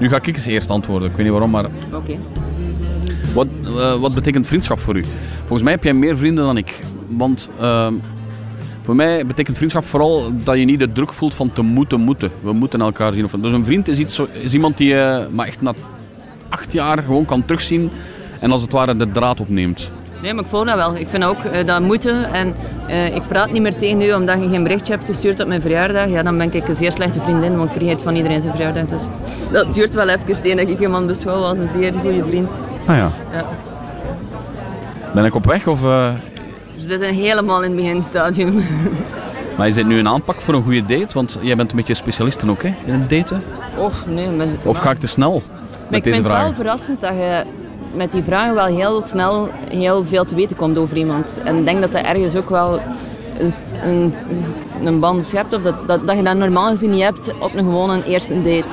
Nu 0.00 0.08
ga 0.08 0.16
ik 0.16 0.26
eens 0.26 0.46
eerst 0.46 0.70
antwoorden. 0.70 1.08
Ik 1.08 1.14
weet 1.14 1.22
niet 1.24 1.32
waarom, 1.32 1.50
maar 1.50 1.64
Oké. 1.94 2.16
Wat, 3.34 3.46
eh, 3.64 3.94
wat 3.94 4.14
betekent 4.14 4.46
vriendschap 4.46 4.78
voor 4.78 4.96
u? 4.96 5.04
Volgens 5.38 5.62
mij 5.62 5.72
heb 5.72 5.84
jij 5.84 5.94
meer 5.94 6.18
vrienden 6.18 6.44
dan 6.44 6.56
ik. 6.56 6.80
Want 7.08 7.50
ehm, 7.60 7.94
voor 8.82 8.96
mij 8.96 9.26
betekent 9.26 9.56
vriendschap 9.56 9.84
vooral 9.84 10.32
dat 10.44 10.56
je 10.56 10.64
niet 10.64 10.78
de 10.78 10.92
druk 10.92 11.12
voelt 11.12 11.34
van 11.34 11.52
te 11.52 11.62
moeten, 11.62 12.00
moeten. 12.00 12.30
We 12.42 12.52
moeten 12.52 12.80
elkaar 12.80 13.12
zien. 13.12 13.26
Dus 13.40 13.52
een 13.52 13.64
vriend 13.64 13.88
is, 13.88 13.98
iets, 13.98 14.20
is 14.32 14.54
iemand 14.54 14.76
die 14.76 14.88
je 14.88 15.26
maar 15.30 15.46
echt 15.46 15.60
na 15.60 15.74
acht 16.48 16.72
jaar 16.72 17.02
gewoon 17.02 17.24
kan 17.24 17.44
terugzien 17.44 17.90
en 18.40 18.50
als 18.50 18.62
het 18.62 18.72
ware 18.72 18.96
de 18.96 19.10
draad 19.10 19.40
opneemt. 19.40 19.90
Nee, 20.24 20.34
maar 20.34 20.44
ik 20.44 20.50
voel 20.50 20.64
dat 20.64 20.74
wel. 20.74 20.96
Ik 20.96 21.08
vind 21.08 21.24
ook 21.24 21.38
eh, 21.38 21.66
dat 21.66 21.80
moeten. 21.80 22.32
En 22.32 22.54
eh, 22.88 23.14
ik 23.14 23.22
praat 23.28 23.52
niet 23.52 23.62
meer 23.62 23.76
tegen 23.76 24.00
u 24.00 24.12
omdat 24.12 24.42
je 24.42 24.48
geen 24.48 24.62
berichtje 24.62 24.92
hebt 24.94 25.06
gestuurd 25.06 25.40
op 25.40 25.46
mijn 25.46 25.60
verjaardag. 25.60 26.08
Ja, 26.08 26.22
dan 26.22 26.38
ben 26.38 26.52
ik 26.52 26.68
een 26.68 26.74
zeer 26.74 26.92
slechte 26.92 27.20
vriendin, 27.20 27.56
want 27.56 27.74
ik 27.74 27.76
vergeet 27.80 28.02
van 28.02 28.14
iedereen 28.16 28.42
zijn 28.42 28.54
verjaardag. 28.54 28.86
Dus 28.86 29.02
dat 29.52 29.74
duurt 29.74 29.94
wel 29.94 30.08
even 30.08 30.42
tegen 30.42 30.56
dat 30.56 30.68
ik 30.68 30.80
iemand 30.80 31.06
beschouw 31.06 31.42
als 31.42 31.58
een 31.58 31.66
zeer 31.66 31.92
goede 31.92 32.24
vriend. 32.24 32.50
Ah 32.86 32.96
ja. 32.96 33.10
Ja. 33.32 33.44
Ben 35.14 35.24
ik 35.24 35.34
op 35.34 35.44
weg 35.46 35.66
of... 35.66 35.82
eh, 35.84 36.12
We 36.74 36.84
zitten 36.86 37.14
helemaal 37.14 37.62
in 37.62 37.70
het 37.70 37.80
beginstadium. 37.80 38.62
maar 39.56 39.66
is 39.66 39.74
dit 39.74 39.86
nu 39.86 39.98
een 39.98 40.08
aanpak 40.08 40.40
voor 40.40 40.54
een 40.54 40.62
goede 40.62 40.84
date? 40.84 41.14
Want 41.14 41.38
jij 41.40 41.56
bent 41.56 41.70
een 41.70 41.76
beetje 41.76 41.94
specialist 41.94 42.48
ook, 42.48 42.62
hè? 42.62 42.74
In 42.84 42.92
het 42.94 43.10
daten. 43.10 43.42
Och, 43.78 44.04
nee. 44.06 44.28
Maar, 44.28 44.46
Of 44.62 44.78
ga 44.78 44.90
ik 44.90 44.98
te 44.98 45.06
snel 45.06 45.42
maar 45.88 45.98
ik 45.98 46.04
vind 46.04 46.16
het 46.16 46.36
wel 46.36 46.52
verrassend 46.54 47.00
dat 47.00 47.10
je 47.10 47.42
met 47.94 48.12
die 48.12 48.22
vragen 48.22 48.54
wel 48.54 48.66
heel 48.66 49.02
snel 49.02 49.48
heel 49.68 50.04
veel 50.04 50.24
te 50.24 50.34
weten 50.34 50.56
komt 50.56 50.78
over 50.78 50.96
iemand. 50.96 51.40
En 51.44 51.56
ik 51.56 51.64
denk 51.64 51.80
dat 51.80 51.92
dat 51.92 52.04
ergens 52.04 52.36
ook 52.36 52.50
wel 52.50 52.80
een, 53.38 53.52
een, 53.84 54.12
een 54.84 55.00
band 55.00 55.24
schept. 55.24 55.52
Of 55.52 55.62
dat, 55.62 55.88
dat, 55.88 56.06
dat 56.06 56.16
je 56.16 56.22
dat 56.22 56.36
normaal 56.36 56.68
gezien 56.68 56.90
niet 56.90 57.02
hebt 57.02 57.32
op 57.40 57.54
een 57.54 57.64
gewone 57.64 58.04
eerste 58.04 58.42
date. 58.42 58.72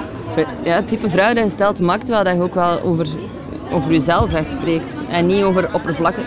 Ja, 0.64 0.76
het 0.76 0.88
type 0.88 1.10
vraag 1.10 1.34
dat 1.34 1.44
je 1.44 1.50
stelt 1.50 1.80
maakt 1.80 2.08
wel 2.08 2.24
dat 2.24 2.36
je 2.36 2.42
ook 2.42 2.54
wel 2.54 2.82
over, 2.82 3.08
over 3.72 3.92
jezelf 3.92 4.34
echt 4.34 4.52
spreekt. 4.52 4.98
En 5.10 5.26
niet 5.26 5.44
over 5.44 5.70
oppervlakkig. 5.74 6.26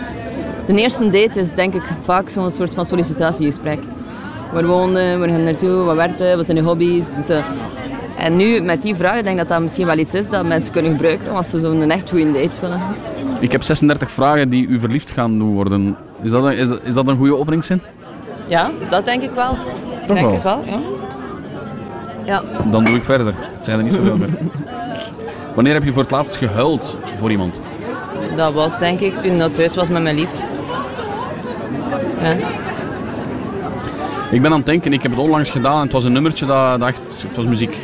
De 0.67 0.75
eerste 0.75 1.03
date 1.09 1.39
is 1.39 1.51
denk 1.51 1.73
ik 1.73 1.83
vaak 2.03 2.29
zo'n 2.29 2.51
soort 2.51 2.73
van 2.73 2.85
sollicitatiegesprek. 2.85 3.79
Waar 4.53 4.65
woonde, 4.65 5.17
waar 5.17 5.29
gaan 5.29 5.43
naartoe, 5.43 5.83
wat 5.83 5.95
werkte, 5.95 6.33
wat 6.35 6.45
zijn 6.45 6.57
je 6.57 6.63
hobby's. 6.63 7.15
Dus, 7.15 7.29
eh, 7.29 7.43
en 8.17 8.35
nu 8.35 8.61
met 8.61 8.81
die 8.81 8.95
vraag, 8.95 9.17
ik 9.17 9.23
denk 9.23 9.37
dat 9.37 9.47
dat 9.47 9.61
misschien 9.61 9.85
wel 9.85 9.97
iets 9.97 10.13
is 10.13 10.29
dat 10.29 10.45
mensen 10.45 10.71
kunnen 10.73 10.91
gebruiken 10.91 11.29
als 11.29 11.49
ze 11.49 11.59
zo'n 11.59 11.91
echt 11.91 12.09
goede 12.09 12.31
date 12.31 12.59
willen. 12.61 12.81
Ik 13.39 13.51
heb 13.51 13.63
36 13.63 14.11
vragen 14.11 14.49
die 14.49 14.67
u 14.67 14.79
verliefd 14.79 15.11
gaan 15.11 15.37
doen 15.37 15.53
worden. 15.53 15.97
Is 16.21 16.31
dat 16.31 16.43
een, 16.43 16.57
is 16.57 16.67
dat, 16.67 16.79
is 16.83 16.93
dat 16.93 17.07
een 17.07 17.17
goede 17.17 17.37
openingszin? 17.37 17.81
Ja, 18.47 18.71
dat 18.89 19.05
denk 19.05 19.21
ik 19.21 19.31
wel. 19.31 19.51
Ik 20.01 20.07
denk 20.07 20.19
wel? 20.19 20.33
het 20.33 20.43
wel, 20.43 20.63
ja. 20.65 20.79
Ja, 22.25 22.41
Dan 22.71 22.85
doe 22.85 22.95
ik 22.95 23.03
verder. 23.03 23.33
Het 23.37 23.65
zijn 23.65 23.77
er 23.77 23.83
niet 23.83 23.93
zoveel 23.93 24.17
meer. 24.17 24.29
Wanneer 25.53 25.73
heb 25.73 25.83
je 25.83 25.91
voor 25.91 26.01
het 26.01 26.11
laatst 26.11 26.35
gehuild 26.35 26.99
voor 27.17 27.31
iemand? 27.31 27.61
dat 28.35 28.53
was 28.53 28.79
denk 28.79 28.99
ik 28.99 29.13
toen 29.19 29.37
dat 29.37 29.59
uit 29.59 29.75
was 29.75 29.89
met 29.89 30.03
mijn 30.03 30.15
lief. 30.15 30.29
Ja. 32.21 32.35
Ik 34.31 34.41
ben 34.41 34.51
aan 34.51 34.57
het 34.57 34.65
denken, 34.65 34.93
ik 34.93 35.01
heb 35.01 35.11
het 35.11 35.19
onlangs 35.19 35.49
gedaan 35.49 35.75
en 35.75 35.83
het 35.83 35.91
was 35.91 36.03
een 36.03 36.11
nummertje 36.11 36.45
dat, 36.45 36.79
dat 36.79 36.87
echt, 36.87 37.25
het 37.27 37.35
was 37.35 37.45
muziek. 37.45 37.77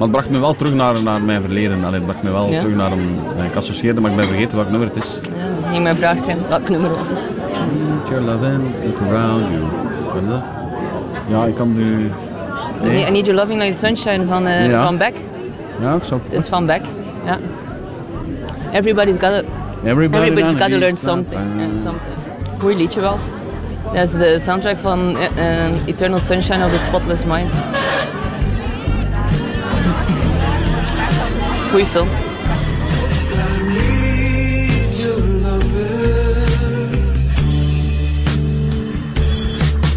Maar 0.00 0.08
het 0.08 0.10
bracht 0.10 0.30
me 0.30 0.38
wel 0.38 0.54
terug 0.54 0.72
naar, 0.74 1.02
naar 1.02 1.20
mijn 1.22 1.40
verleden. 1.40 1.84
Allee, 1.84 1.94
het 2.00 2.04
bracht 2.04 2.22
me 2.22 2.30
wel 2.30 2.48
Ja. 2.50 2.58
terug 2.60 2.76
naar 2.76 2.92
een... 2.92 3.18
Ik 3.50 3.56
associeerde, 3.56 4.00
maar 4.00 4.10
ik 4.10 4.16
ben 4.16 4.26
vergeten 4.26 4.56
welk 4.56 4.70
nummer 4.70 4.88
het 4.88 4.96
is. 4.96 5.18
Ja, 5.62 5.70
ging 5.70 5.82
mijn 5.82 5.96
vraag 5.96 6.18
zijn, 6.18 6.38
welk 6.48 6.68
nummer 6.68 6.90
was 6.96 7.08
het? 7.08 7.18
Your 8.08 8.24
love 8.24 8.46
look 8.84 9.00
around 9.10 9.44
you. 9.50 9.62
Wat 10.04 10.22
is 10.22 10.28
dat? 10.28 10.42
Ja, 11.28 11.44
ik 11.44 11.54
kan 11.54 11.72
nu... 11.76 12.10
Dus 12.82 12.92
niet 12.92 13.06
I 13.08 13.10
Need 13.10 13.26
Your 13.26 13.40
Loving 13.40 13.60
Like 13.60 13.72
the 13.72 13.78
Sunshine 13.78 14.24
van, 14.26 14.46
eh, 14.46 14.68
Ja. 14.70 14.84
van 14.84 14.96
Beck. 14.98 15.14
Ja, 15.80 15.98
zou... 15.98 16.20
Het 16.28 16.40
is 16.42 16.48
van 16.48 16.66
Beck, 16.66 16.80
ja. 17.24 17.38
Everybody's 18.72 19.16
gotta, 19.18 19.42
Everybody 19.84 20.16
everybody's 20.24 20.60
gotta 20.60 20.78
learn 20.78 20.96
something. 20.96 21.40
something. 21.42 21.72
Ja, 21.74 21.80
something. 21.82 22.14
Goeie 22.58 22.76
liedje 22.76 23.00
wel. 23.00 23.18
Dat 23.92 24.02
is 24.02 24.12
de 24.12 24.38
soundtrack 24.38 24.78
van 24.78 25.16
eh, 25.36 25.64
eh, 25.64 25.70
Eternal 25.86 26.18
Sunshine 26.18 26.64
of 26.64 26.70
the 26.72 26.78
Spotless 26.78 27.24
Mind. 27.24 27.66
Goeie 31.70 31.84
film. 31.84 32.08
Need 33.68 34.96
your 34.98 35.18
loving 35.42 36.90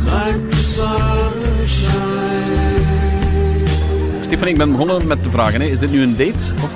like 0.05 0.49
the 0.49 0.55
sunshine. 0.55 1.83
Stefan, 4.21 4.47
ik 4.47 4.57
ben 4.57 4.71
begonnen 4.71 5.07
met 5.07 5.23
de 5.23 5.29
vragen. 5.29 5.61
Hè. 5.61 5.67
Is 5.67 5.79
dit 5.79 5.91
nu 5.91 6.01
een 6.01 6.15
date? 6.17 6.53
Of... 6.63 6.73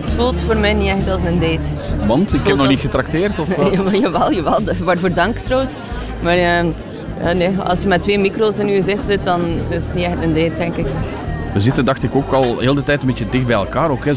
Het 0.00 0.12
voelt 0.12 0.40
voor 0.40 0.56
mij 0.56 0.72
niet 0.72 0.88
echt 0.88 1.08
als 1.08 1.20
een 1.20 1.40
date. 1.40 1.68
Want 2.06 2.34
ik 2.34 2.40
heb 2.40 2.56
nog 2.56 2.68
niet 2.68 2.80
getrakteerd? 2.80 3.38
Of? 3.38 3.48
Ja, 3.72 3.82
maar 3.82 3.96
jawel, 3.96 4.32
jawel. 4.32 4.60
Waarvoor 4.84 5.12
dank 5.12 5.38
trouwens. 5.38 5.76
Maar 6.22 6.36
eh, 6.36 6.64
nee, 7.34 7.58
als 7.58 7.82
je 7.82 7.88
met 7.88 8.02
twee 8.02 8.18
micro's 8.18 8.58
in 8.58 8.68
je 8.68 8.74
gezicht 8.74 9.06
zit, 9.06 9.24
dan 9.24 9.40
is 9.68 9.84
het 9.84 9.94
niet 9.94 10.04
echt 10.04 10.22
een 10.22 10.34
date, 10.34 10.54
denk 10.54 10.76
ik. 10.76 10.86
We 11.58 11.64
zitten, 11.64 11.84
dacht 11.84 12.02
ik, 12.02 12.14
ook 12.14 12.32
al 12.32 12.58
heel 12.58 12.74
de 12.74 12.82
tijd 12.82 13.00
een 13.00 13.06
beetje 13.06 13.28
dicht 13.28 13.46
bij 13.46 13.54
elkaar. 13.54 13.90
Ook, 13.90 14.04
hè. 14.04 14.14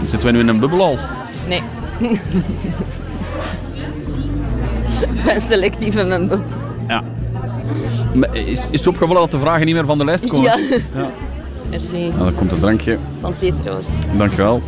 Zitten 0.00 0.22
wij 0.22 0.32
nu 0.32 0.38
in 0.38 0.48
een 0.48 0.58
bubbel 0.60 0.82
al? 0.82 0.98
Nee. 1.48 1.62
Ik 5.16 5.24
ben 5.24 5.40
selectief 5.40 5.96
in 5.96 6.08
mijn 6.08 6.28
bubbel. 6.28 6.46
Ja. 6.88 7.02
Maar 8.14 8.36
Is, 8.36 8.66
is 8.70 8.78
het 8.78 8.86
opgevallen 8.86 9.20
dat 9.20 9.30
de 9.30 9.38
vragen 9.38 9.66
niet 9.66 9.74
meer 9.74 9.84
van 9.84 9.98
de 9.98 10.04
lijst 10.04 10.26
komen? 10.26 10.44
Ja. 10.44 10.56
ja. 10.94 11.10
Merci. 11.70 12.08
Nou, 12.08 12.18
dan 12.18 12.34
komt 12.34 12.50
het 12.50 12.60
drankje. 12.60 12.98
Santé 13.20 13.52
trouwens. 13.52 13.86
Dankjewel. 14.16 14.62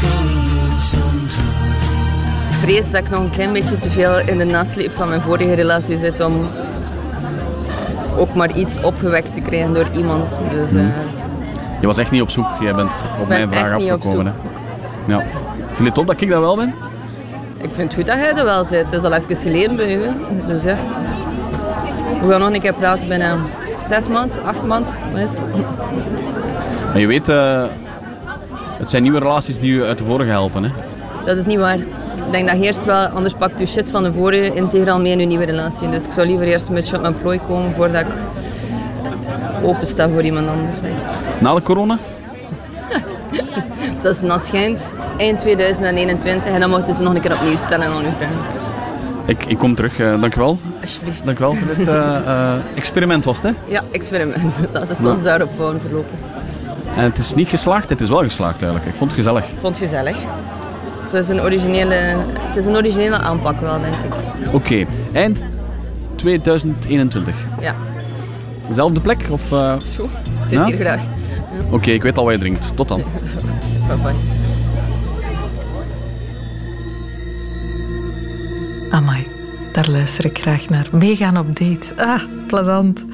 Gonna 0.00 0.80
sometime. 0.80 1.93
Ik 2.64 2.70
vrees 2.70 2.90
dat 2.90 3.04
ik 3.04 3.10
nog 3.10 3.20
een 3.20 3.30
klein 3.30 3.52
beetje 3.52 3.76
te 3.76 3.90
veel 3.90 4.18
in 4.18 4.38
de 4.38 4.44
nasleep 4.44 4.90
van 4.90 5.08
mijn 5.08 5.20
vorige 5.20 5.54
relatie 5.54 5.96
zit 5.96 6.20
om 6.20 6.46
ook 8.16 8.34
maar 8.34 8.56
iets 8.56 8.80
opgewekt 8.80 9.34
te 9.34 9.40
krijgen 9.40 9.74
door 9.74 9.86
iemand. 9.96 10.28
Dus 10.50 10.74
eh, 10.74 10.86
Je 11.80 11.86
was 11.86 11.98
echt 11.98 12.10
niet 12.10 12.22
op 12.22 12.30
zoek. 12.30 12.46
Jij 12.60 12.72
bent 12.72 12.92
op 13.20 13.28
ben 13.28 13.48
mijn 13.48 13.52
vraag 13.52 13.72
afgekomen. 13.72 14.26
Hè. 14.26 14.32
Ja. 15.12 15.20
Vind 15.66 15.78
je 15.78 15.84
het 15.84 15.94
top 15.94 16.06
dat 16.06 16.20
ik 16.20 16.28
dat 16.28 16.40
wel 16.40 16.56
ben? 16.56 16.74
ik 17.60 17.70
vind 17.72 17.76
het 17.76 17.94
goed 17.94 18.06
dat 18.06 18.14
jij 18.16 18.34
er 18.34 18.44
wel 18.44 18.64
zit. 18.64 18.84
Het 18.84 18.92
is 18.92 19.02
al 19.02 19.12
even 19.12 19.36
geleden 19.36 19.76
bij 19.76 19.90
hè. 19.90 20.12
Dus 20.46 20.62
ja. 20.62 20.76
We 22.20 22.28
gaan 22.28 22.40
nog 22.40 22.52
een 22.52 22.60
keer 22.60 22.74
praten 22.74 23.08
binnen 23.08 23.42
zes 23.88 24.08
maand, 24.08 24.38
acht 24.44 24.62
maand. 24.62 24.98
Wat 25.12 25.20
is 25.20 25.30
het? 25.30 25.40
Maar 26.86 27.00
je 27.00 27.06
weet, 27.06 27.28
eh, 27.28 27.64
het 28.78 28.90
zijn 28.90 29.02
nieuwe 29.02 29.18
relaties 29.18 29.58
die 29.58 29.74
je 29.74 29.84
uit 29.84 29.98
de 29.98 30.04
vorige 30.04 30.30
helpen. 30.30 30.64
Hè? 30.64 30.70
Dat 31.24 31.36
is 31.36 31.46
niet 31.46 31.58
waar. 31.58 31.78
Ik 32.26 32.30
denk 32.30 32.48
dat 32.48 32.60
eerst 32.60 32.84
wel, 32.84 33.06
anders 33.06 33.34
pakt 33.34 33.58
je 33.58 33.66
shit 33.66 33.90
van 33.90 34.02
de 34.02 34.12
vorige 34.12 34.54
integraal 34.54 35.00
mee 35.00 35.12
in 35.12 35.18
je 35.20 35.26
nieuwe 35.26 35.44
relatie. 35.44 35.88
Dus 35.90 36.04
ik 36.04 36.12
zou 36.12 36.26
liever 36.26 36.46
eerst 36.46 36.68
een 36.68 36.74
beetje 36.74 36.96
op 36.96 37.02
mijn 37.02 37.14
plooi 37.16 37.40
komen 37.48 37.74
voordat 37.74 38.00
ik 38.00 38.06
open 39.62 39.86
sta 39.86 40.08
voor 40.08 40.22
iemand 40.22 40.48
anders. 40.48 40.80
Denk. 40.80 40.94
Na 41.38 41.54
de 41.54 41.62
corona? 41.62 41.98
Dat 44.02 44.14
is 44.14 44.20
naar 44.20 44.40
schijnt 44.40 44.92
eind 45.18 45.38
2021 45.38 46.52
en 46.52 46.60
dan 46.60 46.70
mochten 46.70 46.94
ze 46.94 47.02
nog 47.02 47.14
een 47.14 47.20
keer 47.20 47.32
opnieuw 47.34 47.56
stellen 47.56 47.86
aan 47.86 48.04
uw 48.04 48.10
vragen. 48.18 48.36
Ik, 49.26 49.44
ik 49.46 49.58
kom 49.58 49.74
terug, 49.74 49.98
eh 49.98 50.20
dankjewel. 50.20 50.58
Alsjeblieft. 50.82 51.24
Dankjewel 51.24 51.54
voor 51.54 51.74
dit 51.76 51.88
eh, 51.88 52.16
eh, 52.16 52.52
experiment 52.74 53.24
was 53.24 53.42
het, 53.42 53.46
hè? 53.56 53.72
Ja, 53.72 53.82
experiment. 53.90 54.42
Laat 54.72 54.88
het 54.88 55.06
ons 55.06 55.18
Ja. 55.18 55.24
daarop 55.24 55.50
gewoon 55.56 55.80
verlopen. 55.80 56.18
En 56.96 57.02
het 57.02 57.18
is 57.18 57.34
niet 57.34 57.48
geslaagd, 57.48 57.88
het 57.88 58.00
is 58.00 58.08
wel 58.08 58.18
geslaagd 58.22 58.54
eigenlijk. 58.62 58.84
Ik 58.86 58.94
vond 58.94 59.10
het 59.10 59.18
gezellig. 59.20 59.44
Ik 59.44 59.60
vond 59.60 59.78
het 59.78 59.88
gezellig. 59.88 60.16
Het 61.14 61.22
is 61.24 61.28
een 61.28 61.40
originele, 61.40 61.94
het 62.38 62.56
is 62.56 62.66
een 62.66 62.76
originele 62.76 63.16
aanpak 63.16 63.60
wel, 63.60 63.80
denk 63.80 63.94
ik. 63.94 64.12
Oké, 64.52 64.84
eind 65.12 65.44
2021. 66.16 67.34
Ja, 67.60 67.74
Dezelfde 68.68 69.00
plek? 69.00 69.26
Of, 69.30 69.52
eh, 69.52 69.74
is 69.82 69.94
goed. 69.94 70.10
Ik 70.10 70.46
zit 70.48 70.58
Ja? 70.58 70.64
hier 70.64 70.76
graag. 70.76 71.02
Oké, 71.70 71.90
ik 71.90 72.02
weet 72.02 72.18
al 72.18 72.24
wat 72.24 72.32
je 72.32 72.38
drinkt. 72.38 72.76
Tot 72.76 72.88
dan. 72.88 73.02
Bye 73.88 73.96
bye. 74.02 74.14
Amai, 78.90 79.26
daar 79.72 79.90
luister 79.90 80.24
ik 80.24 80.38
graag 80.38 80.68
naar. 80.68 80.86
Meegaan 80.92 81.38
op 81.38 81.56
date. 81.56 81.94
Ah, 81.96 82.22
plezant. 82.46 83.04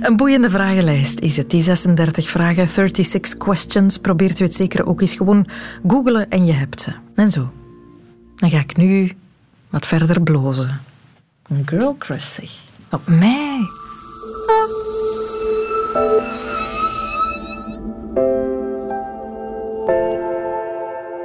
Een 0.00 0.16
boeiende 0.16 0.50
vragenlijst 0.50 1.18
is 1.20 1.36
het. 1.36 1.50
Die 1.50 1.62
36 1.62 2.28
vragen, 2.30 2.68
36 2.68 3.36
questions. 3.36 3.98
Probeert 3.98 4.40
u 4.40 4.44
het 4.44 4.54
zeker 4.54 4.86
ook 4.86 5.00
eens 5.00 5.14
gewoon 5.14 5.46
googelen 5.86 6.30
en 6.30 6.46
je 6.46 6.52
hebt 6.52 6.80
ze. 6.80 6.90
En 7.16 7.30
zo. 7.30 7.52
Dan 8.36 8.50
ga 8.50 8.58
ik 8.58 8.76
nu 8.76 9.12
wat 9.70 9.86
verder 9.86 10.20
blozen. 10.20 10.80
Een 11.48 11.62
girl 11.66 11.96
crush. 11.98 12.38
Op 12.90 13.06
mij. 13.06 13.60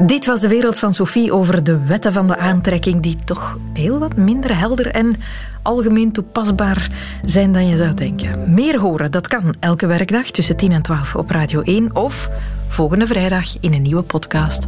Dit 0.05 0.25
was 0.25 0.41
de 0.41 0.47
wereld 0.47 0.79
van 0.79 0.93
Sophie 0.93 1.33
over 1.33 1.63
de 1.63 1.85
wetten 1.85 2.13
van 2.13 2.27
de 2.27 2.37
aantrekking, 2.37 3.01
die 3.01 3.15
toch 3.23 3.57
heel 3.73 3.99
wat 3.99 4.15
minder 4.15 4.57
helder 4.57 4.87
en 4.87 5.15
algemeen 5.61 6.11
toepasbaar 6.11 6.89
zijn 7.23 7.51
dan 7.51 7.67
je 7.67 7.77
zou 7.77 7.93
denken. 7.93 8.53
Meer 8.53 8.79
horen, 8.79 9.11
dat 9.11 9.27
kan 9.27 9.53
elke 9.59 9.85
werkdag 9.85 10.25
tussen 10.25 10.57
10 10.57 10.71
en 10.71 10.81
12 10.81 11.15
op 11.15 11.29
Radio 11.29 11.61
1 11.61 11.95
of 11.95 12.29
volgende 12.67 13.07
vrijdag 13.07 13.59
in 13.59 13.73
een 13.73 13.81
nieuwe 13.81 14.01
podcast. 14.01 14.67